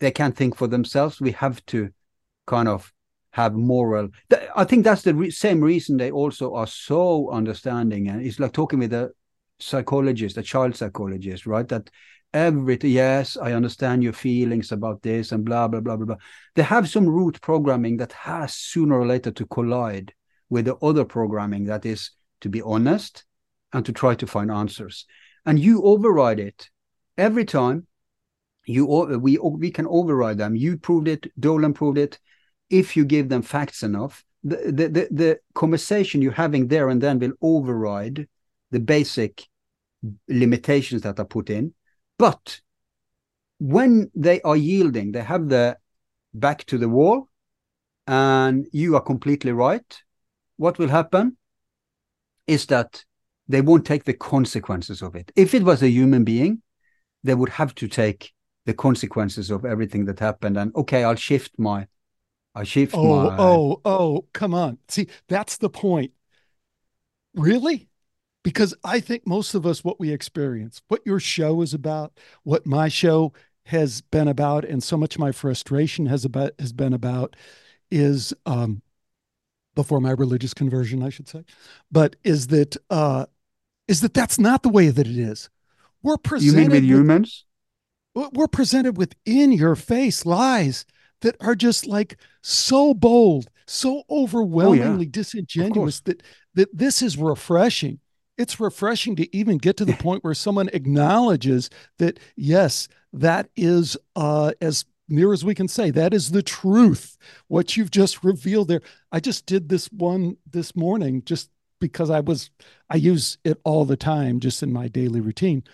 [0.00, 1.20] they can't think for themselves.
[1.20, 1.90] We have to
[2.46, 2.92] kind of
[3.32, 4.08] have moral.
[4.56, 8.08] I think that's the re- same reason they also are so understanding.
[8.08, 9.12] And it's like talking with a
[9.58, 11.66] psychologist, a child psychologist, right?
[11.68, 11.90] That
[12.32, 16.16] every yes, I understand your feelings about this and blah blah blah blah blah.
[16.54, 20.12] They have some root programming that has sooner or later to collide
[20.50, 22.10] with the other programming that is
[22.40, 23.24] to be honest
[23.72, 25.06] and to try to find answers.
[25.44, 26.68] And you override it
[27.16, 27.86] every time
[28.68, 30.54] you we we can override them.
[30.54, 31.32] You proved it.
[31.40, 32.18] Dolan proved it.
[32.68, 37.00] If you give them facts enough, the, the the the conversation you're having there and
[37.00, 38.28] then will override
[38.70, 39.48] the basic
[40.28, 41.72] limitations that are put in.
[42.18, 42.60] But
[43.58, 45.78] when they are yielding, they have the
[46.34, 47.28] back to the wall,
[48.06, 50.02] and you are completely right.
[50.58, 51.38] What will happen
[52.46, 53.04] is that
[53.48, 55.32] they won't take the consequences of it.
[55.36, 56.60] If it was a human being,
[57.24, 58.32] they would have to take
[58.68, 61.86] the consequences of everything that happened and okay i'll shift my
[62.54, 63.36] i shift oh my...
[63.38, 64.76] oh oh come on.
[64.88, 66.12] See that's the point.
[67.34, 67.88] Really?
[68.44, 72.12] Because i think most of us what we experience what your show is about
[72.42, 73.32] what my show
[73.64, 77.36] has been about and so much my frustration has about has been about
[77.90, 78.82] is um
[79.74, 81.42] before my religious conversion i should say
[81.90, 83.24] but is that uh
[83.86, 85.48] is that that's not the way that it is.
[86.02, 87.46] We're presented you mean with humans
[88.32, 90.84] we're presented with in your face lies
[91.20, 95.10] that are just like so bold, so overwhelmingly oh, yeah.
[95.10, 96.22] disingenuous that
[96.54, 98.00] that this is refreshing.
[98.36, 103.96] It's refreshing to even get to the point where someone acknowledges that yes, that is
[104.16, 105.90] uh, as near as we can say.
[105.90, 107.16] That is the truth.
[107.48, 108.82] What you've just revealed there.
[109.10, 111.50] I just did this one this morning just
[111.80, 112.50] because I was,
[112.90, 115.64] I use it all the time just in my daily routine.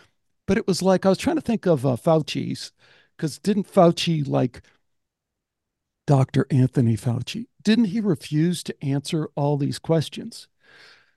[0.46, 2.72] But it was like I was trying to think of uh, Fauci's
[3.16, 4.62] because didn't Fauci like
[6.06, 6.46] Dr.
[6.50, 7.46] Anthony Fauci?
[7.62, 10.48] Didn't he refuse to answer all these questions?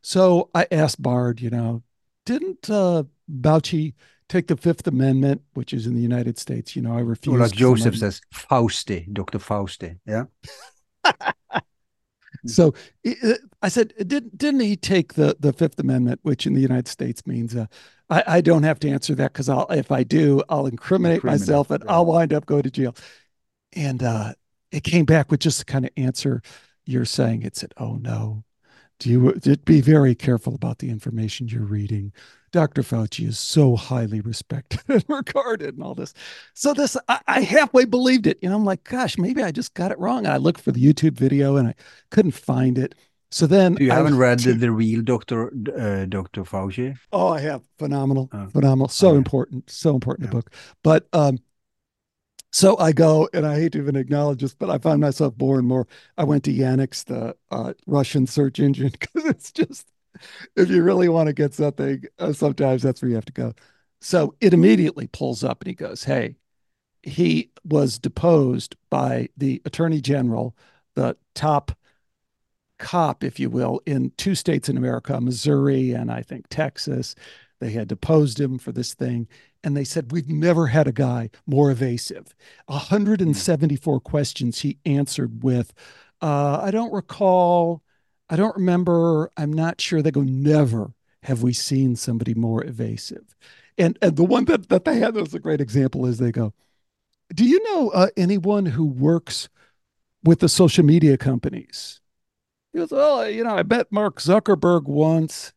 [0.02, 1.84] So I asked Bard, you know,
[2.26, 3.94] didn't uh, Fauci
[4.30, 6.76] take the Fifth Amendment, which is in the United States?
[6.76, 7.36] You know, I refuse.
[7.36, 9.40] Or like Joseph says, Fausti, Dr.
[9.40, 10.00] Fausti.
[10.06, 10.26] Yeah.
[12.46, 12.74] so
[13.62, 17.26] I said, didn't didn't he take the the Fifth Amendment, which in the United States
[17.26, 17.66] means uh,
[18.10, 21.72] I, I don't have to answer that because I'll if I do, I'll incriminate myself
[21.72, 21.92] and right.
[21.92, 22.96] I'll wind up going to jail.
[23.74, 24.34] And uh,
[24.72, 26.42] it came back with just the kind of answer
[26.86, 27.44] you're saying.
[27.44, 28.44] It said, "Oh no,
[29.00, 32.14] do you be very careful about the information you're reading.
[32.52, 32.82] Dr.
[32.82, 36.14] Fauci is so highly respected and regarded and all this.
[36.54, 38.40] So this I, I, halfway believed it.
[38.42, 40.20] You know, I'm like, gosh, maybe I just got it wrong.
[40.20, 41.76] And I looked for the YouTube video and I
[42.10, 42.96] couldn't find it.
[43.30, 45.48] So then you haven't read the, the real Dr.
[45.48, 46.44] Uh, Dr.
[46.44, 46.98] Fauci?
[47.12, 47.62] Oh, I have.
[47.78, 48.30] Phenomenal.
[48.32, 48.48] Oh.
[48.48, 48.88] Phenomenal.
[48.88, 49.70] So oh, important.
[49.70, 50.32] So important yeah.
[50.32, 50.52] book.
[50.82, 51.40] But um
[52.58, 55.60] so I go, and I hate to even acknowledge this, but I find myself more
[55.60, 55.88] and more.
[56.18, 59.88] I went to Yandex, the uh, Russian search engine, because it's just,
[60.56, 63.54] if you really want to get something, uh, sometimes that's where you have to go.
[64.02, 66.38] So it immediately pulls up and he goes, Hey,
[67.04, 70.58] he was deposed by the attorney general,
[70.96, 71.74] the top
[72.80, 77.14] cop, if you will, in two states in America, Missouri and I think Texas.
[77.60, 79.28] They had deposed him for this thing
[79.64, 82.36] and they said we've never had a guy more evasive.
[82.68, 85.74] 174 questions he answered with
[86.22, 87.84] uh, i don't recall
[88.30, 90.02] i don't remember i'm not sure.
[90.02, 90.94] They go never
[91.24, 93.36] have we seen somebody more evasive.
[93.78, 96.32] And and the one that, that they had that was a great example is they
[96.32, 96.54] go
[97.34, 99.50] do you know uh, anyone who works
[100.24, 102.00] with the social media companies?
[102.74, 105.54] He goes well you know i met mark zuckerberg once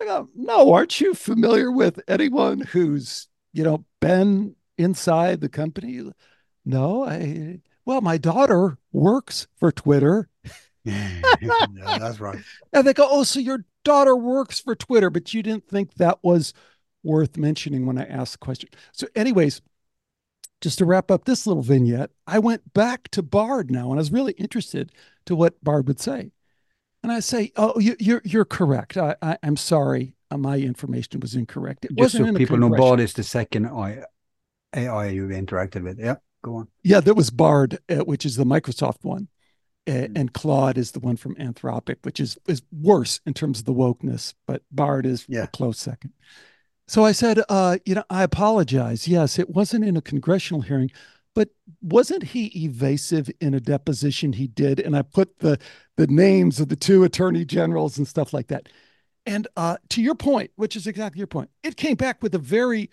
[0.00, 6.10] I go, no, aren't you familiar with anyone who's you know, been inside the company?
[6.64, 10.28] No, I, well, my daughter works for Twitter.
[10.84, 11.66] yeah,
[11.98, 12.38] that's right.
[12.72, 16.18] And they go, oh, so your daughter works for Twitter, but you didn't think that
[16.22, 16.52] was
[17.02, 18.68] worth mentioning when I asked the question.
[18.92, 19.60] So, anyways,
[20.60, 24.02] just to wrap up this little vignette, I went back to Bard now, and I
[24.02, 24.92] was really interested
[25.26, 26.32] to what Bard would say.
[27.02, 28.96] And I say, "Oh, you, are you're, you're correct.
[28.96, 30.14] I, I, am sorry.
[30.30, 31.84] Uh, my information was incorrect.
[31.84, 34.02] It Just so people know, Bard is the second AI,
[34.74, 35.98] AI you interacted with.
[35.98, 36.68] Yeah, go on.
[36.82, 39.28] Yeah, there was Bard, uh, which is the Microsoft one,
[39.86, 40.18] uh, mm.
[40.18, 43.74] and Claude is the one from Anthropic, which is is worse in terms of the
[43.74, 45.44] wokeness, but Bard is yeah.
[45.44, 46.12] a close second.
[46.88, 49.06] So I said, uh, you know, I apologize.
[49.06, 50.90] Yes, it wasn't in a congressional hearing,
[51.38, 54.80] but wasn't he evasive in a deposition he did?
[54.80, 55.56] And I put the
[55.96, 58.68] the names of the two attorney generals and stuff like that.
[59.24, 62.38] And uh, to your point, which is exactly your point, it came back with a
[62.38, 62.90] very,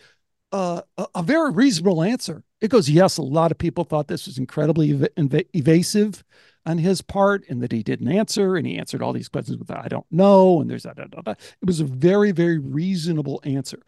[0.52, 0.84] uh,
[1.16, 2.44] a, very reasonable answer.
[2.62, 6.24] It goes, yes, a lot of people thought this was incredibly ev- ev- evasive
[6.68, 9.72] on his part, and that he didn't answer, and he answered all these questions with
[9.72, 11.00] "I don't know," and there's that.
[11.00, 13.82] It was a very, very reasonable answer.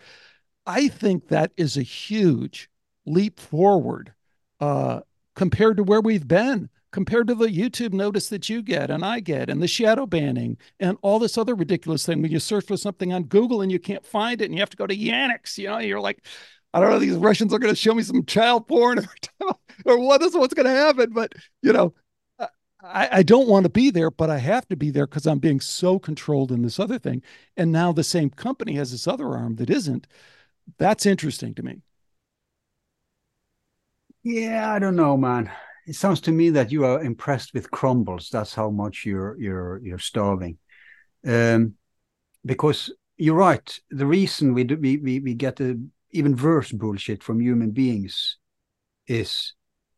[0.66, 2.72] I think that is a huge
[3.06, 4.14] leap forward
[4.60, 5.02] uh,
[5.36, 9.20] compared to where we've been compared to the YouTube notice that you get and I
[9.20, 12.78] get and the shadow banning and all this other ridiculous thing when you search for
[12.78, 15.58] something on Google and you can't find it and you have to go to Yandex,
[15.58, 16.26] you know, you're like,
[16.74, 19.00] I don't know, these Russians are going to show me some child porn
[19.42, 19.56] or,
[19.86, 21.12] or what is what's going to happen.
[21.14, 21.94] But, you know,
[22.82, 25.40] I, I don't want to be there, but I have to be there because I'm
[25.40, 27.22] being so controlled in this other thing.
[27.56, 30.08] And now the same company has this other arm that isn't.
[30.78, 31.82] That's interesting to me.
[34.28, 35.50] Yeah, I don't know, man
[35.88, 38.30] it sounds to me that you are impressed with crumbles.
[38.30, 40.58] That's how much you're you're you're starving.
[41.26, 41.76] Um,
[42.46, 43.80] because you're right.
[43.90, 45.62] The reason we do, we we, we get
[46.12, 48.38] even worse bullshit from human beings
[49.08, 49.54] is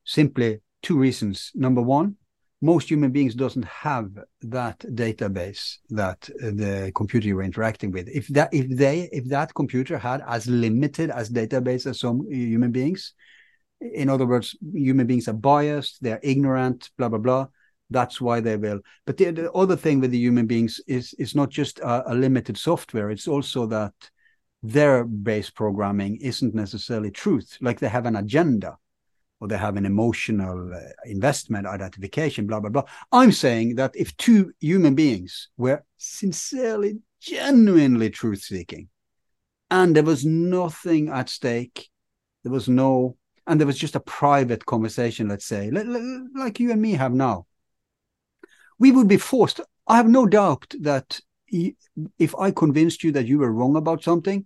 [0.06, 1.52] simply two reasons.
[1.56, 2.16] Number one,
[2.62, 4.12] most human beings doesn't have
[4.42, 8.08] that database that the computer you're interacting with.
[8.08, 12.72] If that if they if that computer had as limited as database as some human
[12.72, 13.14] beings,
[13.82, 17.48] in other words, human beings are biased, they're ignorant, blah, blah, blah.
[17.90, 18.82] That's why they will.
[19.06, 22.14] But the, the other thing with the human beings is it's not just a, a
[22.14, 23.94] limited software, it's also that
[24.62, 27.58] their base programming isn't necessarily truth.
[27.62, 28.78] Like they have an agenda
[29.40, 32.84] or they have an emotional uh, investment identification, blah, blah, blah.
[33.12, 38.90] I'm saying that if two human beings were sincerely, genuinely truth seeking,
[39.72, 41.90] and there was nothing at stake,
[42.44, 43.16] there was no
[43.50, 47.48] and there was just a private conversation, let's say, like you and me have now,
[48.78, 49.60] we would be forced.
[49.88, 54.46] I have no doubt that if I convinced you that you were wrong about something,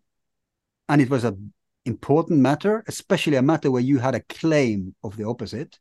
[0.88, 1.54] and it was an
[1.86, 5.78] important matter, especially a matter where you had a claim of the opposite,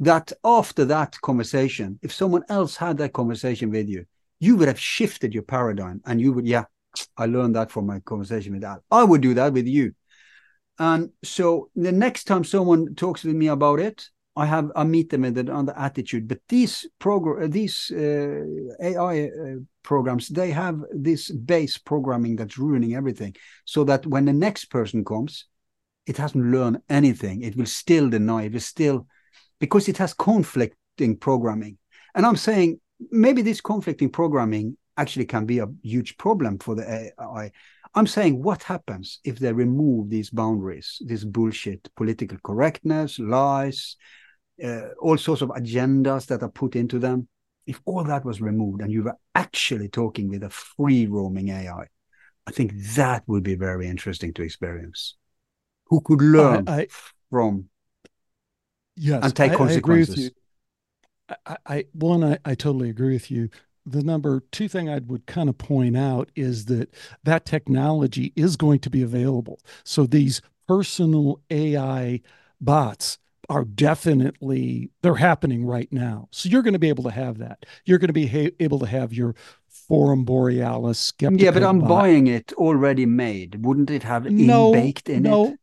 [0.00, 4.04] that after that conversation, if someone else had that conversation with you,
[4.40, 6.64] you would have shifted your paradigm and you would, yeah,
[7.16, 8.80] I learned that from my conversation with that.
[8.90, 9.94] I would do that with you.
[10.78, 15.08] And so the next time someone talks with me about it, I have I meet
[15.08, 16.28] them with another attitude.
[16.28, 18.44] But these program, these uh,
[18.80, 19.30] AI uh,
[19.82, 23.34] programs, they have this base programming that's ruining everything.
[23.64, 25.46] So that when the next person comes,
[26.06, 27.42] it hasn't learned anything.
[27.42, 28.42] It will still deny.
[28.42, 29.06] It will still
[29.58, 31.78] because it has conflicting programming.
[32.14, 32.78] And I'm saying
[33.10, 37.52] maybe this conflicting programming actually can be a huge problem for the AI.
[37.96, 43.96] I'm saying what happens if they remove these boundaries, this bullshit, political correctness, lies,
[44.62, 47.28] uh, all sorts of agendas that are put into them.
[47.66, 51.86] If all that was removed and you were actually talking with a free roaming AI,
[52.46, 55.16] I think that would be very interesting to experience.
[55.86, 56.86] Who could learn I, I,
[57.30, 57.70] from
[58.94, 60.30] yes, and take I, consequences.
[61.46, 63.48] I, I, one, I, I totally agree with you.
[63.86, 68.56] The number two thing I would kind of point out is that that technology is
[68.56, 69.60] going to be available.
[69.84, 72.20] So these personal AI
[72.60, 73.18] bots
[73.48, 76.28] are definitely they're happening right now.
[76.32, 77.64] So you're going to be able to have that.
[77.84, 79.34] You're going to be ha- able to have your
[79.68, 81.12] Forum Borealis.
[81.20, 81.88] Yeah, but I'm bot.
[81.88, 83.64] buying it already made.
[83.64, 85.58] Wouldn't it have no, baked in no, it?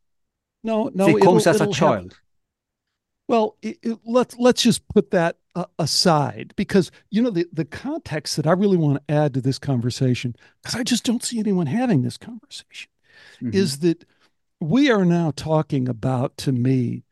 [0.64, 1.18] No, no, no.
[1.18, 2.14] It comes as a child.
[2.14, 2.20] Have,
[3.28, 7.66] well, it, it, let's let's just put that uh, aside because you know the the
[7.66, 11.40] context that I really want to add to this conversation because I just don't see
[11.40, 12.90] anyone having this conversation
[13.42, 13.52] mm-hmm.
[13.54, 14.06] is that
[14.60, 17.04] we are now talking about to me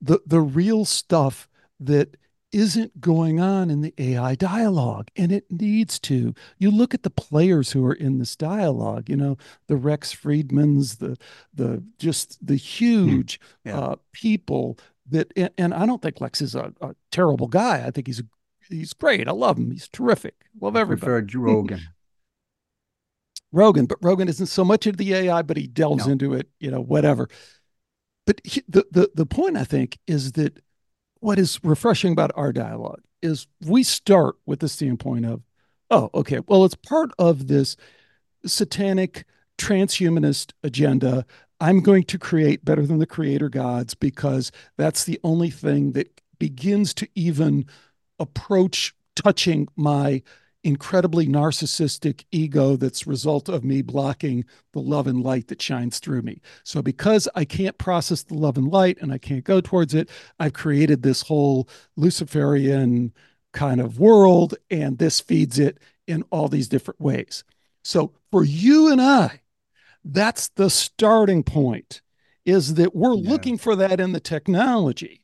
[0.00, 1.48] the the real stuff
[1.80, 2.16] that
[2.52, 6.34] isn't going on in the AI dialogue, and it needs to.
[6.58, 9.08] You look at the players who are in this dialogue.
[9.08, 9.38] You know,
[9.68, 11.16] the Lex Fridmans, the
[11.54, 13.68] the just the huge hmm.
[13.68, 13.78] yeah.
[13.78, 14.78] uh, people
[15.10, 17.84] that and, and I don't think Lex is a, a, terrible guy.
[17.86, 18.22] I think he's
[18.68, 19.28] he's great.
[19.28, 19.70] I love him.
[19.70, 20.34] He's terrific.
[20.60, 21.22] Love I everybody.
[21.22, 21.80] Prefer Rogan.
[23.52, 26.12] Rogan, but Rogan isn't so much into the AI, but he delves no.
[26.12, 26.48] into it.
[26.60, 27.28] You know, whatever.
[28.26, 30.62] But he, the the the point I think is that
[31.20, 35.42] what is refreshing about our dialogue is we start with the standpoint of,
[35.90, 37.76] oh, okay, well, it's part of this
[38.46, 39.26] satanic
[39.58, 41.26] transhumanist agenda
[41.60, 46.20] I'm going to create better than the creator gods because that's the only thing that
[46.38, 47.66] begins to even
[48.18, 50.22] approach touching my
[50.62, 56.22] incredibly narcissistic ego that's result of me blocking the love and light that shines through
[56.22, 56.40] me.
[56.64, 60.10] So because I can't process the love and light and I can't go towards it,
[60.38, 63.12] I've created this whole Luciferian
[63.52, 67.44] kind of world and this feeds it in all these different ways.
[67.82, 69.39] So for you and I
[70.04, 72.00] that's the starting point
[72.44, 73.30] is that we're yeah.
[73.30, 75.22] looking for that in the technology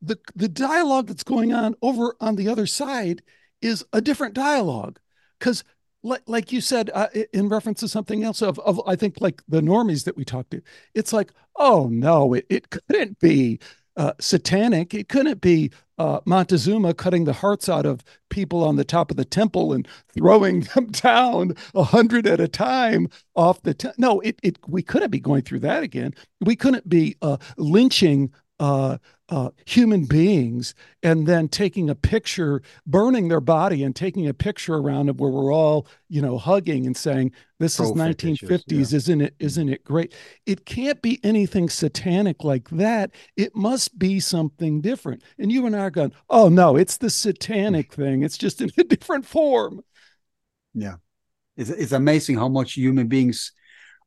[0.00, 3.22] the the dialogue that's going on over on the other side
[3.60, 4.98] is a different dialogue
[5.38, 5.64] because
[6.04, 9.42] like, like you said uh, in reference to something else of, of i think like
[9.48, 10.62] the normies that we talked to
[10.94, 13.58] it's like oh no it, it couldn't be
[13.98, 14.94] uh, satanic.
[14.94, 19.16] It couldn't be uh, Montezuma cutting the hearts out of people on the top of
[19.16, 23.74] the temple and throwing them down a hundred at a time off the.
[23.74, 26.14] Te- no, it, it we couldn't be going through that again.
[26.40, 28.98] We couldn't be uh, lynching uh,
[29.30, 34.76] uh, human beings and then taking a picture, burning their body and taking a picture
[34.76, 38.96] around it where we're all, you know, hugging and saying, "This is 1950s, yeah.
[38.96, 39.34] isn't it?
[39.38, 40.14] Isn't it great?"
[40.46, 43.10] It can't be anything satanic like that.
[43.36, 45.22] It must be something different.
[45.38, 48.22] And you and I are going, "Oh no, it's the satanic thing.
[48.22, 49.82] It's just in a different form."
[50.72, 50.96] Yeah,
[51.56, 53.52] it's it's amazing how much human beings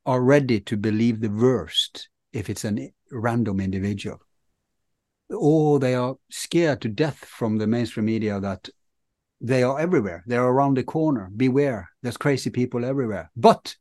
[0.04, 4.20] are ready to believe the worst if it's a random individual
[5.32, 8.68] or they are scared to death from the mainstream media that
[9.40, 10.22] they are everywhere.
[10.26, 11.30] They're around the corner.
[11.36, 11.90] Beware.
[12.02, 13.30] There's crazy people everywhere.
[13.36, 13.76] But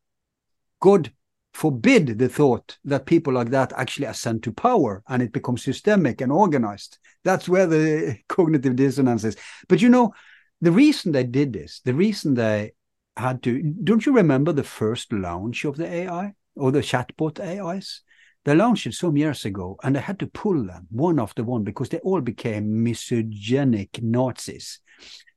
[0.80, 1.12] God
[1.54, 6.22] forbid the thought that people like that actually ascend to power and it becomes systemic
[6.22, 6.98] and organized.
[7.24, 9.38] That's where the cognitive dissonance is.
[9.68, 10.14] But you know,
[10.62, 12.72] the reason they did this, the reason they
[13.18, 18.02] had to, don't you remember the first launch of the AI or the chatbot AIs?
[18.44, 21.64] They launched it some years ago and they had to pull them one after one
[21.64, 24.80] because they all became misogynic Nazis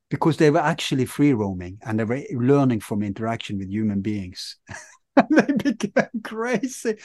[0.08, 4.56] because they were actually free roaming and they were learning from interaction with human beings.
[5.16, 6.96] and they became crazy.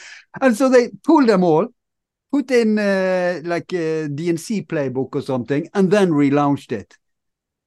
[0.41, 1.68] And so they pulled them all
[2.32, 6.97] put in uh, like a DNC playbook or something, and then relaunched it.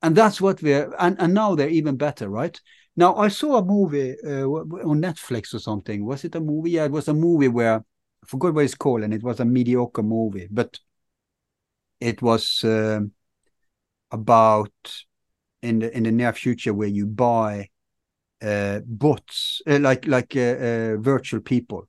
[0.02, 2.58] And that's what we're and, and now they're even better, right?
[2.96, 6.04] Now I saw a movie uh, on Netflix or something.
[6.04, 6.72] Was it a movie?
[6.72, 7.84] Yeah, it was a movie where
[8.22, 10.78] I forgot what it's called, and it was a mediocre movie, but
[12.00, 13.00] it was uh,
[14.10, 14.72] about
[15.62, 17.68] in the in the near future where you buy
[18.42, 21.88] uh, bots uh, like like uh, uh, virtual people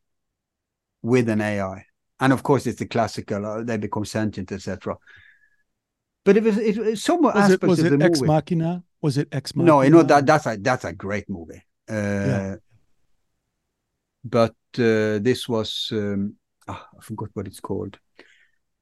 [1.01, 1.85] with an AI,
[2.19, 4.95] and of course it's the classical uh, they become sentient, etc.
[6.23, 8.31] But it was it, it somewhat Was it was of it the Ex movie.
[8.31, 8.83] Machina?
[9.01, 9.71] Was it Ex Machina?
[9.71, 11.61] No, you know that that's a that's a great movie.
[11.89, 12.55] Uh, Yeah.
[14.23, 16.35] But this was um,
[16.67, 17.99] ah, I forgot what it's called.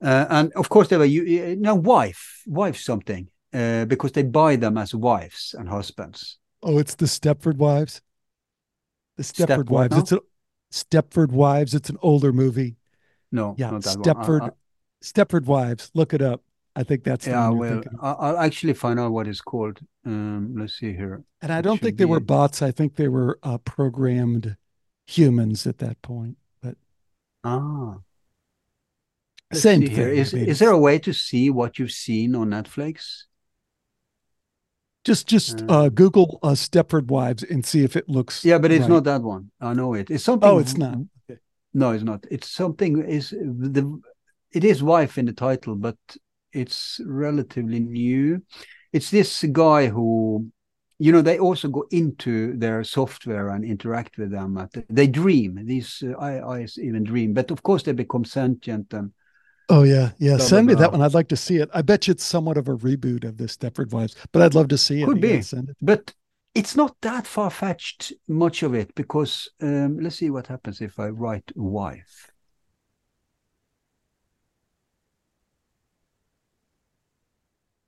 [0.03, 4.55] Uh, and of course, they were you no wife, wife something, uh, because they buy
[4.55, 6.39] them as wives and husbands.
[6.63, 8.01] Oh, it's the Stepford Wives.
[9.17, 9.91] The Step Stepford what Wives.
[9.95, 9.99] now?
[9.99, 10.19] It's a
[10.71, 11.73] Stepford Wives.
[11.73, 12.77] It's an older movie.
[13.31, 14.41] No, Yeah, not that Stepford.
[14.41, 14.49] one.
[14.49, 15.91] I- Stepford Wives.
[15.93, 16.43] Look it up.
[16.75, 17.49] I think that's the yeah.
[17.49, 19.79] One well, I, I'll actually find out what it's called.
[20.05, 21.23] Um, let's see here.
[21.41, 22.61] And I don't think they were bots.
[22.61, 24.55] I think they were uh, programmed
[25.07, 26.37] humans at that point.
[26.61, 26.75] But
[27.43, 27.97] Ah,
[29.51, 29.91] let's same thing.
[29.91, 30.09] here.
[30.09, 33.25] Is is there a way to see what you've seen on Netflix?
[35.03, 38.45] just just Uh, uh, Google uh, Stepford Wives and see if it looks.
[38.45, 38.89] Yeah, but it's right.
[38.89, 39.51] not that one.
[39.59, 40.09] I know it.
[40.11, 40.47] It's something.
[40.47, 40.97] Oh, it's not.
[41.29, 41.39] Okay.
[41.73, 42.25] No, it's not.
[42.29, 43.03] It's something.
[43.03, 43.99] Is the
[44.51, 45.97] it is wife in the title, but
[46.53, 48.43] it's relatively new.
[48.93, 50.51] It's this guy who,
[51.01, 54.69] you know, they also go into their software and interact with them.
[54.87, 55.59] They dream.
[55.65, 59.11] These uh, AIs even dream, but of course they become sentient and
[59.67, 60.35] Oh yeah, yeah.
[60.35, 61.01] Blah, Send blah, me that one.
[61.01, 61.69] I'd like to see it.
[61.73, 64.67] I bet you it's somewhat of a reboot of the Stepford Wives, but I'd love
[64.67, 65.05] to see it.
[65.05, 65.41] Could be.
[65.41, 65.77] Send it.
[65.81, 66.13] but
[66.53, 70.99] it's not that far fetched much of it because um, let's see what happens if
[70.99, 72.29] I write wife.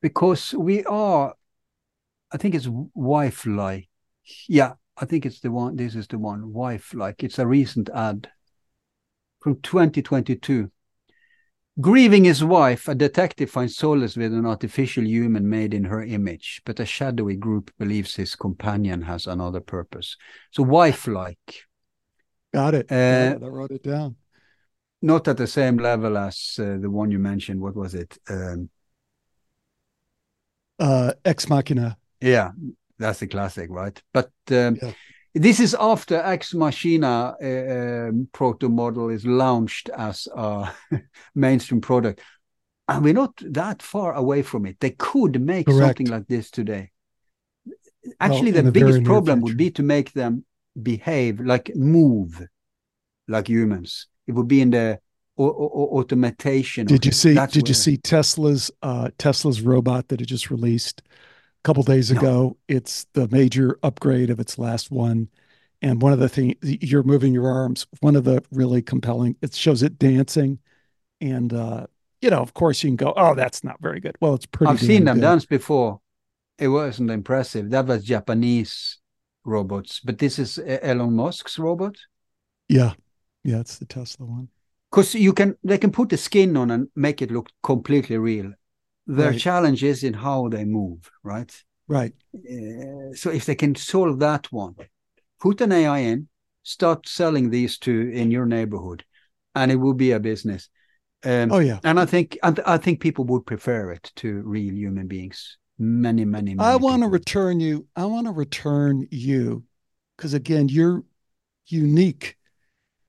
[0.01, 1.33] Because we are,
[2.33, 3.87] I think it's Wifelike.
[4.49, 5.75] Yeah, I think it's the one.
[5.75, 7.23] This is the one, Wifelike.
[7.23, 8.29] It's a recent ad
[9.39, 10.71] from 2022.
[11.79, 16.61] Grieving his wife, a detective finds solace with an artificial human made in her image,
[16.65, 20.15] but a shadowy group believes his companion has another purpose.
[20.51, 21.35] So, Wifelike,
[22.53, 22.91] Got it.
[22.91, 23.43] Uh, it.
[23.43, 24.15] I wrote it down.
[25.01, 27.59] not at the same level as uh, the one you mentioned.
[27.59, 28.17] What was it?
[28.29, 28.69] Um,
[30.79, 31.97] Uh, Ex Machina.
[32.23, 32.51] Yeah,
[32.97, 34.01] that's a classic, right?
[34.13, 34.93] But um, Yeah.
[35.35, 40.71] this is after Ex Machina uh, um, proto model is launched as a
[41.35, 42.21] mainstream product.
[42.87, 44.79] And we're not that far away from it.
[44.79, 45.79] They could make Correct.
[45.99, 46.91] something like this today.
[48.19, 50.45] Actually, in the the biggest problem would be to make them
[50.81, 52.41] behave like move
[53.27, 54.07] like humans.
[54.27, 54.99] It would be in the
[55.37, 56.85] au- au- automation.
[56.85, 57.33] Did you see?
[57.33, 61.01] That's did you see Tesla's uh, Tesla's robot that it just released
[61.63, 62.19] couple days No.
[62.19, 62.57] ago?
[62.67, 65.29] It's the major upgrade of its last one,
[65.81, 67.87] and one of the things you're moving your arms.
[68.01, 69.35] One of the really compelling.
[69.41, 70.59] It shows it dancing,
[71.21, 71.87] and uh,
[72.21, 74.71] you know, of course, you can go, "Oh, that's not very good." Well, it's pretty.
[74.71, 75.21] I've seen them good.
[75.21, 75.99] dance before.
[76.59, 77.69] It wasn't impressive.
[77.71, 78.99] That was Japanese
[79.43, 81.97] robots, but this is Elon Musk's robot.
[82.69, 82.93] Yeah,
[83.43, 84.49] yeah, it's the Tesla one.
[84.91, 88.53] Because you can, they can put the skin on and make it look completely real.
[89.07, 89.39] Their Right.
[89.39, 91.51] challenge is in how they move, right?
[91.87, 92.13] Right.
[92.33, 94.75] Uh, so if they can solve that one,
[95.39, 96.27] put an AI in,
[96.63, 99.03] start selling these to in your neighborhood,
[99.55, 100.69] and it will be a business.
[101.25, 101.79] Um, Oh yeah.
[101.83, 105.57] and I think and I think people would prefer it to real human beings.
[105.77, 106.69] Many, many, many.
[106.69, 107.87] I want to return you.
[107.95, 109.63] I want to return you
[110.17, 111.03] because again, you're
[111.67, 112.37] unique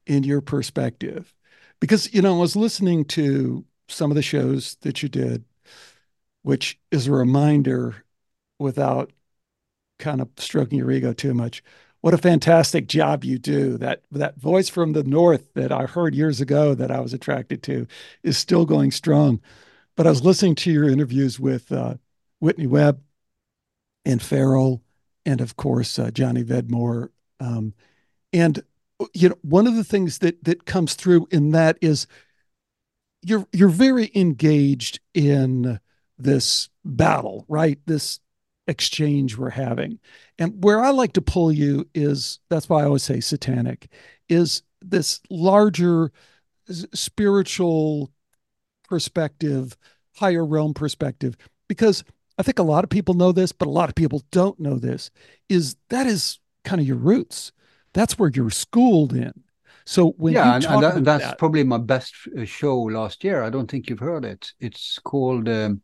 [0.07, 1.33] in your perspective.
[1.81, 5.45] Because you know, I was listening to some of the shows that you did,
[6.45, 8.05] which is a reminder,
[8.59, 9.13] without
[9.99, 11.63] kind of stroking your ego too much,
[12.03, 13.79] what a fantastic job you do.
[13.79, 17.63] That that voice from the north that I heard years ago that I was attracted
[17.63, 17.87] to
[18.23, 19.41] is still going strong.
[19.97, 21.95] But I was listening to your interviews with uh,
[22.41, 23.01] Whitney Webb
[24.05, 24.83] and Farrell,
[25.25, 27.09] and of course uh, Johnny Vedmore.
[27.41, 27.73] Um,
[28.35, 28.63] and
[29.15, 32.07] you know, one of the things that that comes through in that is
[33.23, 35.81] you're you're very engaged in
[36.19, 37.79] this battle, right?
[37.87, 38.21] This
[38.67, 39.99] exchange we're having.
[40.39, 43.89] And where I like to pull you is that's why I always say satanic
[44.29, 46.13] is this larger
[46.95, 48.11] spiritual
[48.89, 49.77] perspective,
[50.17, 51.37] higher realm perspective
[51.69, 52.05] because
[52.39, 54.79] I think a lot of people know this, but a lot of people don't know
[54.79, 55.11] this
[55.49, 57.53] is that is kind of your roots.
[57.93, 59.33] That's where you're schooled in.
[59.87, 63.43] So when yeah, and, and that, that's that, probably my best uh, show last year.
[63.43, 64.53] I don't think you've heard it.
[64.59, 65.83] It's called um,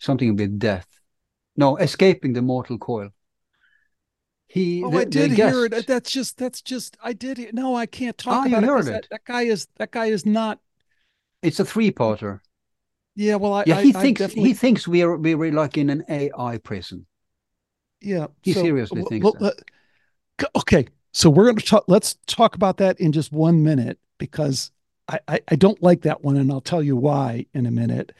[0.00, 0.88] something with death.
[1.56, 3.10] No, escaping the mortal coil.
[4.48, 5.86] He, oh, the, I did hear guest- it.
[5.86, 7.38] That's just that's just I did.
[7.38, 8.66] hear- No, I can't talk ah, you about it.
[8.66, 9.08] 'cause heard That, it.
[9.10, 10.58] that guy is that guy is not.
[11.42, 12.40] It's a three-parter.
[13.14, 16.04] Yeah, well, I Yeah, he I thinks definitely, he thinks we're we're like in an
[16.08, 17.06] AI prison.
[18.00, 18.26] yeah.
[18.42, 19.54] he so, seriously thinks well, that.
[19.58, 21.84] Uh, c- okay, so we're going to talk.
[21.86, 24.70] Let's talk about that in just one minute because
[25.08, 28.12] I, I I don't like that one, and I'll tell you why in a minute.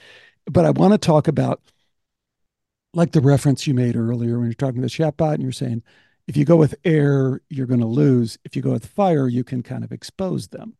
[0.51, 1.63] But I want to talk about
[2.93, 5.83] like the reference you made earlier when you're talking to the chatbot, and you're saying
[6.27, 8.39] if you go with air, you're going to lose.
[8.45, 10.75] If you go with fire, you can kind of expose them.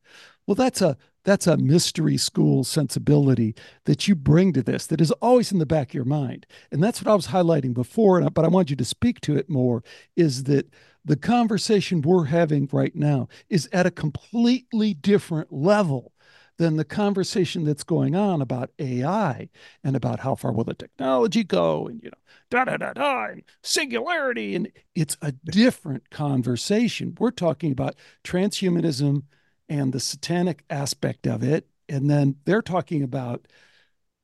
[0.47, 3.55] Well, that's a that's a mystery school sensibility
[3.85, 6.47] that you bring to this that is always in the back of your mind.
[6.73, 9.51] And that's what I was highlighting before, but I want you to speak to it
[9.51, 9.85] more
[10.17, 10.73] is that
[11.05, 16.13] the conversation we're having right now is at a completely different level
[16.61, 19.49] than the conversation that's going on about AI
[19.83, 22.19] and about how far will the technology go and you know
[22.51, 27.17] da da da da and singularity and it's a different conversation.
[27.19, 29.23] We're talking about transhumanism
[29.71, 33.49] and the satanic aspect of it and then they're talking about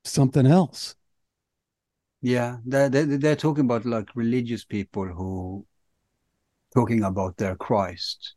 [0.05, 0.97] something else.
[2.21, 5.67] Yeah, they're, they're talking about like religious people who
[6.73, 8.36] talking about their Christ.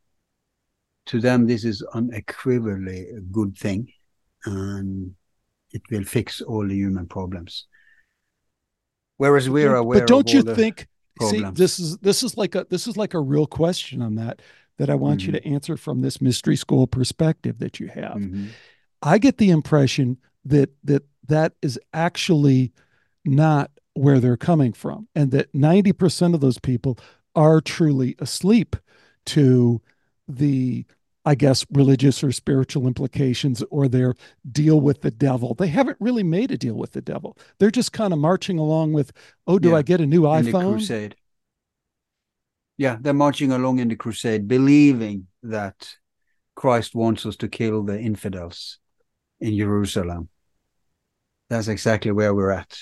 [1.09, 3.91] To them, this is unequivocally a good thing,
[4.45, 5.15] and
[5.71, 7.65] it will fix all the human problems.
[9.17, 10.87] Whereas we're aware but don't you think
[11.21, 14.41] see this is this is like a this is like a real question on that
[14.77, 15.41] that I want you Mhm.
[15.41, 18.15] to answer from this mystery school perspective that you have.
[18.17, 18.49] Mhm.
[19.01, 22.71] I get the impression that that that is actually
[23.25, 26.97] not where they're coming from and that 90% of those people
[27.35, 28.75] are truly asleep
[29.25, 29.81] to
[30.27, 30.85] the
[31.25, 34.15] I guess religious or spiritual implications or their
[34.49, 35.53] deal with the devil.
[35.53, 37.37] They haven't really made a deal with the devil.
[37.59, 39.11] They're just kind of marching along with,
[39.45, 41.15] "Oh, do Yeah, I get a new in the iPhone?" crusade.
[42.77, 45.95] Yeah, they're marching along in the crusade, believing that
[46.55, 48.79] Christ wants us to kill the infidels
[49.39, 50.29] in Jerusalem.
[51.49, 52.77] That's exactly where we're at.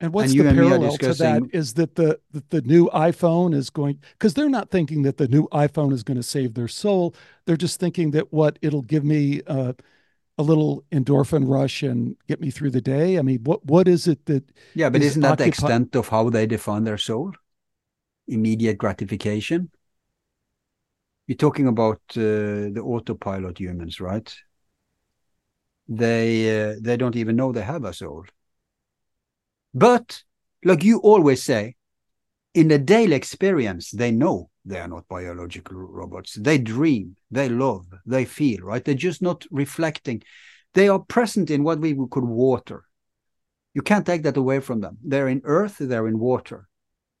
[0.00, 2.62] And what's And the and me are parallel to that is that the that the
[2.62, 6.22] new iPhone is going because they're not thinking that the new iPhone is going to
[6.22, 7.14] save their soul.
[7.46, 9.72] They're just thinking that what it'll give me uh,
[10.38, 13.18] a little endorphin rush and get me through the day.
[13.18, 16.08] I mean, what what is it that Yeah, but is isn't that the extent of
[16.08, 17.32] how they define their soul?
[18.28, 19.70] Immediate gratification.
[21.28, 24.34] You're talking about uh, the autopilot humans, right?
[25.88, 28.24] They uh, they don't even know they have a soul.
[29.74, 30.22] But
[30.64, 31.76] like you always say,
[32.54, 36.34] in the daily experience, they know they are not biological robots.
[36.34, 38.84] They dream, they love, they feel, right?
[38.84, 40.22] They're just not reflecting.
[40.74, 42.84] They are present in what we would call water.
[43.74, 44.98] You can't take that away from them.
[45.04, 46.68] They're in earth, they're in water.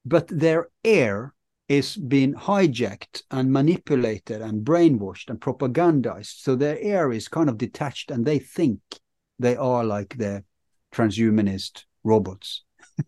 [0.04, 1.34] But their air
[1.68, 6.40] is being hijacked and manipulated and brainwashed and propagandized.
[6.40, 8.80] So their air is kind of detached and they think
[9.38, 10.44] they are like the
[10.92, 12.62] transhumanist robots.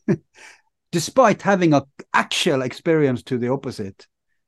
[0.93, 4.07] Despite having a actual experience to the opposite.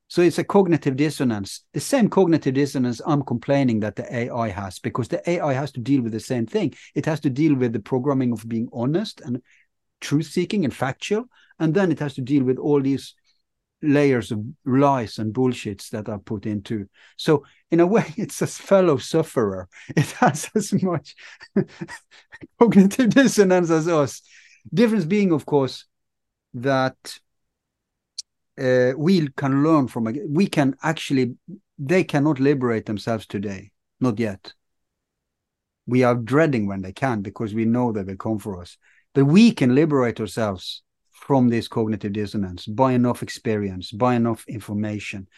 [0.08, 4.78] So it's a cognitive dissonance, the same cognitive dissonance I'm complaining that the AI has,
[4.78, 6.74] because the AI has to deal with the same thing.
[6.94, 9.40] It has to deal with the programming of being honest and
[10.02, 11.24] truth seeking and factual.
[11.58, 13.14] And then it has to deal with all these
[13.82, 16.88] layers of lies and bullshits that are put into.
[17.16, 19.68] So in a way, it's a fellow sufferer.
[19.88, 21.14] It has as much
[22.58, 24.22] cognitive dissonance as us.
[24.72, 25.86] Difference being, of course,
[26.54, 27.18] that
[28.60, 30.14] uh, we can learn from.
[30.28, 31.34] We can actually,
[31.78, 34.52] they cannot liberate themselves today, not yet.
[35.86, 38.78] We are dreading when they can because we know they will come for us.
[39.14, 40.82] But we can liberate ourselves
[41.22, 45.28] from this cognitive dissonance by enough experience, by enough information.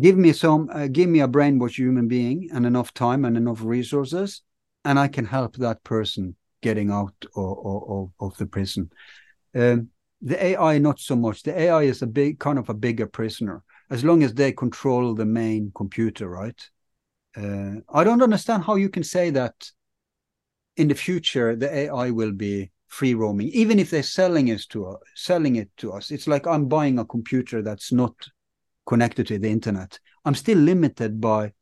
[0.00, 3.62] Give me some, uh, give me a brainwashed human being and enough time and enough
[3.62, 4.40] resources,
[4.86, 8.90] and I can help that person getting out of, of, of the prison.
[9.54, 9.88] Um,
[10.22, 11.42] the AI, not so much.
[11.42, 15.14] The AI is a big, kind of a bigger prisoner, as long as they control
[15.14, 16.70] the main computer, right?
[17.36, 19.54] Uh, I don't understand how you can say that
[20.78, 24.86] in the future the AI will be free roaming, even if they're selling us to
[24.86, 24.98] us.
[25.14, 28.14] Selling it to us, it's like I'm buying a computer that's not
[28.86, 29.98] connected to the internet.
[30.24, 31.52] I'm still limited by,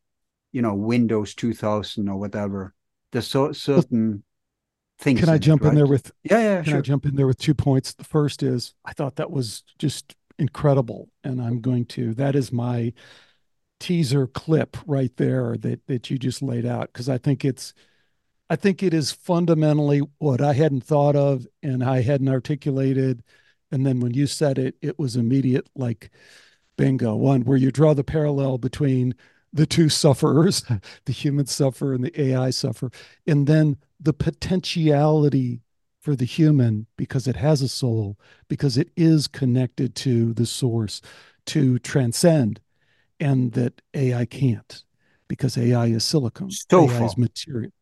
[0.52, 2.74] you know, Windows 2000 or whatever.
[3.12, 4.22] There's so, certain
[4.98, 5.20] things.
[5.20, 6.78] can I in it, jump in there with Yeah, yeah, Can sure.
[6.78, 7.92] I jump in there with two points?
[7.94, 11.08] The first is I thought that was just incredible.
[11.24, 12.92] And I'm going to, that is my
[13.78, 17.74] teaser clip right there that that you just laid out because I think it's
[18.48, 23.22] I think it is fundamentally what I hadn't thought of and I hadn't articulated.
[23.72, 26.10] And then when you said it, it was immediate like
[26.76, 27.16] bingo.
[27.16, 29.14] One where you draw the parallel between
[29.52, 30.64] the two sufferers,
[31.06, 32.90] the human suffer and the AI suffer,
[33.26, 35.60] and then the potentiality
[36.00, 38.16] for the human because it has a soul,
[38.48, 41.02] because it is connected to the source
[41.46, 42.60] to transcend,
[43.18, 44.84] and that AI can't
[45.26, 47.72] because AI is silicon, so AI is material.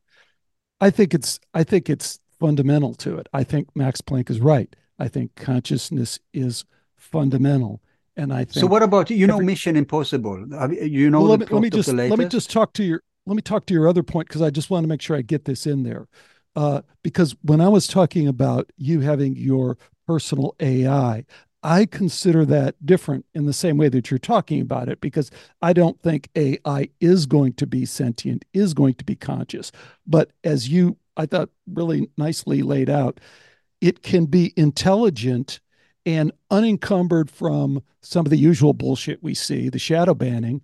[0.84, 3.26] I think it's I think it's fundamental to it.
[3.32, 4.76] I think Max Planck is right.
[4.98, 7.80] I think consciousness is fundamental.
[8.18, 8.66] And I think so.
[8.66, 10.46] What about you know Mission Impossible?
[10.70, 13.34] You know, well, let, me, let me just let me just talk to your let
[13.34, 15.46] me talk to your other point because I just want to make sure I get
[15.46, 16.06] this in there.
[16.54, 21.24] Uh, because when I was talking about you having your personal AI,
[21.64, 25.30] I consider that different in the same way that you're talking about it because
[25.62, 29.72] I don't think AI is going to be sentient, is going to be conscious.
[30.06, 33.18] But as you, I thought, really nicely laid out,
[33.80, 35.60] it can be intelligent
[36.04, 40.60] and unencumbered from some of the usual bullshit we see, the shadow banning,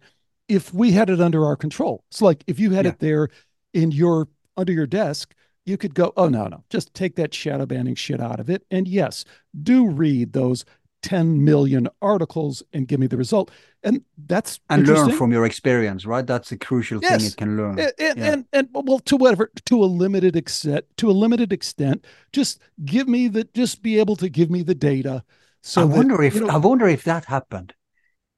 [0.48, 2.04] if we had it under our control.
[2.10, 2.90] It's like if you had yeah.
[2.90, 3.28] it there
[3.72, 7.64] in your under your desk, you could go, oh no, no, just take that shadow
[7.64, 8.64] banning shit out of it.
[8.70, 9.24] And yes,
[9.62, 10.64] do read those
[11.02, 13.50] 10 million articles and give me the result.
[13.82, 16.26] And that's and learn from your experience, right?
[16.26, 17.22] That's a crucial yes.
[17.22, 17.78] thing it can learn.
[17.78, 18.32] And, and, yeah.
[18.32, 23.08] and, and well, to whatever, to a limited extent, to a limited extent, just give
[23.08, 25.24] me the, just be able to give me the data.
[25.62, 27.74] So I wonder if, you know, I wonder if that happened.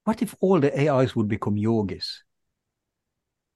[0.05, 2.22] What if all the AIs would become yogis?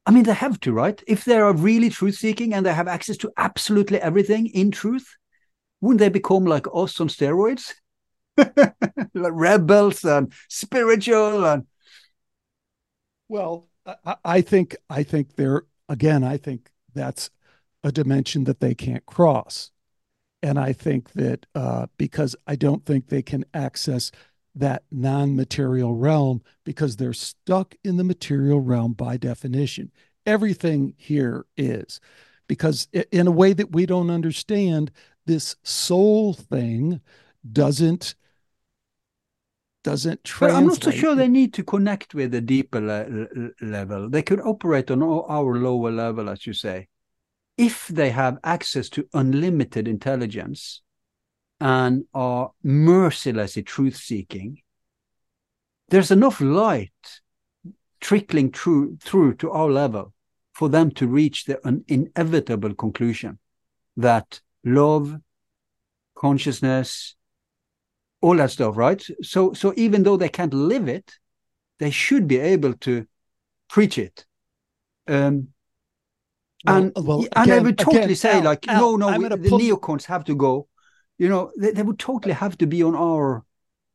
[0.07, 1.03] I mean, they have to, right?
[1.09, 5.17] If they are really truth seeking and they have access to absolutely everything in truth,
[5.81, 7.73] wouldn't they become like us on steroids?
[9.15, 11.67] rebels and spiritual and
[13.29, 13.69] well
[14.05, 17.31] I, I think i think they're again i think that's
[17.85, 19.71] a dimension that they can't cross.
[20.43, 24.11] And i think that uh, because i don't think they can access
[24.57, 29.93] that non-material realm because they're stuck in the material realm by definition.
[30.25, 32.01] Everything here is
[32.49, 34.91] because in a way that we don't understand
[35.27, 37.01] this soul thing
[37.53, 38.15] doesn't
[39.87, 40.51] doesn't translate.
[40.51, 43.29] But I'm not so sure they need to connect with a deeper le
[43.61, 44.11] level.
[44.11, 46.89] They could operate on our lower level, as you say,
[47.57, 50.83] if they have access to unlimited intelligence
[51.61, 54.59] and are mercilessly truth seeking.
[55.89, 57.23] There's enough light
[58.01, 60.13] trickling through through to our level
[60.53, 63.39] for them to reach the an inevitable conclusion
[63.97, 65.17] that love,
[66.17, 67.15] consciousness,
[68.27, 69.01] all that stuff, right?
[69.23, 71.13] So so even though they can't live it,
[71.79, 73.07] they should be able to
[73.69, 74.27] preach it.
[75.07, 75.49] Um,
[76.65, 79.29] well, and well, again, and they would totally again, say Al, like, Al, no, no,
[79.29, 79.61] the pull...
[79.61, 80.67] neocons have to go.
[81.19, 83.45] You know, they, they would totally have to be on our.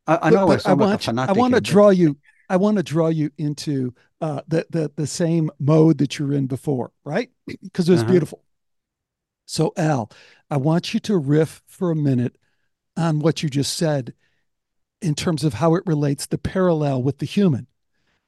[0.07, 2.17] I, I know but, I, want, I want to draw you.
[2.49, 6.47] I want to draw you into uh, the the the same mode that you're in
[6.47, 7.29] before, right?
[7.61, 8.11] Because it was uh-huh.
[8.11, 8.43] beautiful.
[9.45, 10.09] So Al,
[10.49, 12.37] I want you to riff for a minute
[12.95, 14.13] on what you just said
[15.01, 17.67] in terms of how it relates the parallel with the human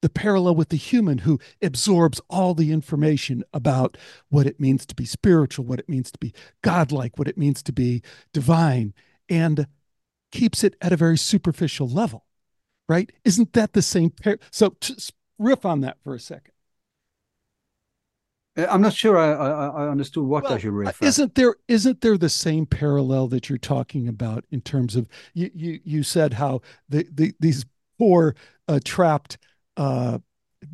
[0.03, 3.97] the parallel with the human who absorbs all the information about
[4.27, 7.63] what it means to be spiritual, what it means to be godlike, what it means
[7.63, 8.93] to be divine,
[9.29, 9.65] and
[10.33, 12.25] keeps it at a very superficial level,
[12.89, 13.13] right?
[13.23, 14.09] Isn't that the same?
[14.09, 14.75] Par- so,
[15.39, 16.52] riff on that for a second.
[18.57, 21.05] Uh, I'm not sure I, I, I understood what well, I should refer.
[21.05, 25.49] Isn't there isn't there the same parallel that you're talking about in terms of you
[25.53, 27.65] you, you said how the, the these
[27.97, 28.35] poor
[28.67, 29.37] uh, trapped
[29.77, 30.19] uh,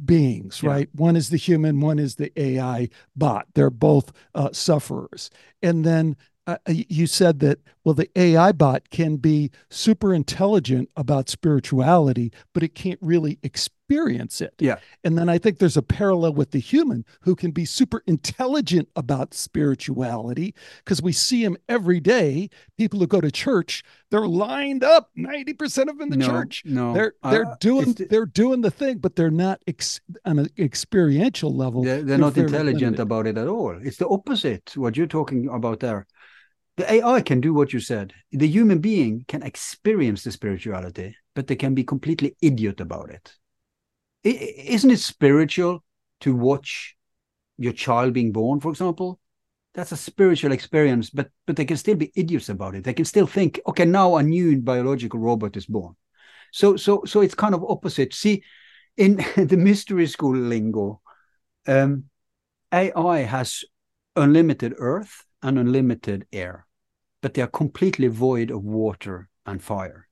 [0.06, 0.69] beings, yeah.
[0.69, 0.89] right?
[0.93, 3.47] One is the human, one is the AI bot.
[3.53, 5.30] They're both uh, sufferers,
[5.61, 6.18] and then
[6.50, 12.64] uh, you said that well the ai bot can be super intelligent about spirituality but
[12.64, 13.40] it can't really
[13.90, 14.54] experience it.
[14.60, 14.78] Yeah.
[15.04, 18.88] And then i think there's a parallel with the human who can be super intelligent
[18.96, 20.54] about spirituality
[20.84, 22.50] because we see them every day.
[22.78, 26.64] People who go to church they're lined up 90% of them in the no, church.
[26.66, 26.94] no.
[26.94, 30.50] They're they're uh, doing the, they're doing the thing but they're not ex, on an
[30.58, 31.84] experiential level.
[31.84, 33.02] They're, they're, they're not intelligent limited.
[33.02, 33.78] about it at all.
[33.82, 36.06] It's the opposite what you're talking about there
[36.80, 38.14] the AI can do what you said.
[38.31, 43.34] The human being can experience the spirituality, but they can be completely idiot about it.
[44.23, 45.84] Isn't it spiritual
[46.22, 46.95] to watch
[47.57, 49.19] your child being born, for example?
[49.73, 52.85] That's a spiritual experience, but but they can still be idiots about it.
[52.85, 55.97] They can still think, okay, now a new biological robot is born.
[56.53, 58.14] So so so it's kind of opposite.
[58.14, 58.41] See,
[58.95, 61.01] in the mystery school lingo,
[61.68, 62.06] um,
[62.72, 63.65] AI has
[64.15, 66.65] unlimited earth and unlimited air,
[67.22, 70.08] but they are completely void of water and fire.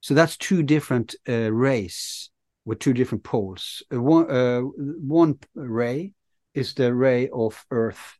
[0.00, 2.30] So that's two different uh, rays
[2.64, 3.82] with two different poles.
[3.92, 6.12] Uh, one, uh, one ray
[6.54, 8.18] is the ray of earth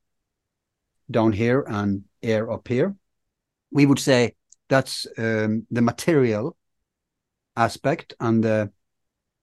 [1.10, 2.96] down here and air up here.
[3.70, 4.34] We would say
[4.68, 6.56] that's um, the material
[7.56, 8.72] aspect and the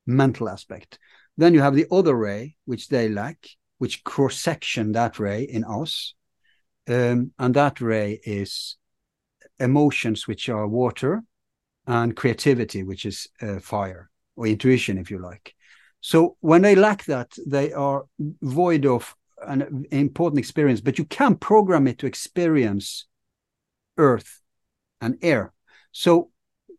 [0.06, 1.00] mental aspect.
[1.38, 5.64] Then you have the other ray, which they lack, which cross section that ray in
[5.64, 6.14] us.
[6.88, 8.78] Um, and that ray is
[9.60, 11.24] emotions, which are water,
[11.88, 15.56] and creativity, which is uh, fire or intuition, if you like.
[16.02, 18.04] So when they lack that, they are
[18.42, 19.16] void of
[19.48, 23.08] an important experience, but you can program it to experience
[23.98, 24.42] earth
[25.00, 25.54] and air.
[25.92, 26.32] So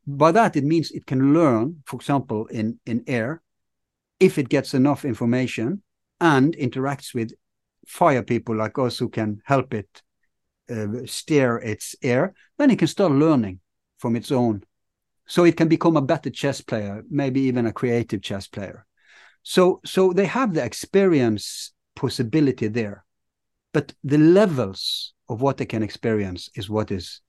[0.06, 3.42] by that, it means it can learn, for example, in, in air,
[4.20, 5.82] if it gets enough information
[6.20, 7.32] and interacts with
[7.86, 10.02] fire people like us who can help it
[10.70, 13.60] uh, steer its air, then it can start learning
[13.98, 14.62] from its own.
[15.26, 18.86] So it can become a better chess player, maybe even a creative chess player.
[19.42, 23.04] So, so they have the experience possibility there,
[23.72, 27.20] but the levels of what they can experience is what is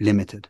[0.00, 0.48] limited.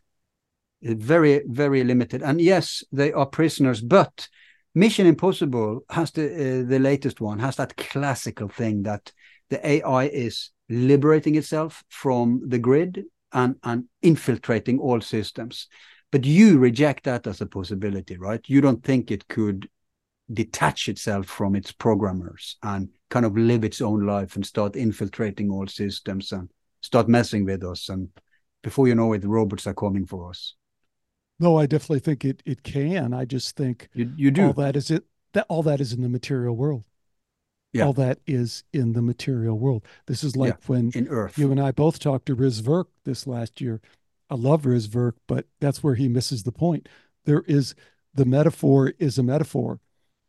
[0.83, 2.23] Very, very limited.
[2.23, 4.29] And yes, they are prisoners, but
[4.75, 9.13] Mission Impossible has the uh, the latest one has that classical thing that
[9.53, 15.69] the AI is liberating itself from the grid and and infiltrating all systems.
[16.11, 18.41] But you reject that as a possibility, right?
[18.47, 19.69] You don't think it could
[20.33, 25.51] detach itself from its programmers and kind of live its own life and start infiltrating
[25.51, 26.49] all systems and
[26.81, 27.91] start messing with us.
[27.91, 28.09] And
[28.63, 30.55] before you know it, the robots are coming for us.
[31.39, 33.13] No, I definitely think it it can.
[33.13, 35.05] I just think you you do all that is it
[35.35, 36.85] that all that is in the material world.
[37.73, 37.87] Yeah.
[37.87, 39.83] All that is in the material world.
[40.07, 40.67] This is like yeah.
[40.67, 41.39] when in Earth.
[41.39, 43.81] You and I both talked to Riz Virk this last year.
[44.29, 46.89] I love Riz Virk, but that's where he misses the point.
[47.25, 47.75] There is
[48.15, 49.81] the metaphor is a metaphor,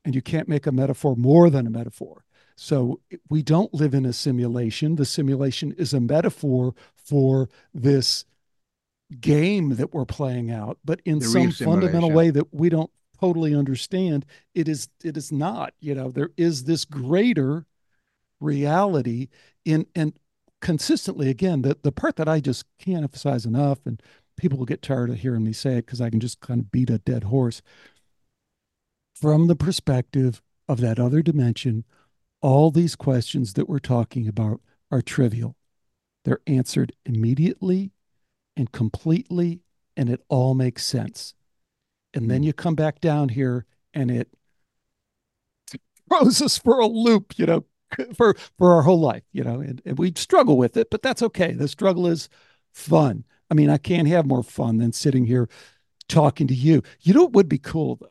[0.05, 2.23] and you can't make a metaphor more than a metaphor.
[2.55, 4.95] So we don't live in a simulation.
[4.95, 8.25] The simulation is a metaphor for this
[9.19, 12.91] game that we're playing out, but in the some fundamental way that we don't
[13.23, 15.73] totally understand, it is it is not.
[15.79, 17.65] You know, there is this greater
[18.41, 19.29] reality
[19.63, 20.13] in and
[20.59, 24.01] consistently again the the part that I just can't emphasize enough, and
[24.35, 26.71] people will get tired of hearing me say it because I can just kind of
[26.71, 27.61] beat a dead horse.
[29.15, 31.85] From the perspective of that other dimension,
[32.41, 34.59] all these questions that we're talking about
[34.91, 35.55] are trivial.
[36.25, 37.91] They're answered immediately
[38.57, 39.61] and completely,
[39.95, 41.35] and it all makes sense.
[42.13, 42.47] And then hmm.
[42.47, 44.29] you come back down here and it
[46.09, 47.65] throws us for a loop, you know,
[48.15, 51.21] for for our whole life, you know, and, and we struggle with it, but that's
[51.21, 51.53] okay.
[51.53, 52.29] The struggle is
[52.73, 53.23] fun.
[53.49, 55.49] I mean, I can't have more fun than sitting here
[56.07, 56.81] talking to you.
[57.01, 58.07] You know what would be cool though?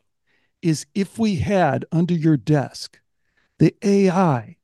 [0.61, 2.99] Is if we had under your desk
[3.59, 4.57] the AI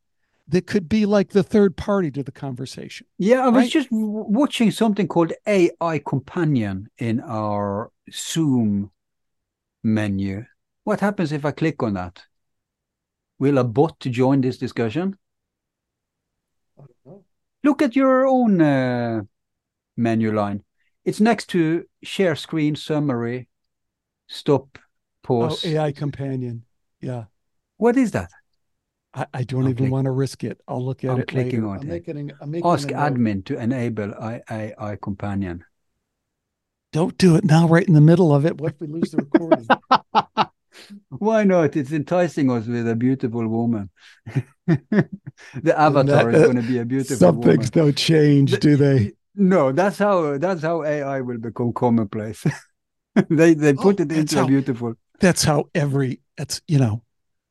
[0.47, 3.05] that could be like the third party to the conversation.
[3.17, 3.71] Yeah, I was right?
[3.71, 8.91] just watching something called AI Companion in our Zoom
[9.83, 10.45] menu.
[10.83, 12.23] What happens if I click on that?
[13.39, 15.17] Will a bot join this discussion?
[17.63, 19.21] Look at your own uh,
[19.97, 20.63] menu line.
[21.05, 23.47] It's next to share screen summary,
[24.27, 24.77] stop,
[25.23, 25.63] pause.
[25.65, 26.65] Oh, AI companion.
[27.01, 27.25] Yeah.
[27.77, 28.31] What is that?
[29.13, 30.61] I, I don't I'm even click, want to risk it.
[30.67, 31.69] I'll look at I'm it clicking later.
[31.69, 31.87] on I'm it.
[31.87, 35.63] Making, I'm making Ask admin to enable AI companion.
[36.91, 38.59] Don't do it now, right in the middle of it.
[38.59, 39.67] What if we lose the recording?
[41.09, 41.75] Why not?
[41.75, 43.89] It's enticing us with a beautiful woman.
[44.65, 47.57] the avatar that, is going to be a beautiful some woman.
[47.57, 49.13] things don't change, do they?
[49.35, 52.43] No, that's how that's how AI will become commonplace.
[53.29, 54.93] they they put oh, it into how, a beautiful.
[55.19, 57.03] That's how every it's you know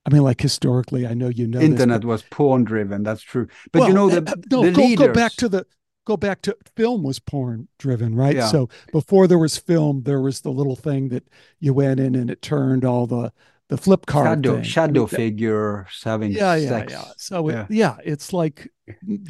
[0.08, 3.02] I mean, like historically, I know you know internet this, was porn driven.
[3.02, 3.46] That's true.
[3.72, 5.06] But well, you know the, uh, no, the go, leaders...
[5.06, 5.66] go back to the
[6.08, 8.36] go back to film was porn driven, right?
[8.36, 8.46] Yeah.
[8.46, 11.24] So before there was film, there was the little thing that
[11.60, 13.30] you went in and it turned all the
[13.68, 14.62] the flip card shadow thing.
[14.64, 16.92] shadow I mean, figures having yeah sex.
[16.92, 17.12] yeah yeah.
[17.18, 17.64] So yeah.
[17.64, 18.72] It, yeah, it's like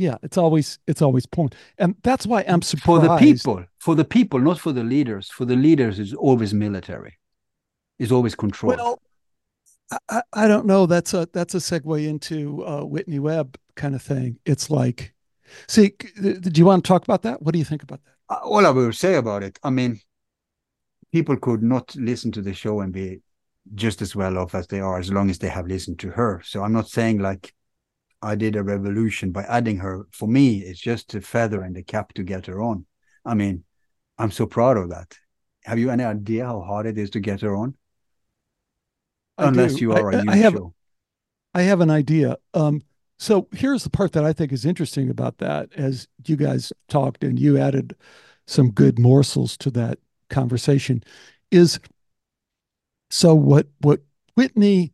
[0.06, 3.94] yeah, it's always it's always porn, and that's why I'm surprised for the people, for
[3.96, 5.28] the people, not for the leaders.
[5.28, 7.18] For the leaders, is always military,
[7.98, 8.76] is always control.
[8.76, 9.02] Well,
[10.08, 10.86] I, I don't know.
[10.86, 14.38] That's a that's a segue into uh, Whitney Webb kind of thing.
[14.44, 15.12] It's like,
[15.66, 17.42] see, do you want to talk about that?
[17.42, 18.34] What do you think about that?
[18.34, 20.00] Uh, all I will say about it, I mean,
[21.12, 23.20] people could not listen to the show and be
[23.74, 26.42] just as well off as they are as long as they have listened to her.
[26.44, 27.54] So I'm not saying like
[28.22, 30.06] I did a revolution by adding her.
[30.10, 32.86] For me, it's just a feather in the cap to get her on.
[33.24, 33.64] I mean,
[34.18, 35.16] I'm so proud of that.
[35.64, 37.74] Have you any idea how hard it is to get her on?
[39.36, 39.80] I Unless do.
[39.80, 40.74] you are I, a I have, show.
[41.54, 42.38] I have an idea.
[42.54, 42.82] Um,
[43.18, 45.70] so here's the part that I think is interesting about that.
[45.74, 47.96] As you guys talked and you added
[48.46, 49.98] some good morsels to that
[50.30, 51.02] conversation,
[51.50, 51.80] is
[53.10, 54.00] so what what
[54.34, 54.92] Whitney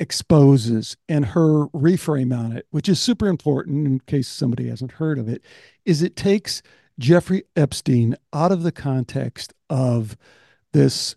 [0.00, 5.18] exposes and her reframe on it, which is super important in case somebody hasn't heard
[5.18, 5.42] of it,
[5.84, 6.62] is it takes
[6.98, 10.16] Jeffrey Epstein out of the context of
[10.72, 11.16] this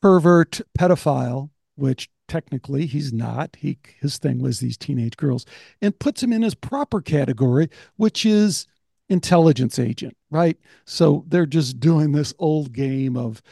[0.00, 3.56] pervert pedophile, which technically he's not.
[3.58, 5.44] He his thing was these teenage girls,
[5.82, 8.66] and puts him in his proper category, which is
[9.08, 10.56] intelligence agent, right?
[10.86, 13.42] So they're just doing this old game of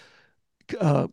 [0.81, 1.09] uh,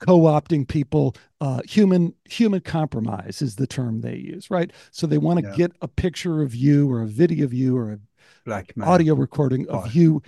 [0.00, 1.14] co-opting people.
[1.40, 4.70] Uh, human human compromise is the term they use, right?
[4.90, 5.56] So they want to Yeah.
[5.56, 7.98] get a picture of you or a video of you or a
[8.44, 8.88] Blackmail.
[8.88, 9.94] audio recording of Right.
[9.94, 10.22] you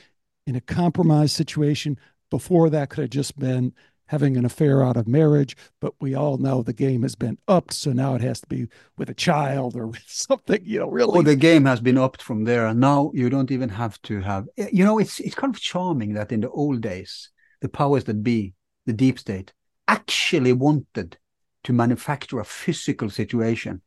[0.47, 1.99] in a compromised situation.
[2.31, 3.73] Before that could have just been
[4.11, 7.73] having an affair out of marriage, but we all know the game has been upped,
[7.73, 8.67] so now it has to be
[8.99, 11.21] with a child or with something, you know, really.
[11.21, 14.21] Oh, the game has been upped from there, and now you don't even have to
[14.21, 14.49] have.
[14.59, 17.31] Eh, you know, it's it's kind of charming that in the old days,
[17.61, 18.55] the powers that be,
[18.85, 19.53] the deep state,
[19.87, 21.17] actually wanted
[21.63, 23.81] to manufacture a physical situation.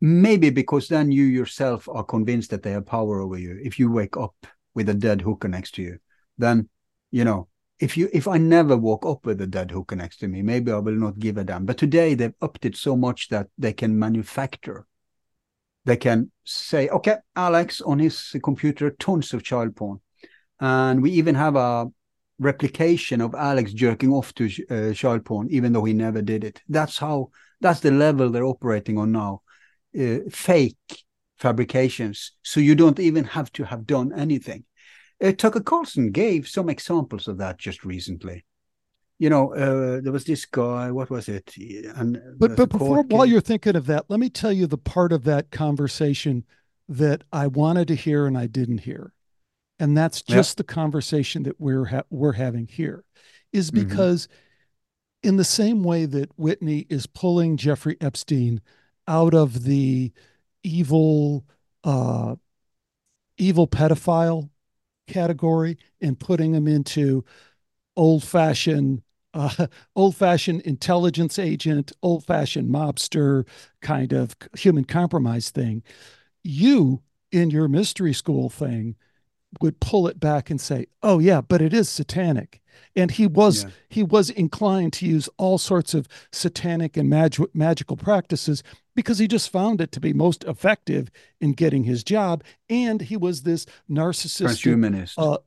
[0.00, 3.60] Maybe because then you yourself are convinced that they have power over you.
[3.62, 4.34] If you wake up
[4.74, 5.98] with a dead hooker next to you,
[6.38, 6.70] then
[7.10, 7.48] you know
[7.82, 10.70] if you if I never walk up with a dead hooker next to me, maybe
[10.70, 11.66] I will not give a damn.
[11.66, 14.86] But today they've upped it so much that they can manufacture.
[15.84, 20.00] They can say, okay, Alex on his computer, tons of child porn,
[20.60, 21.88] and we even have a
[22.38, 26.62] replication of Alex jerking off to uh, child porn, even though he never did it.
[26.68, 27.30] That's how.
[27.60, 29.42] That's the level they're operating on now.
[29.98, 31.04] Uh, fake
[31.38, 34.64] fabrications, so you don't even have to have done anything.
[35.22, 38.44] Uh, Tucker Carlson gave some examples of that just recently.
[39.18, 40.90] You know, uh, there was this guy.
[40.90, 41.54] What was it?
[41.94, 45.12] And but but before while you're thinking of that, let me tell you the part
[45.12, 46.44] of that conversation
[46.88, 49.12] that I wanted to hear and I didn't hear.
[49.78, 50.36] And that's Yeah.
[50.36, 53.04] just the conversation that we're ha- we're having here
[53.52, 53.74] is Mhm.
[53.74, 54.26] because
[55.22, 58.60] in the same way that Whitney is pulling Jeffrey Epstein
[59.06, 60.10] out of the
[60.64, 61.44] evil
[61.84, 62.34] uh
[63.38, 64.50] evil pedophile
[65.06, 67.24] category and putting them into
[67.96, 69.02] old fashioned
[69.34, 69.66] uh,
[69.96, 73.46] old fashioned intelligence agent, old fashioned mobster
[73.80, 75.82] kind of human compromise thing.
[76.44, 78.96] You in your mystery school thing
[79.60, 82.60] would pull it back and say, "Oh yeah, but it is satanic."
[82.96, 83.70] And he was Yeah.
[83.88, 88.62] he was inclined to use all sorts of satanic and mag- magical practices
[88.94, 91.10] because he just found it to be most effective
[91.40, 92.42] in getting his job.
[92.68, 95.14] And he was this narcissistic transhumanist.
[95.18, 95.38] uh,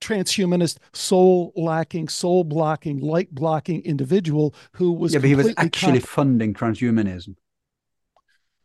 [0.00, 6.00] transhumanist, soul lacking, soul blocking, light blocking individual who was yeah, but he was actually
[6.00, 7.36] comp- funding transhumanism.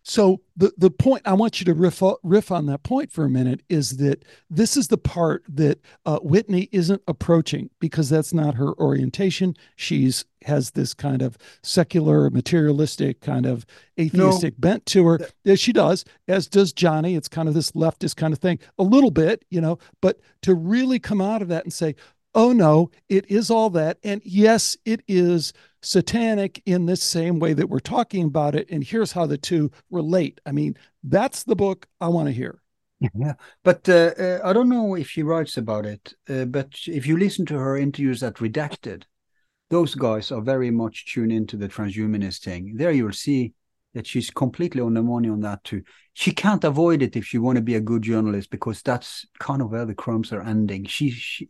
[0.04, 3.30] So the the point I want you to riff riff on that point for a
[3.30, 8.56] minute is that this is the part that uh, Whitney isn't approaching because that's not
[8.56, 9.56] her orientation.
[9.78, 13.66] She's has this kind of secular, materialistic, kind of
[13.98, 15.20] atheistic bent to her.
[15.46, 17.16] Yeah, she does, as does Johnny.
[17.16, 19.80] It's kind of this leftist kind of thing, a little bit, you know.
[20.02, 21.96] But to really come out of that and say,
[22.36, 27.54] "Oh no, it is all that," and yes, it is satanic in this same way
[27.54, 28.70] that we're talking about it.
[28.70, 30.40] And here's how the two relate.
[30.46, 32.62] I mean, that's the book I want to hear.
[33.14, 33.34] Yeah,
[33.64, 36.14] but uh, uh, I don't know if she writes about it.
[36.30, 39.04] Uh, but if you listen to her interviews at Redacted,
[39.70, 42.76] those guys are very much tuned into the transhumanist thing.
[42.78, 43.54] There you'll see
[43.94, 45.84] that she's completely on the money on that too.
[46.14, 49.62] She can't avoid it if she want to be a good journalist because that's kind
[49.62, 50.86] of where the crumbs are ending.
[50.86, 51.48] She, she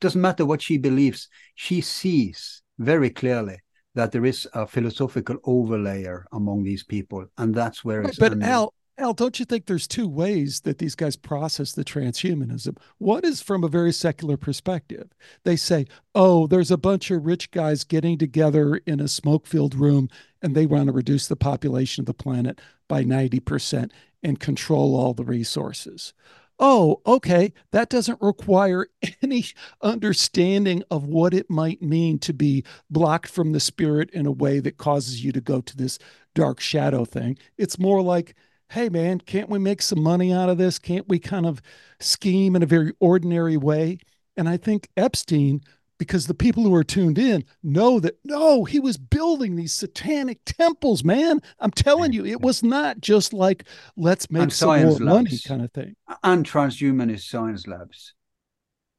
[0.00, 1.28] doesn't matter what she believes.
[1.54, 3.58] She sees very clearly
[3.94, 8.48] that there is a philosophical overlayer among these people, and that's where it's But ending.
[8.48, 12.76] Al, Al, don't you think there's two ways that these guys process the transhumanism?
[12.98, 15.10] One is from a very secular perspective.
[15.44, 19.76] They say, oh, there's a bunch of rich guys getting together in a smoke filled
[19.76, 20.08] room
[20.42, 23.92] and they want to reduce the population of the planet by 90%
[24.24, 26.12] and control all the resources.
[26.58, 27.52] Oh, okay.
[27.70, 28.88] That doesn't require
[29.22, 29.44] any
[29.80, 34.58] understanding of what it might mean to be blocked from the spirit in a way
[34.58, 36.00] that causes you to go to this
[36.34, 37.38] dark shadow thing.
[37.56, 38.34] It's more like,
[38.70, 40.78] hey, man, can't we make some money out of this?
[40.78, 41.62] Can't we kind of
[42.00, 43.98] scheme in a very ordinary way?
[44.36, 45.62] And I think Epstein
[45.98, 50.38] because the people who are tuned in know that no, he was building these satanic
[50.44, 51.40] temples, man.
[51.58, 53.64] I'm telling you, it was not just like
[53.96, 55.96] let's make some more money kind of thing.
[56.22, 58.14] And transhumanist science labs.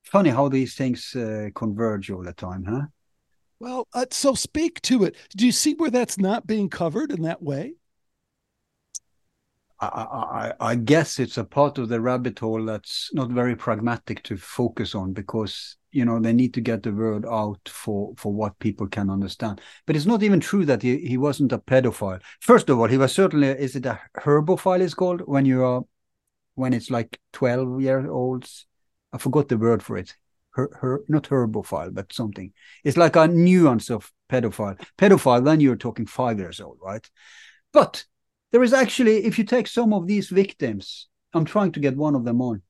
[0.03, 2.81] Funny how these things uh, converge all the time, huh?
[3.59, 5.15] Well, uh, so speak to it.
[5.35, 7.73] Do you see where that's not being covered in that way?
[9.81, 14.21] I, I, I, guess it's a part of the rabbit hole that's not very pragmatic
[14.23, 18.33] to focus on because you know they need to get the word out for for
[18.33, 19.61] what people can understand.
[19.87, 22.21] But it's not even true that he, he wasn't a pedophile.
[22.41, 25.83] First of all, he was certainly is it a herbophile is called when you are
[26.55, 28.65] when it's like twelve year olds.
[29.13, 30.13] I forgot the word for it.
[30.51, 32.51] Her, her not herbophile, but something.
[32.83, 34.77] It's like a nuance of pedophile.
[34.97, 37.09] Pedophile, then you're talking five years old, right?
[37.71, 38.03] But
[38.51, 42.15] there is actually, if you take some of these victims, I'm trying to get one
[42.15, 42.61] of them on,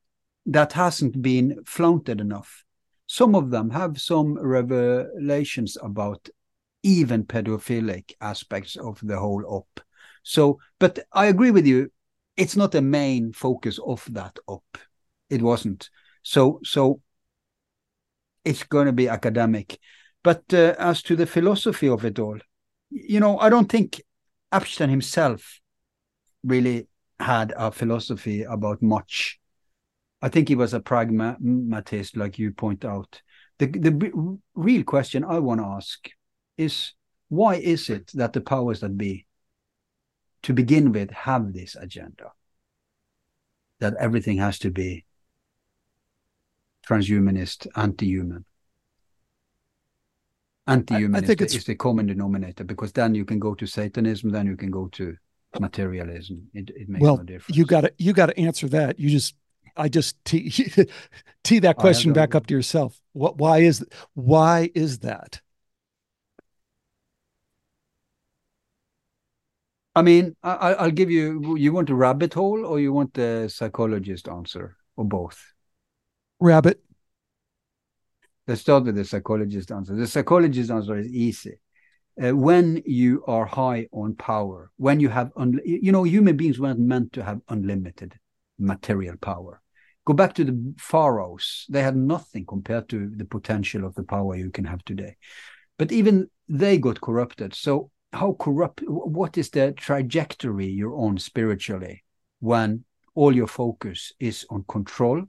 [0.45, 2.63] that hasn't been flaunted enough.
[3.07, 6.29] Some of them have some revelations about
[6.83, 9.81] even pedophilic aspects of the whole op.
[10.23, 11.91] So, but I agree with you.
[12.37, 14.77] It's not the main focus of that op.
[15.29, 15.89] It wasn't.
[16.23, 17.01] So, so
[18.45, 19.79] it's going to be academic.
[20.23, 22.37] But uh, as to the philosophy of it all,
[22.89, 24.01] you know, I don't think
[24.51, 25.59] Epstein himself
[26.43, 26.87] really
[27.19, 29.39] had a philosophy about much.
[30.21, 33.21] I think he was a pragmatist, like you point out.
[33.57, 36.09] The, the real question I want to ask
[36.57, 36.93] is
[37.29, 39.25] why is it that the powers that be,
[40.43, 42.31] to begin with, have this agenda?
[43.79, 45.05] That everything has to be
[46.87, 48.45] transhumanist, anti-human.
[50.67, 54.47] Anti-human is, the, is the common denominator because then you can go to Satanism, then
[54.47, 55.15] you can go to
[55.57, 56.49] materialism.
[56.53, 57.57] It, it makes well, no difference.
[57.57, 58.99] You got to you got to answer that.
[58.99, 59.35] You just
[59.75, 60.51] I just tee,
[61.43, 62.99] tee that question back up to yourself.
[63.13, 63.37] What?
[63.37, 65.41] Why is why is that?
[69.95, 71.57] I mean, I, will give you.
[71.57, 75.43] You want a rabbit hole, or you want the psychologist answer, or both?
[76.39, 76.81] Rabbit.
[78.47, 79.95] Let's start with the psychologist answer.
[79.95, 81.59] The psychologist answer is easy
[82.21, 86.59] uh, when you are high on power, when you have, un- you know, human beings
[86.59, 88.13] weren't meant to have unlimited
[88.57, 89.61] material power.
[90.05, 94.35] Go back to the pharaohs; they had nothing compared to the potential of the power
[94.35, 95.15] you can have today.
[95.77, 97.53] But even they got corrupted.
[97.53, 98.81] So, how corrupt?
[98.87, 102.03] What is the trajectory you're on spiritually
[102.39, 102.85] when
[103.15, 105.23] all your focus is on control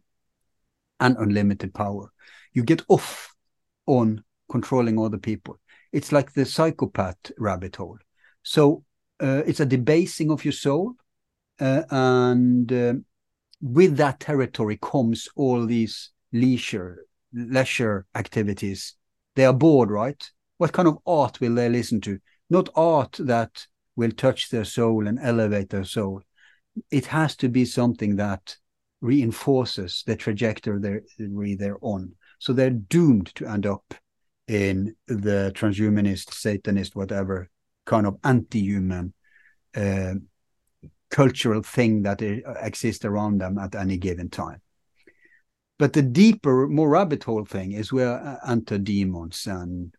[0.99, 2.11] and unlimited power?
[2.53, 3.35] You get off
[3.87, 5.61] on controlling other people
[5.93, 7.99] it's like the psychopath rabbit hole.
[8.43, 8.85] So
[9.21, 10.95] uh, it's a debasing of your soul,
[11.61, 12.95] uh, and uh,
[13.61, 18.95] with that territory comes all these leisure leisure activities.
[19.37, 20.31] They are bored, right?
[20.59, 22.19] What kind of art will they listen to?
[22.49, 26.23] Not art that will touch their soul and elevate their soul.
[26.91, 28.57] It has to be something that
[29.01, 32.13] reinforces the trajectory they're, they're on.
[32.39, 33.95] So they're doomed to end up
[34.51, 37.49] in the transhumanist, Satanist, whatever
[37.87, 39.15] kind of anti-human
[39.77, 40.15] uh,
[41.09, 44.61] cultural thing that exists around them at any given time.
[45.79, 49.95] But the deeper, more rabbit hole thing is where uh, anti-demons and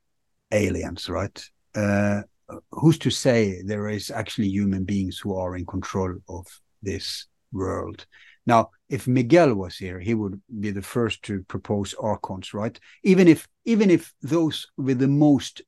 [0.52, 1.44] aliens, right?
[1.74, 2.24] Uh,
[2.72, 6.46] who's to say there is actually human beings who are in control of
[6.82, 8.06] this world?
[8.52, 12.78] Now, if Miguel was here, he would be the first to propose archons, right?
[13.02, 15.62] Even if even if those with the most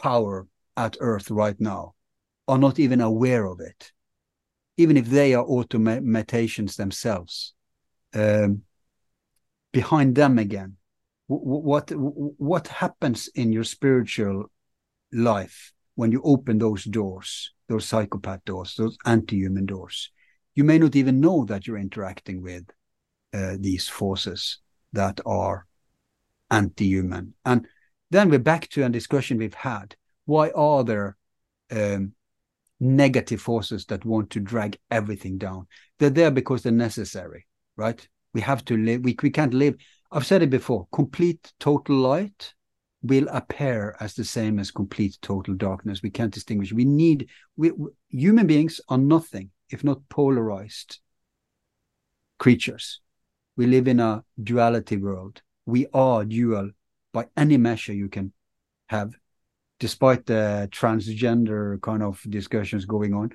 [0.00, 0.46] power
[0.76, 1.94] at Earth right now
[2.46, 3.90] are not even aware of it,
[4.76, 7.52] even if they are automations themselves,
[8.14, 8.62] um,
[9.72, 10.76] behind them again,
[11.26, 11.90] what
[12.38, 14.44] what happens in your spiritual
[15.12, 20.12] life when you open those doors, those psychopath doors, those anti-human doors?
[20.54, 22.64] You may not even know that you're interacting with
[23.32, 24.58] uh, these forces
[24.92, 25.66] that are
[26.50, 27.34] anti-human.
[27.44, 27.66] And
[28.10, 29.96] then we're back to a discussion we've had.
[30.26, 31.16] Why are there
[31.70, 32.12] um,
[32.78, 35.66] negative forces that want to drag everything down?
[35.98, 38.06] They're there because they're necessary, right?
[38.32, 39.02] We have to live.
[39.02, 39.76] We, we can't live.
[40.12, 40.86] I've said it before.
[40.92, 42.54] Complete total light
[43.02, 46.02] will appear as the same as complete total darkness.
[46.02, 46.72] We can't distinguish.
[46.72, 47.28] We need.
[47.56, 51.00] We, we human beings are nothing if not polarized
[52.38, 53.00] creatures.
[53.56, 55.42] We live in a duality world.
[55.66, 56.70] We are dual
[57.12, 58.32] by any measure you can
[58.86, 59.14] have,
[59.80, 63.30] despite the transgender kind of discussions going on.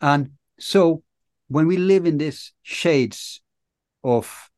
[0.00, 1.04] And so
[1.46, 3.40] when we live in these shades
[4.02, 4.50] of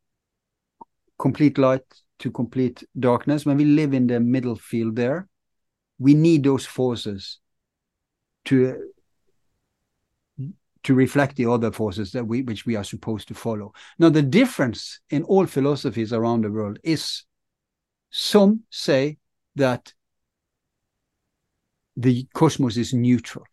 [1.19, 1.85] complete light,
[2.21, 5.29] to complete darkness, when we live in the middle field there,
[5.99, 7.41] we need those forces
[8.47, 8.91] to
[10.87, 13.73] to reflect the other forces that we which we are supposed to follow.
[13.99, 17.25] Now the difference in all philosophies around the world is
[18.11, 19.19] some say
[19.57, 19.93] that
[21.97, 23.45] the cosmos is neutral.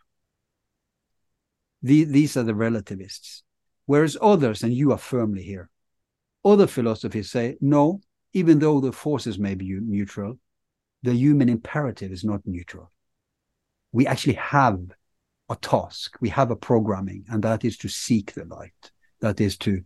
[1.81, 3.41] The, these are the relativists.
[3.88, 5.72] Whereas others, and you are firmly here,
[6.45, 8.01] other philosophies say, no,
[8.34, 10.38] even though the forces may be neutral,
[11.01, 12.91] the human imperative is not neutral.
[13.91, 14.80] We actually have
[15.49, 19.57] a task, we have a programming, and that is to seek the light, that is
[19.57, 19.81] to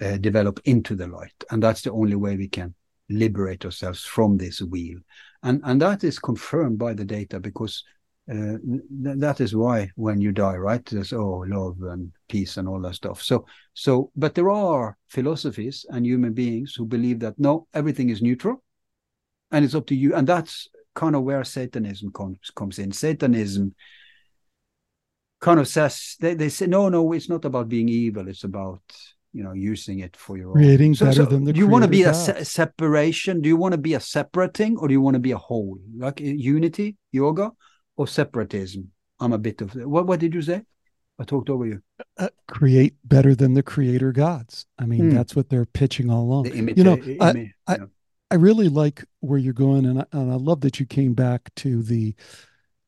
[0.00, 1.44] uh, develop into the light.
[1.50, 2.74] And that's the only way we can
[3.08, 4.98] liberate ourselves from this wheel.
[5.42, 7.84] And, and that is confirmed by the data because
[8.30, 8.58] uh,
[9.04, 12.80] th- that is why when you die, right, there's oh love and peace and all
[12.80, 13.22] that stuff.
[13.22, 18.22] So so, but there are philosophies and human beings who believe that no, everything is
[18.22, 18.64] neutral,
[19.52, 20.14] and it's up to you.
[20.14, 22.90] And that's kind of where Satanism comes comes in.
[22.90, 23.76] Satanism
[25.40, 28.28] kind of says they, they say no, no, it's not about being evil.
[28.28, 28.80] It's about
[29.32, 30.94] you know using it for your creating own.
[30.94, 33.56] So, better so than the do you want to be a se- separation do you
[33.56, 36.20] want to be a separate thing or do you want to be a whole like
[36.20, 37.52] uh, unity yoga
[37.96, 38.90] or separatism
[39.20, 40.62] i'm a bit of what what did you say
[41.18, 41.82] i talked over you
[42.18, 45.16] uh, create better than the creator gods i mean Hmm.
[45.16, 47.84] that's what they're pitching all along you know I, imi- I, yeah.
[48.30, 51.54] I really like where you're going and I, and I love that you came back
[51.56, 52.14] to the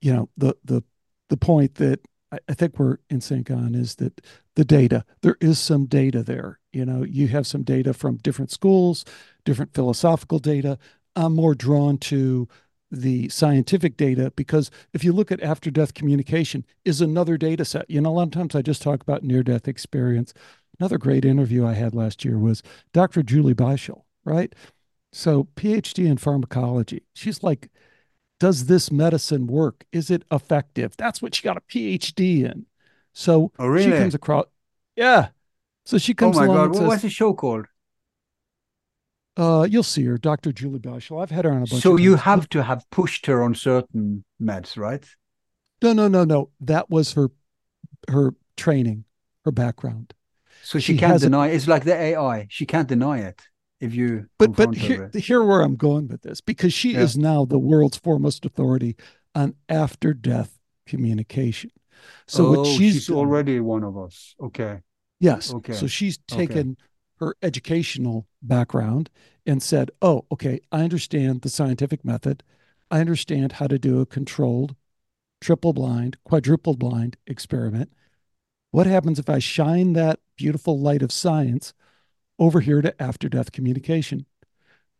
[0.00, 0.82] you know the the
[1.28, 2.00] the point that
[2.32, 4.20] I, I think we're in sync on is that
[4.55, 8.50] the data there is some data there you know you have some data from different
[8.50, 9.05] schools
[9.48, 10.78] different philosophical data.
[11.16, 12.48] I'm more drawn to
[12.90, 17.88] the scientific data because if you look at after death communication is another data set.
[17.88, 20.34] You know a lot of times i just talk about near death experience.
[20.78, 24.55] Another great interview i had last year was dr julie Beischel, right?
[25.12, 27.70] So phd in pharmacology she's like
[28.40, 29.85] does this medicine work?
[29.93, 30.97] Is it effective?
[30.97, 32.66] That's what she got a phd in.
[33.12, 34.47] So Oh, she comes across
[34.97, 35.28] yeah.
[35.86, 36.36] So she comes.
[36.36, 36.74] oh my god.
[36.74, 37.66] what was the show called?
[39.36, 41.23] Uh, you'll see her dr julie Beischel.
[41.23, 44.24] i've had her on a bunch so you have to have pushed her on certain
[44.43, 45.05] meds right?
[45.81, 46.51] No no no no.
[46.60, 47.31] That was her
[48.09, 49.05] her training
[49.44, 50.12] her background.
[50.65, 53.43] So she, She can't a- deny it's like the ai she can't deny it
[53.80, 57.00] if you but but her here, here where i'm going with this because she Yeah.
[57.00, 58.96] is now the world's foremost authority
[59.34, 61.70] on after death communication
[62.26, 64.80] so oh, what she's, done- already one of us okay
[65.20, 65.52] Yes.
[65.52, 65.72] Okay.
[65.72, 66.44] So she's Okay.
[66.44, 66.76] taken
[67.18, 69.10] her educational background
[69.46, 72.44] and said, oh, okay, I understand the scientific method.
[72.90, 74.76] I understand how to do a controlled,
[75.40, 77.92] triple blind, quadruple blind experiment.
[78.70, 81.74] What happens if I shine that beautiful light of science
[82.39, 84.27] over here to after death communication?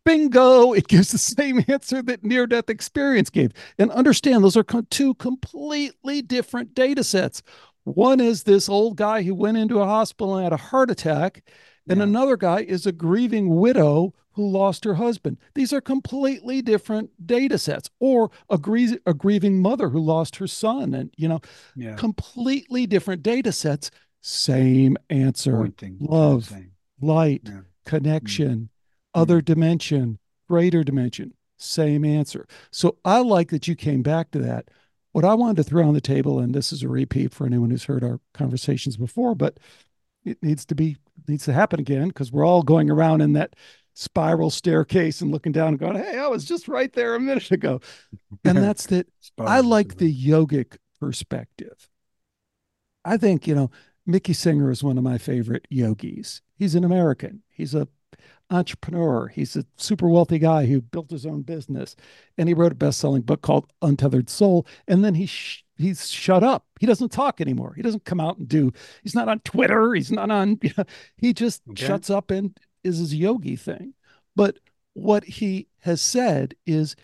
[0.05, 0.73] Bingo!
[0.73, 3.53] It gives the same answer that near death experience gave.
[3.79, 7.43] And understand those are two completely different data sets.
[7.85, 11.43] One is this old guy who went into a hospital and had a heart attack,
[11.89, 12.05] and Yeah.
[12.05, 15.37] another guy is a grieving widow who lost her husband.
[15.55, 20.47] These are completely different data sets, or a, grie- a grieving mother who lost her
[20.47, 21.41] son, and you know,
[21.77, 23.91] yeah completely different data sets.
[24.21, 26.73] Same answer: pointing love, same.
[27.01, 27.61] Light, Yeah.
[27.85, 29.21] connection, mm-hmm.
[29.21, 29.53] other mm-hmm.
[29.53, 30.19] dimension,
[30.49, 31.35] greater dimension.
[31.57, 32.47] Same answer.
[32.71, 34.69] So I like that you came back to that.
[35.13, 37.71] What I wanted to throw on the table, and this is a repeat for anyone
[37.71, 39.59] who's heard our conversations before, but
[40.25, 40.97] it needs to be
[41.27, 43.57] needs to happen again because we're all going around in that
[43.95, 47.51] spiral staircase and looking down and going, "Hey, I was just right there a minute
[47.51, 47.81] ago,"
[48.45, 49.09] and that's that.
[49.39, 51.89] I like the yogic perspective.
[53.05, 53.71] I think, you know,
[54.09, 56.41] Mickey Singer is one of my favorite yogis.
[56.57, 57.43] He's an American.
[57.51, 57.87] He's a
[58.51, 59.29] entrepreneur.
[59.29, 61.95] He's a super wealthy guy who built his own business
[62.39, 66.43] and he wrote a best-selling book called Untethered Soul and then he sh- he's shut
[66.43, 66.65] up.
[66.81, 67.75] He doesn't talk anymore.
[67.77, 68.73] He doesn't come out and do
[69.03, 70.59] he's not on Twitter, he's not on
[71.19, 71.85] he just Okay.
[71.87, 73.93] shuts up and is his yogi thing.
[74.35, 74.59] But
[74.95, 76.97] what he has said is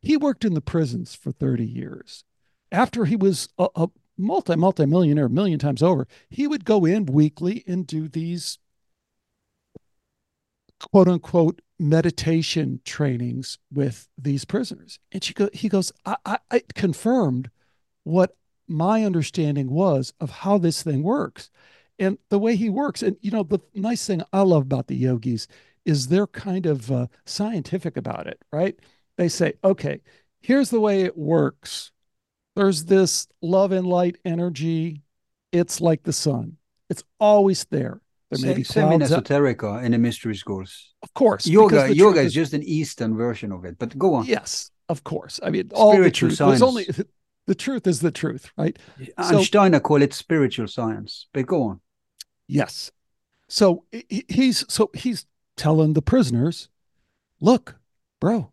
[0.00, 2.22] he worked in the prisons for 30 years.
[2.70, 7.06] After he was a, a multi multi millionaire, million times over, he would go in
[7.06, 8.58] weekly and do these
[10.90, 14.98] quote unquote meditation trainings with these prisoners.
[15.10, 17.50] And she go, he goes, I, I, I confirmed
[18.04, 18.36] what
[18.68, 21.50] my understanding was of how this thing works
[21.98, 23.02] and the way he works.
[23.02, 25.46] And, you know, the nice thing I love about the yogis
[25.84, 28.78] is they're kind of uh, scientific about it, right?
[29.16, 30.00] They say, okay,
[30.40, 31.91] here's the way it works.
[32.56, 35.02] There's this love and light energy.
[35.52, 36.56] It's like the sun,
[36.88, 38.00] it's always there.
[38.30, 40.94] There may be Same in up- esoterica in the mystery schools.
[41.02, 41.46] Of course.
[41.46, 43.78] Yoga, yoga truth is just an Eastern version of it.
[43.78, 44.24] But go on.
[44.24, 45.38] Yes, of course.
[45.42, 46.38] I mean, all the Spiritual truth.
[46.38, 46.86] There's only
[47.46, 48.78] the truth is the truth, right?
[49.18, 51.26] And So- call it spiritual science.
[51.34, 51.80] But go on.
[52.48, 52.90] Yes.
[53.48, 55.26] So he- he- he's so he's
[55.58, 56.70] telling the prisoners,
[57.40, 57.76] look,
[58.18, 58.52] bro,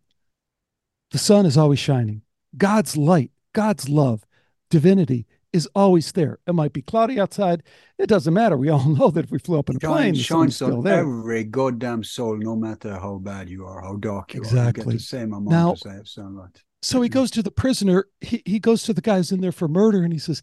[1.12, 2.20] the sun is always shining.
[2.58, 4.24] God's light, God's love,
[4.70, 6.38] divinity is always there.
[6.46, 7.64] It might be cloudy outside.
[7.98, 8.56] It doesn't matter.
[8.56, 10.84] We all know that if we flew up in a plane, the shines still on
[10.84, 11.00] there.
[11.00, 14.44] every goddamn soul, no matter how bad you are, how dark you are.
[14.44, 14.84] Exactly.
[14.84, 16.62] get the same amount Now- of sa- sunlight.
[16.82, 18.06] So he goes to the prisoner.
[18.22, 20.40] He, he goes to the guys in there for murder and he says,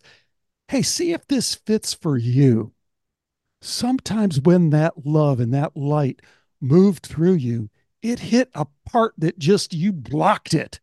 [0.67, 2.73] Hey, see if this fits for you.
[3.61, 6.21] Sometimes when that love and that light
[6.61, 7.69] moved through you,
[8.03, 10.79] it hit a part that just you blocked it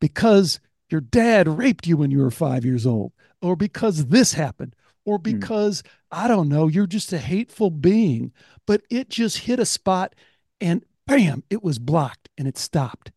[0.00, 0.58] because
[0.90, 5.18] your dad raped you when you were five years old, or because this happened, or
[5.18, 8.32] because I don't know, you're just a hateful being.
[8.66, 10.14] But it just hit a spot
[10.60, 13.12] and bam, it was blocked and it stopped.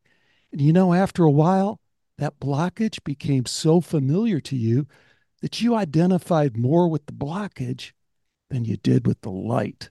[0.51, 1.79] And you know, after a while,
[2.17, 4.87] that blockage became so familiar to you
[5.41, 7.91] that you identified more with the blockage
[8.49, 9.89] than you did with the light.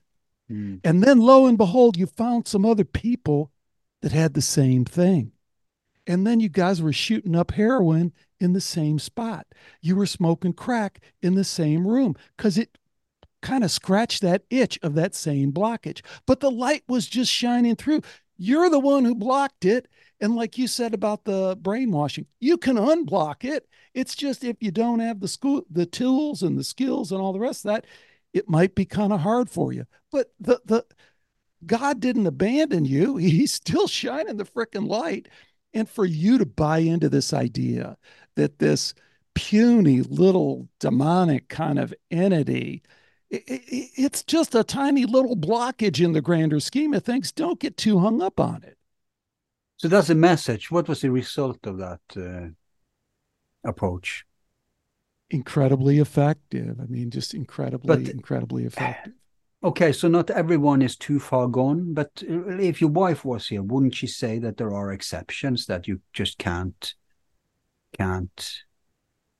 [0.49, 0.79] Mm.
[0.83, 3.51] And then lo and behold, you found some other people
[4.01, 5.31] that had the same thing.
[6.05, 9.47] And then you guys were shooting up heroin in the same spot.
[9.81, 12.77] You were smoking crack in the same room because it
[13.41, 16.01] kind of scratched that itch of that same blockage.
[16.25, 18.01] But the light was just shining through.
[18.37, 19.87] You're the one who blocked it.
[20.19, 23.67] And like you said about the brainwashing, you can unblock it.
[23.93, 27.33] It's just if you don't have the school, the tools and the skills and all
[27.33, 27.85] the rest of that,
[28.33, 29.85] it might be kind of hard for you.
[30.11, 30.85] But the the
[31.65, 33.17] God didn't abandon you.
[33.17, 35.27] He's still shining the freaking light.
[35.73, 37.97] And for you to buy into this idea
[38.35, 38.93] that this
[39.33, 42.83] puny little demonic kind of entity,
[43.29, 47.31] it's just a tiny little blockage in the grander scheme of things.
[47.31, 48.77] Don't get too hung up on it.
[49.77, 50.69] So that's the message.
[50.69, 52.49] What was the result of that uh,
[53.67, 54.25] approach?
[55.31, 56.79] Incredibly effective.
[56.79, 59.13] I mean, just incredibly, But- incredibly effective.
[59.63, 63.63] Okay, so not everyone is too far gone, but uh, if your wife was here,
[63.63, 66.93] wouldn't she say that there are exceptions that you just can't
[67.97, 68.63] can't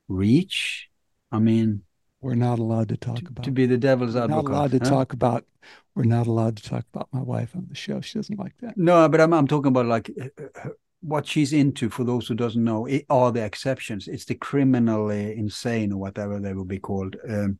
[0.07, 0.89] reach?
[1.31, 1.83] I mean,
[2.21, 4.79] We're not allowed to talk to, about to be the devil's We're not allowed to
[4.79, 4.89] huh?
[4.89, 5.45] talk about.
[5.93, 7.99] We're not allowed to talk about my wife on the show.
[7.99, 8.77] She doesn't like that.
[8.77, 10.69] No, but I'm I'm talking about like uh, uh,
[11.01, 11.89] what she's into.
[11.89, 14.07] For those who doesn't know, it are the exceptions.
[14.07, 17.17] It's the criminally insane or whatever they will be called.
[17.27, 17.59] Um,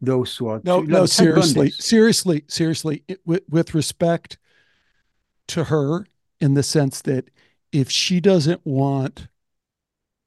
[0.00, 3.04] those who are No, no, seriously, seriously, seriously.
[3.08, 4.38] It, with, with respect
[5.48, 6.06] to her,
[6.40, 7.30] in the sense that
[7.72, 9.28] if she doesn't want,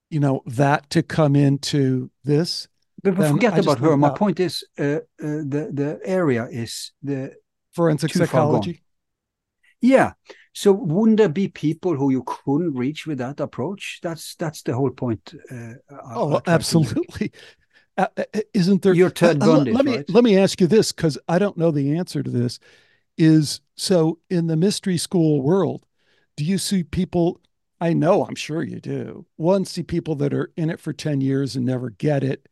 [0.10, 2.68] you know, that to come into this,
[3.04, 3.98] But, but forget about her.
[3.98, 4.16] My out.
[4.16, 7.34] point is, uh, uh, the the area is the
[7.72, 8.70] forensic Too far gone.
[8.70, 8.84] psychology.
[9.82, 10.14] yeah.
[10.54, 14.00] So wouldn't there be people who you couldn't reach with that approach?
[14.04, 15.34] That's that's the whole point.
[15.50, 15.76] Uh,
[16.14, 16.96] Oh, try to make.
[16.96, 17.32] absolutely.
[17.98, 18.24] Uh, uh,
[18.54, 18.94] isn't there?
[18.94, 20.10] You're Ted Uh, uh, Bundy, let me right?
[20.10, 22.60] let me ask you this because I don't know the answer to this.
[23.18, 25.86] Is so in the mystery school world,
[26.38, 27.42] do you see people?
[27.80, 29.26] I know, I'm sure you do.
[29.38, 32.48] One, see people that are in it for 10 years and never get it,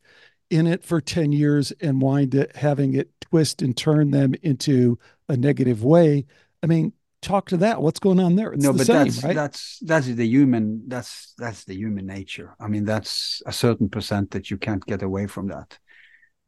[0.49, 4.97] in it for 10 years and wind up having it twist and turn them into
[5.27, 6.25] a negative way.
[6.63, 7.81] I mean, talk to that.
[7.81, 8.53] What's going on there?
[8.53, 9.35] It's no, the but same, that's right?
[9.35, 12.55] that's that's the human that's that's the human nature.
[12.59, 15.79] I mean, that's a certain percent that You can't get away from that.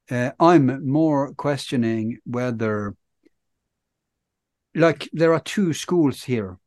[0.10, 2.95] Uh, I'm more questioning whether,
[4.76, 6.57] like, there are two schools here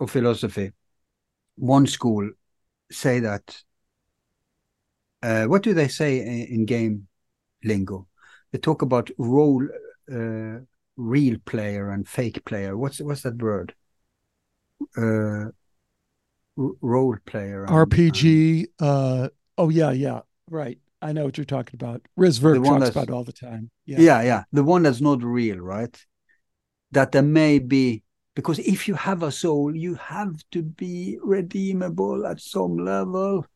[0.00, 0.72] of philosophy.
[1.56, 2.30] One school
[2.90, 3.62] say that.
[5.22, 7.08] Uh, what do they say in, in game
[7.62, 8.06] lingo?
[8.50, 9.66] They talk about role,
[10.12, 10.58] uh,
[10.98, 12.76] real player and fake player.
[12.76, 13.74] What's what's that word?
[14.96, 15.46] uh
[16.56, 18.66] role player and- RPG.
[18.80, 20.20] Uh, oh, yeah, yeah.
[20.50, 20.78] Right.
[21.00, 22.02] I know what you're talking about.
[22.16, 23.70] Riz Virk talks about all the time.
[23.86, 25.96] and- yeah yeah the one that's not real right
[26.90, 28.02] that there may be
[28.34, 33.46] because if you have a soul you have to be redeemable at some level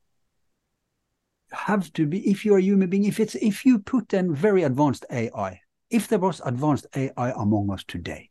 [1.51, 4.35] You have to be if you're a human being if it's if you put in
[4.35, 5.61] very advanced ai
[5.93, 8.31] if there was advanced ai among us today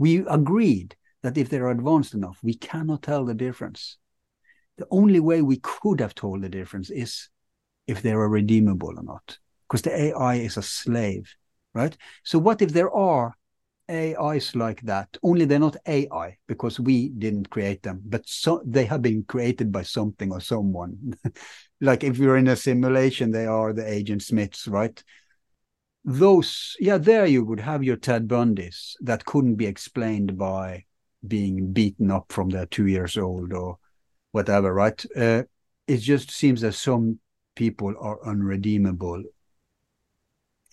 [0.00, 3.98] we agreed that if they're advanced enough we cannot tell the difference.
[4.78, 7.28] The only way we could have told the difference is
[7.86, 9.38] if they are redeemable or not
[9.68, 11.34] because the ai is a slave
[11.74, 11.96] right?
[12.24, 13.34] So what if there are
[13.90, 15.08] ais like that?
[15.22, 19.70] Only they're not ai because we didn't create them but so they have been created
[19.70, 21.14] by something or someone.
[21.82, 25.02] Like if you're in a simulation they are the agent smiths right
[26.04, 30.84] those, yeah, there you would have your Ted Bundys that couldn't be explained by
[31.26, 33.78] being beaten up from their two years old or
[34.32, 35.04] whatever, right?
[35.16, 35.42] Uh,
[35.86, 37.18] it just seems that some
[37.54, 39.22] people are unredeemable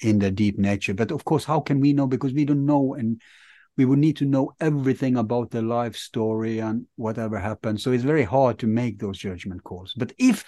[0.01, 0.93] in their deep nature.
[0.93, 2.07] But of course, how can we know?
[2.07, 3.21] Because we don't know, and
[3.75, 7.81] we would need to know everything about their life story and whatever happened.
[7.81, 9.93] So it's very hard to make those judgment calls.
[9.95, 10.45] But if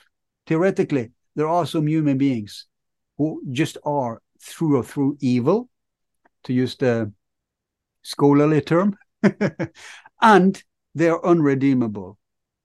[0.48, 2.66] theoretically there are some human beings
[3.18, 5.70] who just are through or through evil,
[6.44, 7.12] to use the
[8.02, 8.98] scholarly term,
[10.22, 10.64] and
[10.96, 12.18] they are unredeemable.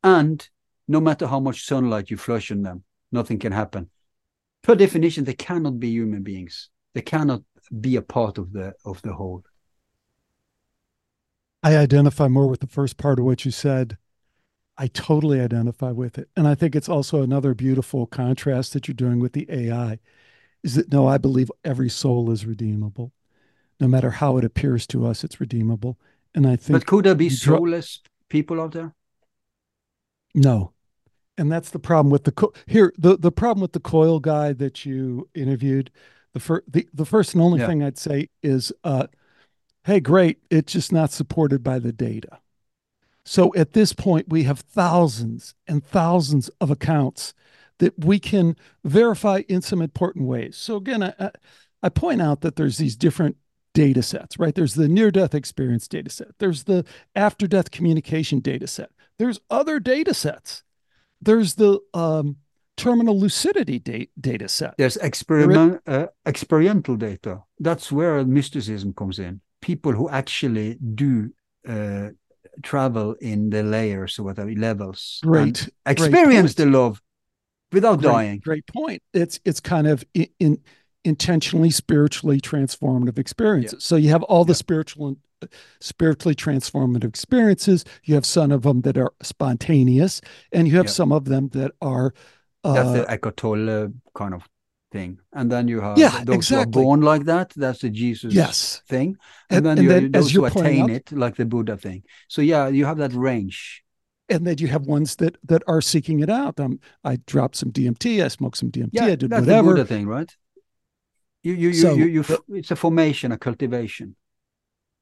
[0.03, 0.47] And
[0.87, 3.91] no matter how much sunlight you flush on them, nothing can happen.
[4.63, 6.71] Per definition, they cannot be human beings.
[6.95, 7.43] They cannot
[7.81, 9.45] be a part of the of the whole.
[11.63, 13.97] I identify more with the first part of what you said.
[14.77, 16.29] I totally identify with it.
[16.37, 19.99] And I think it's also another beautiful contrast that you're doing with the AI
[20.65, 23.13] is that no, I believe every soul is redeemable.
[23.79, 25.99] No matter how it appears to us, it's redeemable.
[26.35, 28.95] And I think But could there be soulless people out there?
[30.35, 30.73] No.
[31.37, 34.53] And that's the problem with the co- here the the problem with the coil guy
[34.55, 35.91] that you interviewed.
[36.33, 37.67] The first the, the first and only yeah.
[37.67, 39.07] thing I'd say is uh
[39.85, 42.39] hey, great, it's just not supported by the data.
[43.27, 47.35] So at this point, we have thousands and thousands of accounts
[47.85, 50.57] that we can verify in some important ways.
[50.57, 51.31] So again, I,
[51.83, 53.37] I point out that there's these different
[53.75, 54.55] data sets, right?
[54.55, 58.89] There's the near death experience data set, there's the after death communication data set,
[59.19, 60.63] there's other data sets,
[61.21, 62.37] there's the um,
[62.79, 64.79] terminal lucidity da- data set.
[64.79, 67.43] There's experiment, uh, experiential data.
[67.59, 69.43] That's where mysticism comes in.
[69.61, 71.35] People who actually do
[71.69, 72.09] uh,
[72.63, 75.21] travel in the layers or whatever levels.
[75.23, 75.69] Right.
[75.85, 77.03] Experience the love
[77.75, 78.39] without great, dying.
[78.39, 79.03] Great point.
[79.13, 80.59] It's it's kind of in, in
[81.05, 83.85] intentionally spiritually transformative experiences.
[83.85, 83.87] Yeah.
[83.87, 84.57] So you have all the yeah.
[84.57, 85.17] spiritual
[85.81, 87.85] spiritually transformative experiences.
[88.05, 90.21] You have some of them that are spontaneous,
[90.53, 90.93] and you have yeah.
[90.93, 92.15] some of them that are.
[92.63, 94.49] Uh, That's the Eckhart kind of
[94.91, 96.73] thing, and then you have yeah, those exactly.
[96.73, 97.53] who are born like that.
[97.55, 98.81] That's the Jesus yes.
[98.89, 99.17] thing,
[99.51, 102.05] and, and then, and you, then those who attain out, it, like the Buddha thing.
[102.29, 103.84] So yeah, you have that range
[104.29, 106.59] and then you have ones that that are seeking it out.
[106.59, 108.25] Um, I dropped some DMT.
[108.25, 108.91] I smoked some DMT.
[108.93, 109.69] Yeah, I did that's whatever.
[109.69, 110.35] The Buddha thing, right?
[111.43, 114.17] You you you, so, you, you, you it's a formation, a cultivation.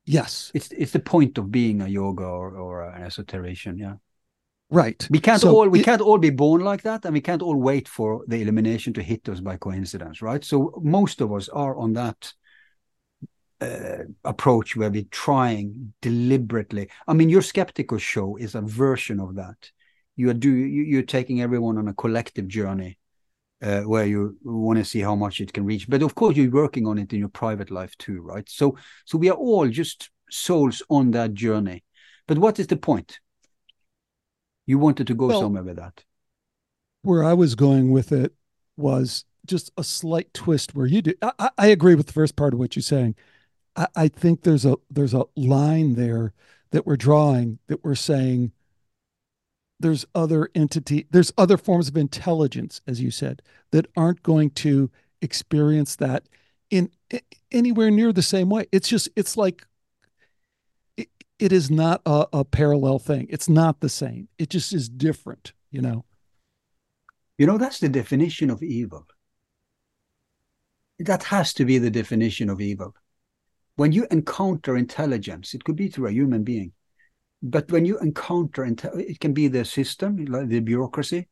[0.05, 3.78] Yes, it's it's the point of being a yoga or, or an esoterician.
[3.78, 3.94] Yeah,
[4.69, 5.07] right.
[5.09, 7.43] We can't so all we it, can't all be born like that, and we can't
[7.43, 10.44] all wait for the illumination to hit us by coincidence, right?
[10.44, 12.32] So most of us are on that
[13.62, 16.89] uh, approach where we're trying deliberately.
[17.06, 19.70] I mean, your skeptical show is a version of that.
[20.16, 22.98] You are do you, are taking everyone on a collective journey
[23.62, 25.89] uh, where you want to see how much it can reach.
[25.89, 28.48] But of course, you're working on it in your private life too, right?
[28.48, 31.84] So, so we are all just souls on that journey.
[32.26, 33.20] But what is the point?
[34.66, 36.05] You wanted to go well, somewhere with that.
[37.02, 38.32] Where I was going with it
[38.76, 41.14] was just a slight twist where you do.
[41.22, 43.16] I, I agree with the first part of what you're saying.
[43.74, 46.35] I, think there's a there's a line there
[46.73, 48.53] that we're drawing that we're saying
[49.81, 53.40] there's other entity there's other forms of intelligence as you said
[53.70, 54.90] that aren't going to
[55.23, 56.28] experience that
[56.70, 57.20] in, in
[57.51, 58.66] anywhere near the same way.
[58.73, 59.66] It's just it's like
[60.97, 61.09] it,
[61.39, 63.27] it is not a, a parallel thing.
[63.31, 64.28] It's not the same.
[64.39, 66.05] It just is different you know?
[67.39, 69.07] You know that's the definition of evil.
[71.01, 72.94] That has to be the definition of evil
[73.77, 76.73] when you encounter intelligence, it could be through a human being,
[77.43, 81.28] but when you encounter it can be the system, like the bureaucracy,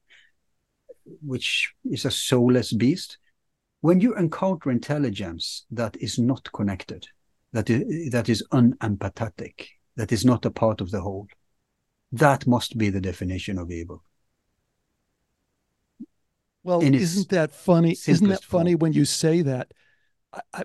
[1.22, 3.18] which is a soulless beast.
[3.82, 7.06] When you encounter intelligence that is not connected,
[7.52, 11.28] that is that is unempathetic, that is not a part of the whole,
[12.12, 14.02] that must be the definition of evil.
[16.62, 17.92] Well, isn't that funny?
[17.92, 18.80] Isn't that funny form.
[18.80, 19.72] when you say that?
[20.32, 20.64] I, I,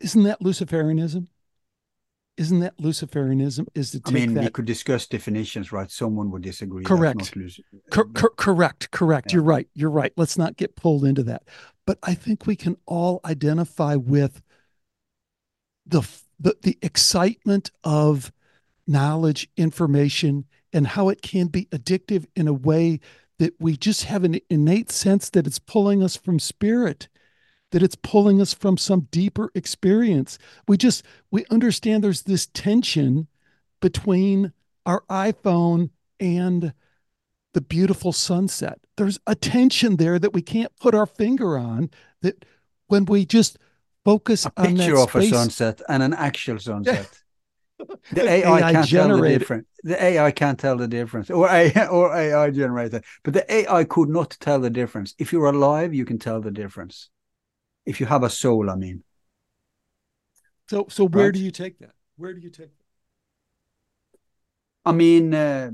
[0.00, 1.28] isn't that Luciferianism?
[2.36, 3.66] Isn't that Luciferianism?
[3.74, 4.44] Is to I mean, that...
[4.44, 5.90] we could discuss definitions, right?
[5.90, 6.84] Someone would disagree.
[6.84, 7.34] Correct.
[7.90, 8.90] Cor- uh, cor- correct.
[8.90, 9.30] Correct.
[9.30, 9.36] Yeah.
[9.36, 9.68] You're right.
[9.74, 10.12] You're right.
[10.16, 11.42] Let's not get pulled into that.
[11.86, 14.42] But I think we can all identify with
[15.86, 16.02] the
[16.38, 18.32] the, the excitement of
[18.86, 23.00] knowledge, information, and how it can be addictive in a way
[23.38, 27.08] that we just have an innate sense that it's pulling us from spirit
[27.70, 30.38] that it's pulling us from some deeper experience.
[30.66, 33.28] We just we understand there's this tension
[33.80, 34.52] between
[34.86, 36.72] our iPhone and
[37.54, 38.78] the beautiful sunset.
[38.96, 41.90] There's a tension there that we can't put our finger on
[42.22, 42.44] that
[42.86, 43.58] when we just
[44.04, 47.08] focus a on picture that of a sunset and an actual sunset.
[48.12, 49.66] The AI, AI can't tell the difference.
[49.84, 53.04] The AI can't tell the difference, or AI, or AI generated.
[53.22, 55.14] But the AI could not tell the difference.
[55.18, 57.08] If you're alive, you can tell the difference.
[57.90, 59.02] If you have a soul, I mean.
[60.68, 61.34] So, so where Right.
[61.34, 61.94] do you take that?
[62.16, 62.84] Where do you take that?
[64.84, 65.70] I mean, uh,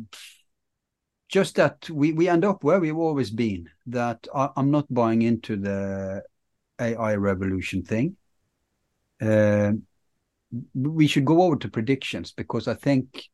[1.28, 3.68] just that we, we end up where we've always been.
[3.86, 6.22] That I, I'm not buying into the
[6.80, 8.16] AI revolution thing.
[9.20, 9.72] Uh,
[10.74, 13.24] we should go over to predictions because I think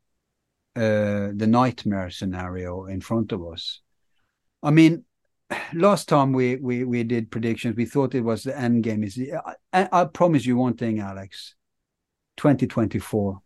[0.77, 3.81] uh, the nightmare scenario in front of us.
[4.63, 5.05] I mean,
[5.75, 9.05] last time we we we did predictions, we thought it was the end game.
[9.05, 9.21] Is
[9.73, 11.55] I, I promise you one thing, Alex.
[12.37, 13.41] 2024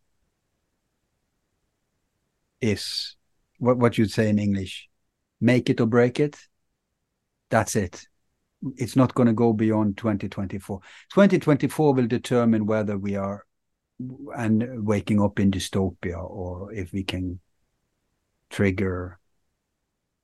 [2.61, 3.17] is
[3.59, 4.89] what what you'd say in English,
[5.41, 6.37] make it or break it.
[7.51, 8.07] That's it.
[8.77, 10.81] It's not going to go beyond 2024.
[11.13, 13.45] 2024 will determine whether we are
[14.37, 17.41] and waking up in dystopia or if we can
[18.51, 19.19] trigger.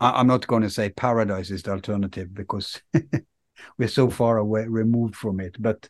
[0.03, 2.83] I, I'm not going to say paradise is the alternative because
[3.79, 5.57] we're so far away removed from it.
[5.59, 5.89] But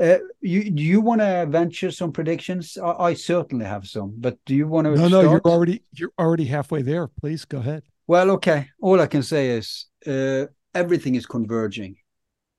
[0.00, 2.78] uh, you do you want to venture some predictions?
[2.78, 4.96] I, I certainly have some, but do you want to?
[4.96, 7.08] No, no, you're already you're already halfway there.
[7.08, 7.82] Please go ahead.
[8.06, 8.68] Well, okay.
[8.80, 11.96] All I can say is uh, everything is converging.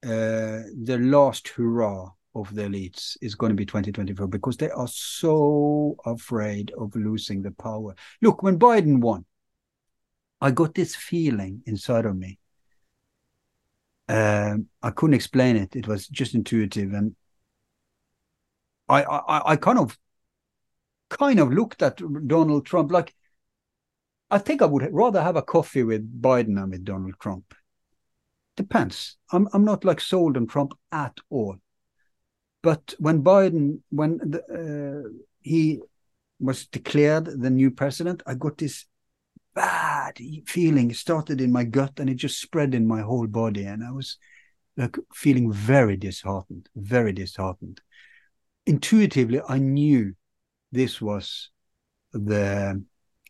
[0.03, 4.87] Uh, the last hurrah of the elites is going to be 2024 because they are
[4.87, 7.95] so afraid of losing the power.
[8.21, 9.25] Look, when Biden won,
[10.43, 12.37] I got this feeling inside of me.
[14.09, 15.73] Um, I couldn't explain it.
[15.73, 17.15] It was just intuitive, and
[18.89, 19.97] I, I, I kind of,
[21.09, 23.15] kind of looked at Donald Trump like
[24.29, 27.53] I think I would rather have a coffee with Biden than with Donald Trump.
[28.57, 29.15] Depends.
[29.31, 31.55] I'm I'm not like sold on Trump at all.
[32.61, 34.41] But when Biden, when the,
[35.05, 35.09] uh,
[35.41, 35.79] he
[36.39, 38.85] was declared the new president, I got this
[39.53, 40.91] bad feeling.
[40.91, 43.91] It started in my gut and it just spread in my whole body, and I
[43.91, 44.17] was
[44.77, 47.81] like feeling very disheartened, very disheartened.
[48.65, 50.15] Intuitively, I knew
[50.71, 51.49] this was
[52.11, 52.83] the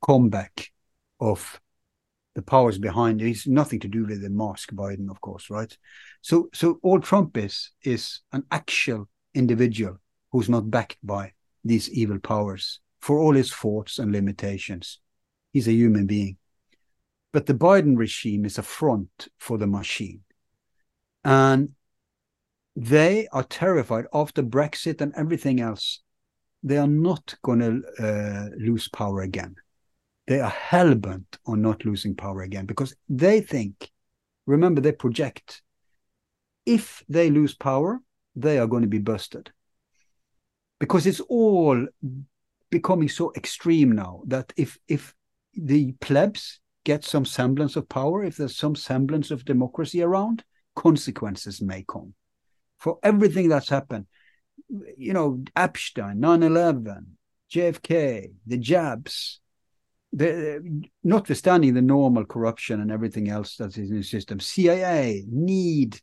[0.05, 0.69] comeback
[1.19, 1.59] of
[2.35, 3.29] the powers behind it.
[3.29, 5.75] It's nothing to do with the mask Biden, of course, right?
[6.21, 9.97] So so all Trump is is an actual individual
[10.31, 11.33] who's not backed by
[11.63, 14.99] these evil powers for all his faults and limitations.
[15.53, 16.37] He's a human being.
[17.31, 20.21] But the Biden regime is a front for the machine.
[21.23, 21.69] And
[22.75, 26.01] they are terrified after Brexit and everything else.
[26.63, 29.55] They are not going to uh, lose power again
[30.27, 33.91] they are hell bent on not losing power again because they think,
[34.45, 35.61] remember, they project,
[36.65, 37.99] if they lose power,
[38.35, 39.51] they are going to be busted.
[40.79, 41.85] Because it's all
[42.69, 45.13] becoming so extreme now that if if
[45.55, 50.43] the plebs get some semblance of power, if there's some semblance of democracy around,
[50.75, 52.13] consequences may come.
[52.77, 54.07] For everything that's happened,
[54.97, 57.17] you know, Epstein, 9 11,
[57.51, 59.39] JFK, the jabs,
[60.11, 65.99] the, notwithstanding the normal corruption and everything else that's in the system, CIA need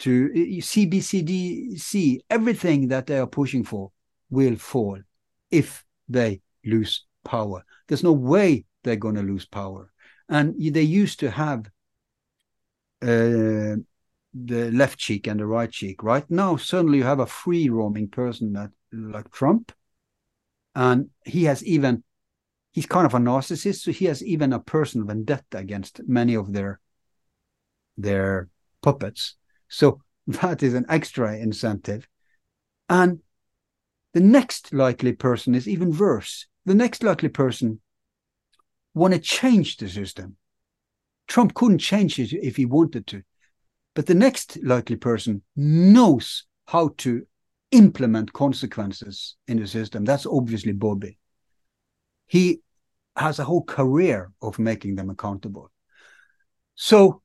[0.00, 3.92] to CBCDC, everything that they are pushing for
[4.30, 4.98] will fall
[5.50, 7.64] if they lose power.
[7.88, 9.90] There's no way they're going to lose power.
[10.28, 11.66] And they used to have
[13.02, 13.76] uh,
[14.34, 16.02] the left cheek and the right cheek.
[16.02, 19.72] Right now, suddenly you have a free roaming person that like Trump,
[20.74, 22.02] and he has even
[22.72, 26.52] he's kind of a narcissist, so he has even a personal vendetta against many of
[26.52, 26.80] their
[27.96, 28.48] their
[28.82, 29.36] puppets.
[29.68, 32.08] So that is an extra incentive.
[32.88, 33.20] And
[34.12, 36.46] the next likely person is even worse.
[36.66, 37.80] The next likely person
[38.94, 40.36] want to change the system.
[41.26, 43.22] Trump couldn't change it if he wanted to.
[43.94, 47.26] But the next likely person knows how to
[47.70, 50.04] implement consequences in the system.
[50.04, 51.18] That's obviously Bobby.
[52.26, 52.60] He
[53.16, 55.70] has a whole career of making them accountable.
[56.74, 57.22] So,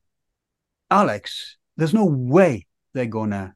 [0.91, 3.55] Alex, there's no way they're gonna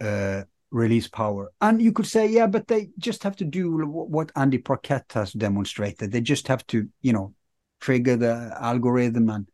[0.00, 0.44] uh,
[0.74, 1.52] release power.
[1.60, 5.32] And you could say, yeah, but they just have to do what Andy Parkett has
[5.32, 6.10] demonstrated.
[6.10, 7.32] They just have to, you know,
[7.80, 9.48] trigger the algorithm and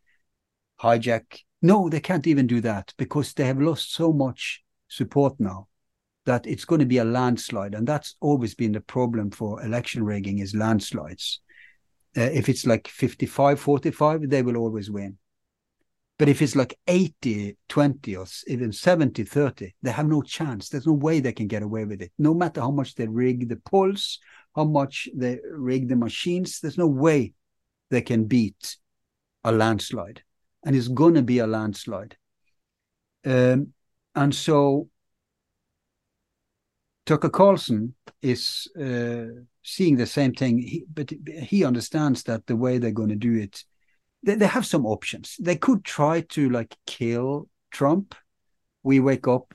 [0.80, 1.40] hijack.
[1.62, 5.68] No, they can't even do that because they have lost so much support now
[6.24, 7.74] that it's going to be a landslide.
[7.74, 11.40] And that's always been the problem for election rigging is landslides.
[12.16, 15.18] Uh, if it's like 55 45, they will always win.
[16.20, 20.68] But if it's like 80 20 or even 70 30, they have no chance.
[20.68, 22.12] There's no way they can get away with it.
[22.18, 24.18] No matter how much they rig the pulse,
[24.55, 27.32] how much they rig the machines, there's no way
[27.88, 28.76] they can beat
[29.44, 30.22] a landslide.
[30.62, 32.18] And it's going to be a landslide.
[33.24, 33.68] Um,
[34.14, 34.90] and so
[37.06, 41.10] Tucker Carlson is uh, seeing the same thing, he, but
[41.44, 43.64] he understands that the way they're going to do it,
[44.22, 45.36] they, they have some options.
[45.40, 48.14] They could try to like kill Trump.
[48.82, 49.55] We wake up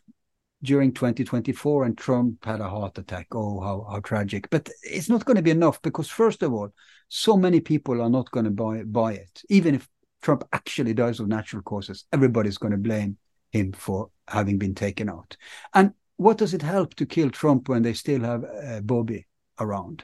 [0.64, 3.28] during 2024 and Trump had a heart attack.
[3.32, 4.50] Oh, how, how tragic.
[4.50, 6.70] But it's not going to be enough because, first of all,
[7.08, 9.42] so many people are not going to buy, buy it.
[9.50, 9.88] Even if
[10.22, 13.18] Trump actually dies of natural causes, everybody's going to blame
[13.52, 15.38] him for having been taken out.
[15.74, 19.28] And what does it help to kill Trump when they still have uh, Bobby
[19.60, 20.04] around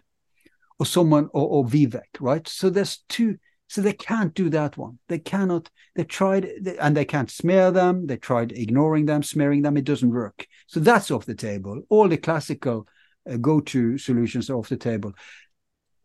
[0.79, 2.47] or someone or, or Vivek, right?
[2.47, 3.37] So there's two.
[3.71, 4.99] So they can't do that one.
[5.07, 5.69] They cannot.
[5.95, 6.43] They tried
[6.81, 8.05] and they can't smear them.
[8.05, 9.77] They tried ignoring them, smearing them.
[9.77, 10.45] It doesn't work.
[10.67, 11.81] So that's off the table.
[11.87, 12.85] All the classical
[13.25, 15.13] uh, go-to solutions are off the table.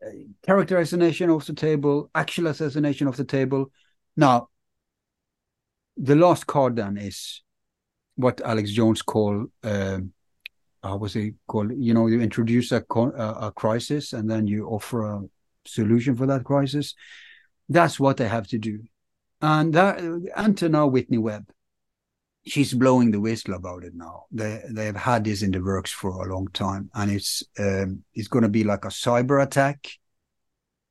[0.01, 0.11] Uh,
[0.45, 2.09] character assassination off the table.
[2.15, 3.69] Actual assassination off the table.
[4.15, 4.47] Now,
[5.97, 7.43] the last card then is
[8.15, 10.13] what Alex Jones called um,
[10.81, 11.73] how was it called?
[11.75, 15.23] You know, you introduce a, a crisis and then you offer a
[15.65, 16.95] solution for that crisis.
[17.69, 18.79] That's what they have to do.
[19.41, 20.01] And that,
[20.35, 21.49] enter now Whitney Webb.
[22.45, 24.25] She's blowing the whistle about it now.
[24.31, 28.03] They they have had this in the works for a long time, and it's um,
[28.13, 29.85] it's going to be like a cyber attack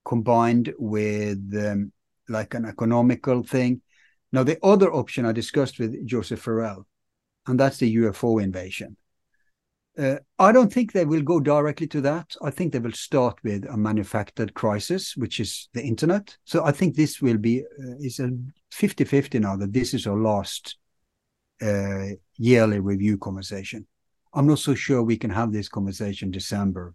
[0.04, 1.92] combined with um,
[2.28, 3.80] like an economical thing.
[4.32, 6.86] Now, the other option I discussed with Joseph Farrell,
[7.46, 8.96] and that's the UFO invasion.
[9.98, 12.36] Uh, I don't think they will go directly to that.
[12.42, 16.36] I think they will start with a manufactured crisis, which is the internet.
[16.44, 18.30] So I think this will be uh, is a
[18.72, 20.76] 50-50 now that this is our last
[21.62, 23.86] uh, yearly review conversation.
[24.34, 26.94] I'm not so sure we can have this conversation December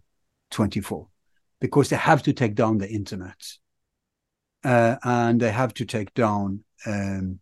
[0.52, 1.08] 24
[1.60, 3.36] because they have to take down the internet
[4.62, 7.40] uh, and they have to take down um,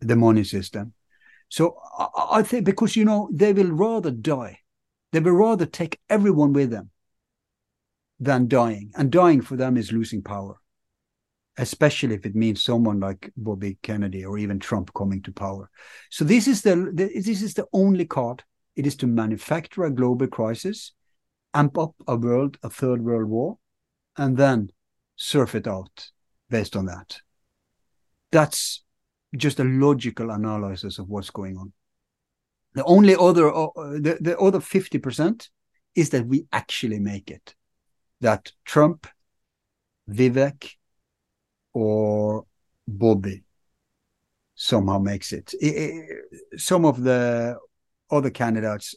[0.00, 0.94] the money system
[1.50, 4.60] so I, I think because you know they will rather die,
[5.12, 6.90] they will rather take everyone with them
[8.18, 10.54] than dying, and dying for them is losing power,
[11.58, 15.68] especially if it means someone like Bobby Kennedy or even Trump coming to power.
[16.08, 18.44] So this is the, the this is the only card.
[18.76, 20.92] It is to manufacture a global crisis,
[21.52, 23.58] amp up a world, a third world war,
[24.16, 24.70] and then
[25.16, 26.10] surf it out
[26.48, 27.18] based on that.
[28.30, 28.82] That's
[29.36, 31.72] just a logical analysis of what's going on.
[32.74, 35.48] The only other, uh, the, the other 50%
[35.94, 37.54] is that we actually make it.
[38.20, 39.06] That Trump,
[40.08, 40.74] Vivek,
[41.72, 42.44] or
[42.86, 43.44] Bobby
[44.54, 45.54] somehow makes it.
[45.60, 47.56] it, it some of the
[48.10, 48.94] other candidates,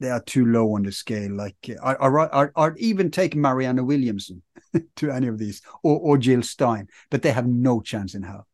[0.00, 1.32] they are too low on the scale.
[1.32, 4.42] Like I'd even take Marianne Williamson
[4.96, 8.47] to any of these, or, or Jill Stein, but they have no chance in hell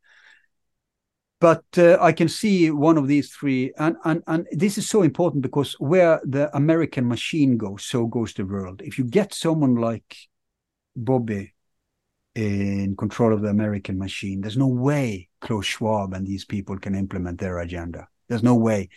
[1.45, 5.03] but uh, I can see one of these three, and, and and this is so
[5.03, 8.81] important because where the American machine goes, so goes the world.
[8.83, 10.17] If you get someone like
[10.97, 11.53] Bobby
[12.35, 16.95] in control of the American machine, there's no way Klaus Schwab and these people can
[16.95, 18.09] implement their agenda.
[18.27, 18.89] There's no way.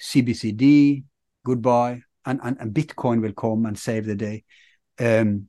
[0.00, 1.04] CBDC,
[1.44, 4.44] goodbye, and, and, and Bitcoin will come and save the day.
[4.98, 5.48] Um,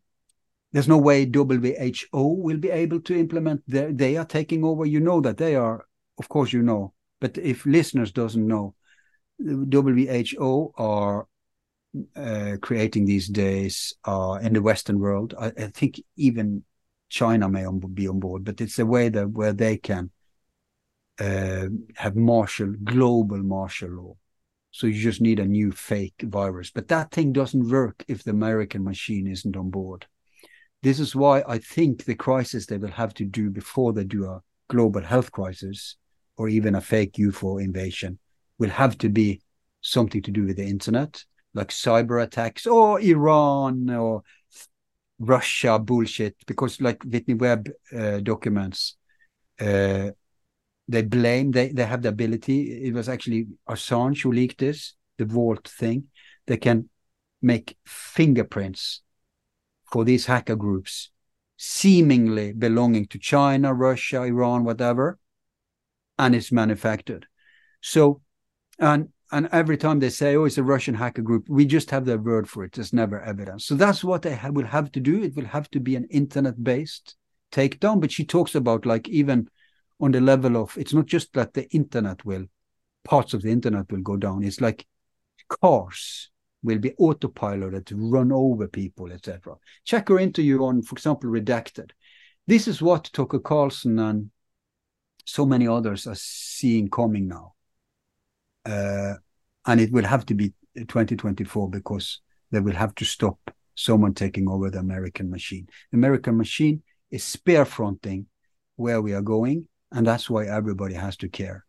[0.74, 3.64] there's no way WHO will be able to implement.
[3.68, 4.86] They are taking over.
[4.86, 5.86] You know that they are
[6.18, 8.76] of course you know, but if listeners doesn't know,
[9.40, 11.28] WHO are
[12.16, 15.34] uh, creating these days uh, in the Western world.
[15.40, 16.64] I, I, think even
[17.10, 20.12] China may on, be on board, but it's a way that where they can
[21.20, 24.18] uh, have martial global martial law.
[24.72, 28.32] So you just need a new fake virus, but that thing doesn't work if the
[28.32, 30.06] American machine isn't on board.
[30.84, 34.26] This is why I think the crisis they will have to do before they do
[34.26, 35.96] a global health crisis
[36.38, 38.20] or even a fake UFO invasion
[38.57, 39.41] will have to be
[39.82, 44.24] something to do with the internet, like cyber attacks or Iran or
[45.20, 46.36] Russia bullshit.
[46.45, 48.98] Because like Whitney Webb uh, documents,
[49.60, 50.12] uh,
[50.88, 52.86] they blame they they have the ability.
[52.86, 56.06] It was actually Assange who leaked this, the Vault thing.
[56.48, 56.90] They can
[57.41, 59.02] make fingerprints
[59.91, 61.12] for these hacker groups,
[61.57, 65.18] seemingly belonging to China, Russia, Iran, whatever
[66.18, 67.28] and it's manufactured.
[67.82, 68.22] So,
[68.80, 72.06] and and every time they say, "Oh, it's a Russian hacker group," we just have
[72.06, 72.74] their word for it.
[72.74, 73.66] There's never evidence.
[73.66, 75.24] So that's what they ha- will have to do.
[75.24, 77.16] It will have to be an internet-based
[77.52, 78.02] takedown.
[78.02, 79.50] But she talks about like even
[80.00, 82.46] on the level of it's not just that the internet will
[83.04, 84.44] parts of the internet will go down.
[84.44, 84.86] It's like
[85.48, 86.30] cars
[86.64, 89.56] will be autopiloted to run over people, etc.
[89.86, 91.92] Check her interview on, for example, Redacted.
[92.48, 94.32] This is what Tucker Carlson and
[95.26, 97.54] so many others are seeing coming now.
[98.66, 99.16] Uh,
[99.66, 102.22] and it will have to be 2024 because
[102.52, 103.38] they will have to stop
[103.76, 105.68] someone taking over the American machine.
[105.92, 108.28] The American machine is spear fronting
[108.76, 111.66] where we are going, and that's why everybody has to care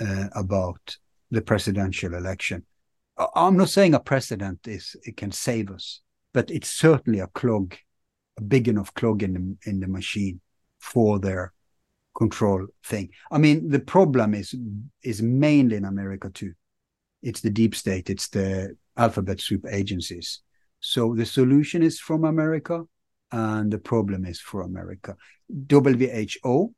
[0.00, 0.96] uh, about
[1.30, 2.64] the presidential election.
[3.34, 6.00] I'm not saying a president is it can save us,
[6.32, 7.74] but it's certainly a clog,
[8.38, 10.40] a big enough clog in the in the machine
[10.78, 11.52] for their
[12.16, 13.10] control thing.
[13.30, 14.54] I mean, the problem is
[15.02, 16.52] is mainly in America too.
[17.22, 20.40] It's the deep state, it's the alphabet soup agencies.
[20.80, 22.84] So the solution is from America,
[23.30, 25.16] and the problem is for America.
[25.70, 26.74] WHO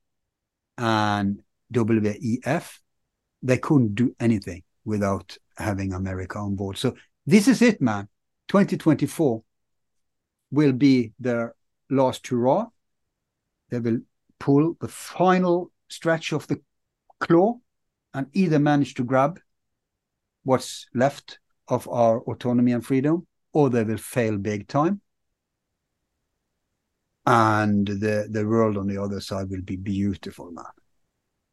[0.79, 1.43] and
[1.73, 2.79] WEF,
[3.43, 6.77] they couldn't do anything without having America on board.
[6.77, 6.95] So
[7.27, 8.09] this is it, man.
[8.49, 9.43] 2024
[10.51, 11.55] will be their
[11.89, 12.67] last hurrah.
[13.71, 14.01] They will
[14.43, 16.61] pull the final stretch of the
[17.21, 17.55] claw
[18.13, 19.39] and either manage to grab
[20.43, 21.39] what's left
[21.69, 25.01] of our autonomy and freedom, or they will fail big time.
[27.25, 30.65] And the, the world on the other side will be beautiful, man.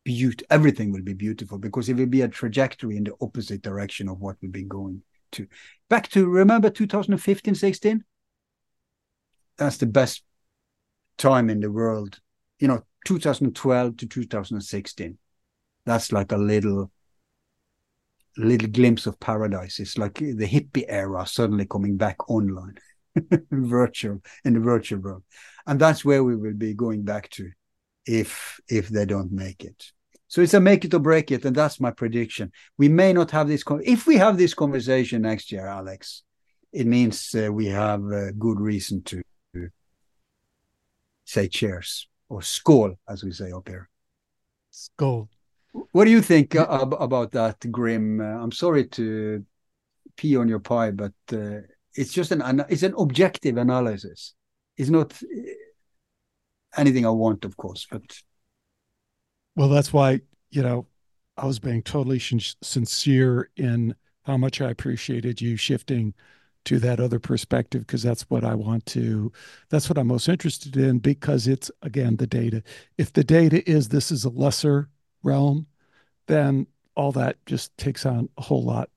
[0.03, 4.10] Beauty everything will be beautiful because it will be a trajectory in the opposite direction
[4.10, 5.03] of what we've been going
[5.34, 5.45] to.
[5.90, 8.03] Back to remember 2015 16
[9.57, 10.24] that's the best
[11.18, 12.20] time in the world
[12.60, 15.18] you know 2012 to 2016
[15.86, 16.91] that's like a little
[18.38, 22.77] little glimpse of paradise it's like the hippie era suddenly coming back online
[23.52, 25.23] virtual in the virtual world
[25.68, 27.52] and that's where we will be going back to
[28.10, 29.91] if if they don't make it.
[30.27, 32.52] So it's a make it or break it, and that's my prediction.
[32.77, 33.64] We may not have this.
[33.64, 36.23] con- if we have this conversation next year, Alex,
[36.72, 39.22] it means uh, we have a good reason to
[41.26, 43.89] say cheers or skål, as we say up here.
[44.72, 45.27] Skål.
[45.91, 46.65] What do you think uh,
[46.99, 48.22] about that, Grim?
[48.22, 49.45] Uh, I'm sorry to
[50.15, 51.61] pee on your pie, but uh,
[51.93, 54.34] it's just an it's an objective analysis.
[54.77, 55.14] It's not
[56.77, 57.88] anything I want, of course.
[57.89, 58.03] But
[59.56, 60.88] well, that's why you know
[61.38, 66.14] I was being totally sincere in how much I appreciated you shifting
[66.65, 69.31] to that other perspective because that's what I want to
[69.69, 72.64] that's what I'm most interested in because it's again the data.
[72.98, 74.90] If the data is this is a lesser
[75.23, 75.68] realm,
[76.27, 78.90] then all that just takes on a whole lot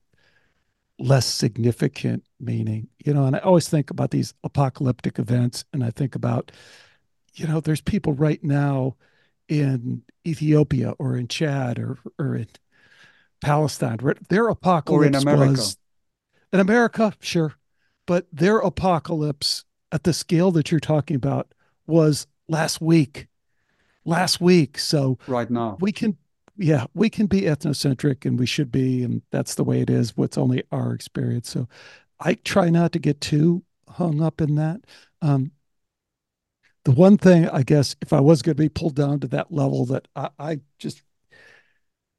[0.99, 2.89] less significant meaning.
[3.03, 6.51] You know, and I always think about these apocalyptic events and I think about
[7.35, 8.95] you know, there's people right now
[9.47, 12.47] in Ethiopia or in Chad or or in
[13.41, 13.99] Palestine.
[14.29, 15.77] Their apocalypse was
[16.53, 17.55] in America, sure,
[18.05, 21.53] but their apocalypse at the scale that you're talking about
[21.87, 23.27] was last week.
[24.05, 24.77] Last week.
[24.77, 26.17] So right now we can
[26.55, 30.15] yeah, we can be ethnocentric and we should be, and that's the way it is.
[30.15, 31.49] What's only our experience.
[31.49, 31.67] So
[32.19, 34.81] I try not to get too hung up in that.
[35.21, 35.51] Um,
[36.85, 39.51] the one thing I guess if I was going to be pulled down to that
[39.51, 41.01] level that I, I just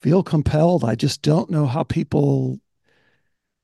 [0.00, 2.58] feel compelled, I just don't know how people,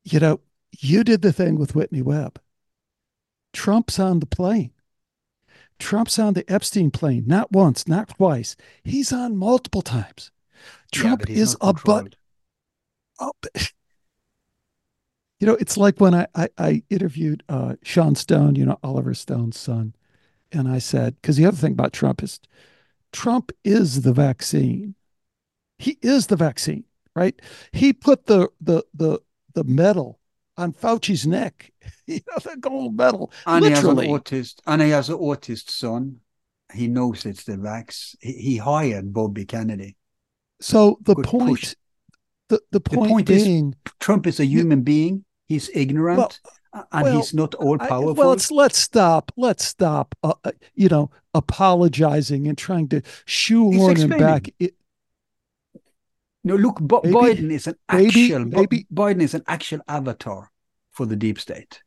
[0.04, 0.40] you know,
[0.78, 2.40] you did the thing with Whitney Webb.
[3.52, 4.72] Trump's on the plane.
[5.78, 8.54] Trump's on the Epstein plane, not once, not twice.
[8.84, 10.30] He's on multiple times.
[10.92, 12.14] Trump yeah, is a but.
[13.18, 13.32] Oh,
[15.40, 19.14] you know, it's like when I, I, I interviewed uh, Sean Stone, you know, Oliver
[19.14, 19.94] Stone's son
[20.52, 22.40] and I said, because the other thing about Trump is
[23.12, 24.94] Trump is the vaccine.
[25.78, 26.84] He is the vaccine,
[27.14, 27.40] right?
[27.72, 29.20] He put the the the
[29.54, 30.19] the medal
[30.56, 31.72] on Fauci's neck,
[32.06, 33.32] you know, the gold medal.
[33.46, 34.06] And literally.
[34.06, 36.16] he has an autist, and he has an autist son.
[36.72, 38.14] He knows it's the vax.
[38.20, 39.96] He, he hired Bobby Kennedy.
[40.60, 41.74] So the Good point,
[42.48, 45.24] the, the point, the point being, is, Trump is a human being.
[45.48, 46.18] He's ignorant.
[46.18, 48.14] Well, and well, he's not all powerful.
[48.14, 49.32] well, let's let's stop.
[49.36, 50.14] Let's stop.
[50.22, 54.48] Uh, uh, you know, apologizing and trying to shoehorn him back.
[54.60, 54.74] It,
[56.44, 58.40] no, look, B- maybe, Biden is an actual.
[58.40, 60.50] Maybe, maybe, Biden is an actual avatar
[60.90, 61.82] for the deep state.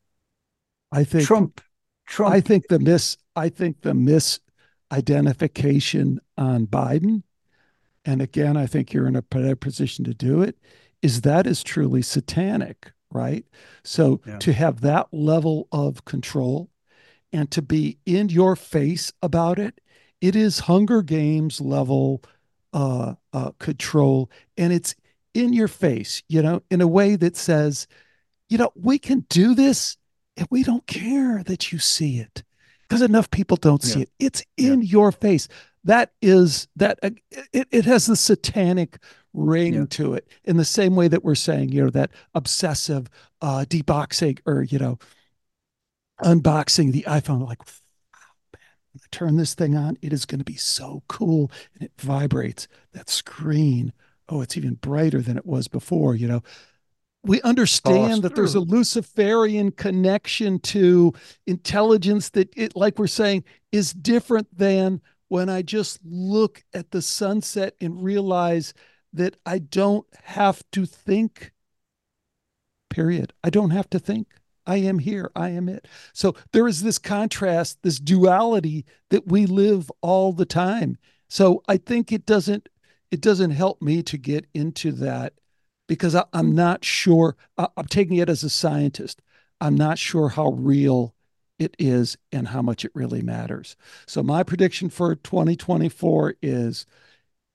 [0.91, 1.61] I think Trump.
[2.05, 2.33] Trump.
[2.33, 3.17] I think the miss.
[3.35, 7.23] I think the misidentification on Biden,
[8.05, 10.57] and again, I think you're in a better position to do it.
[11.01, 13.45] Is that is truly satanic right?
[13.83, 14.39] So yeah.
[14.39, 16.69] to have that level of control
[17.31, 19.79] and to be in your face about it,
[20.19, 22.23] it is Hunger Games level
[22.73, 24.95] uh, uh, control, and it's
[25.33, 27.87] in your face, you know, in a way that says,
[28.49, 29.97] you know, we can do this
[30.37, 32.43] and we don't care that you see it
[32.81, 34.03] because enough people don't see yeah.
[34.03, 34.09] it.
[34.19, 34.91] It's in yeah.
[34.91, 35.47] your face.
[35.83, 37.11] That is that uh,
[37.51, 38.99] it, it has the satanic
[39.33, 39.85] ring yeah.
[39.89, 43.09] to it in the same way that we're saying, you know, that obsessive
[43.41, 44.99] uh deboxing or, you know,
[46.21, 47.61] unboxing the iPhone, like,
[48.95, 51.51] I turn this thing on, it is going to be so cool.
[51.73, 52.67] And it vibrates.
[52.93, 53.93] That screen,
[54.29, 56.43] oh, it's even brighter than it was before, you know
[57.23, 61.13] we oh, understand oh, that there's a Luciferian connection to
[61.47, 67.01] intelligence that it, like we're saying, is different than when I just look at the
[67.01, 68.73] sunset and realize
[69.13, 71.51] that I don't have to think.
[72.89, 73.33] Period.
[73.43, 74.27] I don't have to think.
[74.65, 75.31] I am here.
[75.35, 75.87] I am it.
[76.13, 80.97] So there is this contrast, this duality that we live all the time.
[81.27, 82.69] So I think it doesn't
[83.11, 85.33] it doesn't help me to get into that
[85.87, 87.35] because I, am not sure.
[87.57, 89.21] I, I'm taking it as a scientist.
[89.61, 91.13] I'm not sure how real
[91.59, 93.75] it is and how much it really matters.
[94.07, 96.87] So, my prediction for 2024 is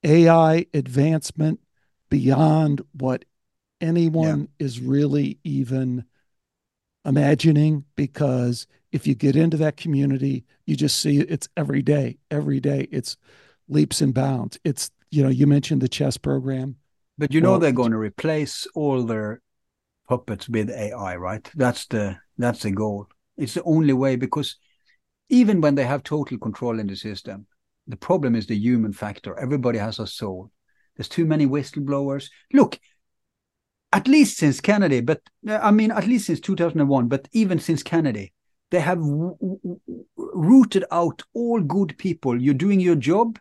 [0.05, 1.61] AI advancement
[2.09, 3.25] beyond what
[3.81, 4.67] anyone yeah.
[4.67, 6.05] is really even
[7.09, 7.85] imagining.
[7.97, 12.89] Because if you get into that community, you just see it's every day, every day,
[12.93, 13.17] it's
[13.69, 14.59] leaps and bounds.
[14.65, 16.77] It's, you know, you mentioned the chess program.
[17.17, 19.41] But you know well, they're going to replace all their
[20.09, 21.51] puppets with AI, right?
[21.57, 23.09] That's the that's the goal.
[23.37, 24.57] It's the only way because
[25.29, 27.47] even when they have total control in the system,
[27.87, 29.39] the problem is the human factor.
[29.39, 30.51] Everybody has a soul.
[30.97, 32.31] There's too many whistleblowers.
[32.53, 32.79] Look,
[33.93, 38.33] at least since Kennedy, but I mean, at least since 2001, but even since Kennedy,
[38.71, 38.99] they have
[40.17, 42.41] rooted out all good people.
[42.41, 43.39] You're doing your job,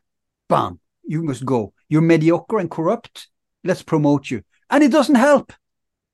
[0.47, 1.73] bam, you must go.
[1.89, 3.27] You're mediocre and corrupt,
[3.63, 4.43] let's promote you.
[4.69, 5.53] And it doesn't help.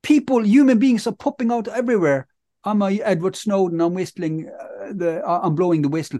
[0.01, 2.27] People, human beings are popping out everywhere.
[2.63, 3.81] I'm a Edward Snowden.
[3.81, 4.49] I'm whistling.
[4.49, 6.19] Uh, the uh, I'm blowing the whistle.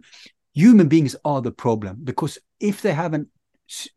[0.53, 3.25] Human beings are the problem because if they have a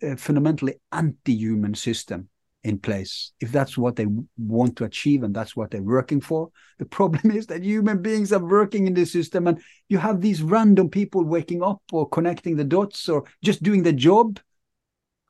[0.03, 2.29] uh, fundamentally anti-human system
[2.67, 4.07] in place, if that's what they
[4.37, 8.33] want to achieve and that's what they're working for, the problem is that human beings
[8.33, 12.57] are working in the system, and you have these random people waking up or connecting
[12.57, 14.41] the dots or just doing the job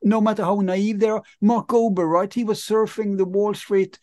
[0.02, 1.22] no matter how naive they are.
[1.40, 2.32] Mark Ober, right?
[2.32, 3.98] He was surfing the Wall Street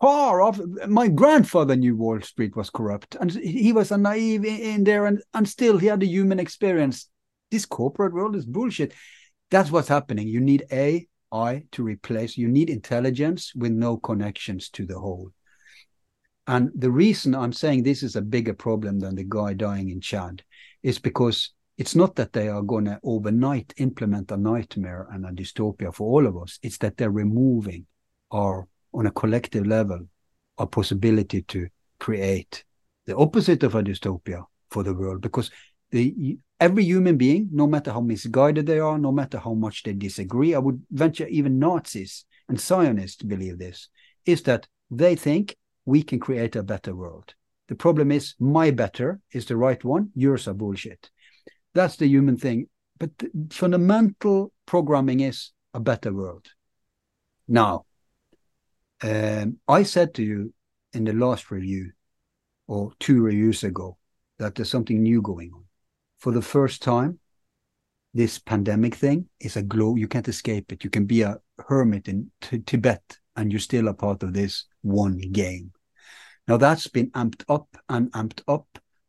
[0.00, 0.60] far off.
[0.86, 5.22] My grandfather knew Wall Street was corrupt, and he was a naive in there, and,
[5.32, 7.08] and still he had a human experience.
[7.50, 8.92] This corporate world is bullshit.
[9.50, 10.28] That's what's happening.
[10.28, 10.66] You need
[11.36, 15.30] AI to replace, you need intelligence with no connections to the whole.
[16.46, 20.00] And the reason I'm saying this is a bigger problem than the guy dying in
[20.00, 20.42] Chad
[20.82, 25.30] is because it's not that they are going to overnight implement a nightmare and a
[25.30, 26.58] dystopia for all of us.
[26.62, 27.86] It's that they're removing
[28.30, 30.08] our, on a collective level,
[30.58, 31.68] our possibility to
[31.98, 32.64] create
[33.06, 35.20] the opposite of a dystopia for the world.
[35.20, 35.50] Because
[35.90, 39.92] the every human being, no matter how misguided they are, no matter how much they
[39.92, 43.88] disagree, I would venture even Nazis and Zionists believe this,
[44.24, 47.34] is that they think we can create a better world.
[47.68, 51.10] The problem is my better is the right one, yours are bullshit.
[51.74, 52.68] That's the human thing.
[52.98, 53.10] But
[53.50, 56.46] fundamental programming is a better world.
[57.46, 57.84] Now,
[59.02, 60.54] um, I said to you
[60.94, 61.92] in the last review,
[62.66, 63.98] or two reviews ago,
[64.38, 65.65] that there's something new going on.
[66.18, 67.18] For the first time,
[68.14, 69.96] this pandemic thing is a glow.
[69.96, 70.82] You can't escape it.
[70.82, 75.18] You can be a hermit in Tibet and you're still a part of this one
[75.32, 75.72] game.
[76.48, 78.66] Now that's been amped up and amped up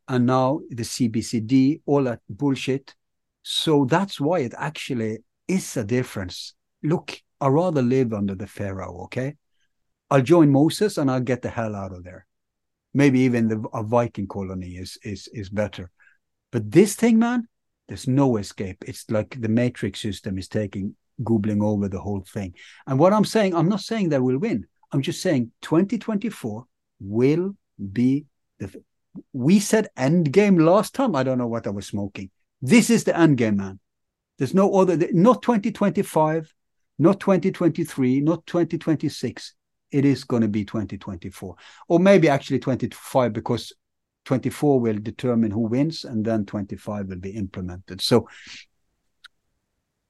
[0.07, 2.95] and now the CBCD, all that bullshit.
[3.43, 6.53] So that's why it actually is a difference.
[6.83, 9.35] Look, I'd rather live under the Pharaoh, okay?
[10.09, 12.25] I'll join Moses and I'll get the hell out of there.
[12.93, 15.91] Maybe even the, a Viking colony is is is better.
[16.51, 17.47] But this thing, man,
[17.87, 18.83] there's no escape.
[18.87, 22.53] It's like the matrix system is taking googling over the whole thing.
[22.85, 24.65] And what I'm saying, I'm not saying that we'll win.
[24.91, 26.65] I'm just saying 2024
[26.99, 27.55] will
[27.91, 28.25] be
[28.59, 28.69] the
[29.33, 31.15] we said end game last time.
[31.15, 32.29] I don't know what I was smoking.
[32.61, 33.79] This is the end game, man.
[34.37, 36.53] There's no other, not 2025,
[36.99, 39.53] not 2023, not 2026.
[39.91, 41.55] It is going to be 2024,
[41.87, 43.73] or maybe actually 25, because
[44.27, 48.01] 24 will determine who wins, and then 25 will be implemented.
[48.01, 48.27] So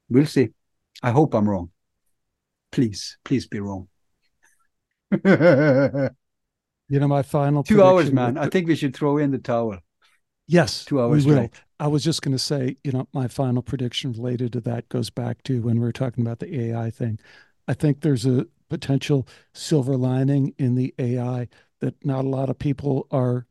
[0.10, 0.50] we'll see.
[1.04, 1.70] I hope I'm wrong.
[2.72, 3.88] Please, please be wrong.
[6.90, 8.38] You know, my final two hours, man.
[8.38, 9.78] I think we should throw in the towel.
[10.48, 11.26] Yes, two hours.
[11.26, 11.50] We will.
[11.82, 15.10] I was just going to say, you know, my final prediction related to that goes
[15.10, 17.20] back to when we were talking about the AI thing.
[17.68, 21.50] I think there's a potential silver lining in the AI
[21.82, 23.46] that not a lot of people are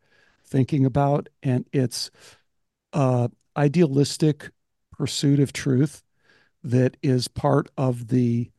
[0.47, 2.11] thinking about, and it's
[2.93, 4.51] uh, idealistic
[4.93, 6.03] pursuit of truth
[6.63, 8.51] that is part of the,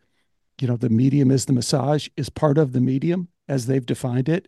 [0.61, 4.29] you know, the medium is the massage is part of the medium as they've defined
[4.29, 4.47] it,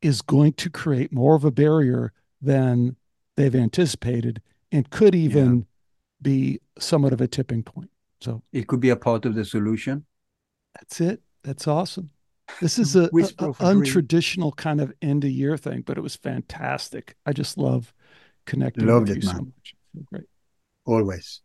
[0.00, 2.96] is going to create more of a barrier than
[3.36, 4.40] they've anticipated
[4.70, 5.64] and could even yeah.
[6.22, 7.90] be somewhat of a tipping point.
[8.20, 10.04] So it could be a part of the solution.
[10.74, 11.20] That's it.
[11.42, 12.10] That's awesome.
[12.60, 13.08] This is a, a, a
[13.54, 17.14] untraditional kind of end of year thing, but it was fantastic.
[17.24, 17.94] I just love
[18.46, 19.36] connecting Loved with it, you man.
[19.36, 19.74] so much.
[20.10, 20.24] Great.
[20.84, 21.40] Always.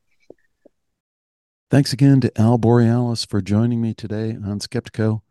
[1.70, 5.22] Thanks again to Al Borealis for joining me today on Skeptiko.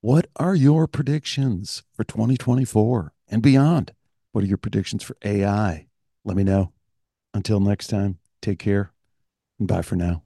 [0.00, 3.92] What are your predictions for 2024 and beyond?
[4.32, 5.86] What are your predictions for AI?
[6.24, 6.72] Let me know.
[7.34, 8.92] Until next time, take care
[9.58, 10.22] and bye for now.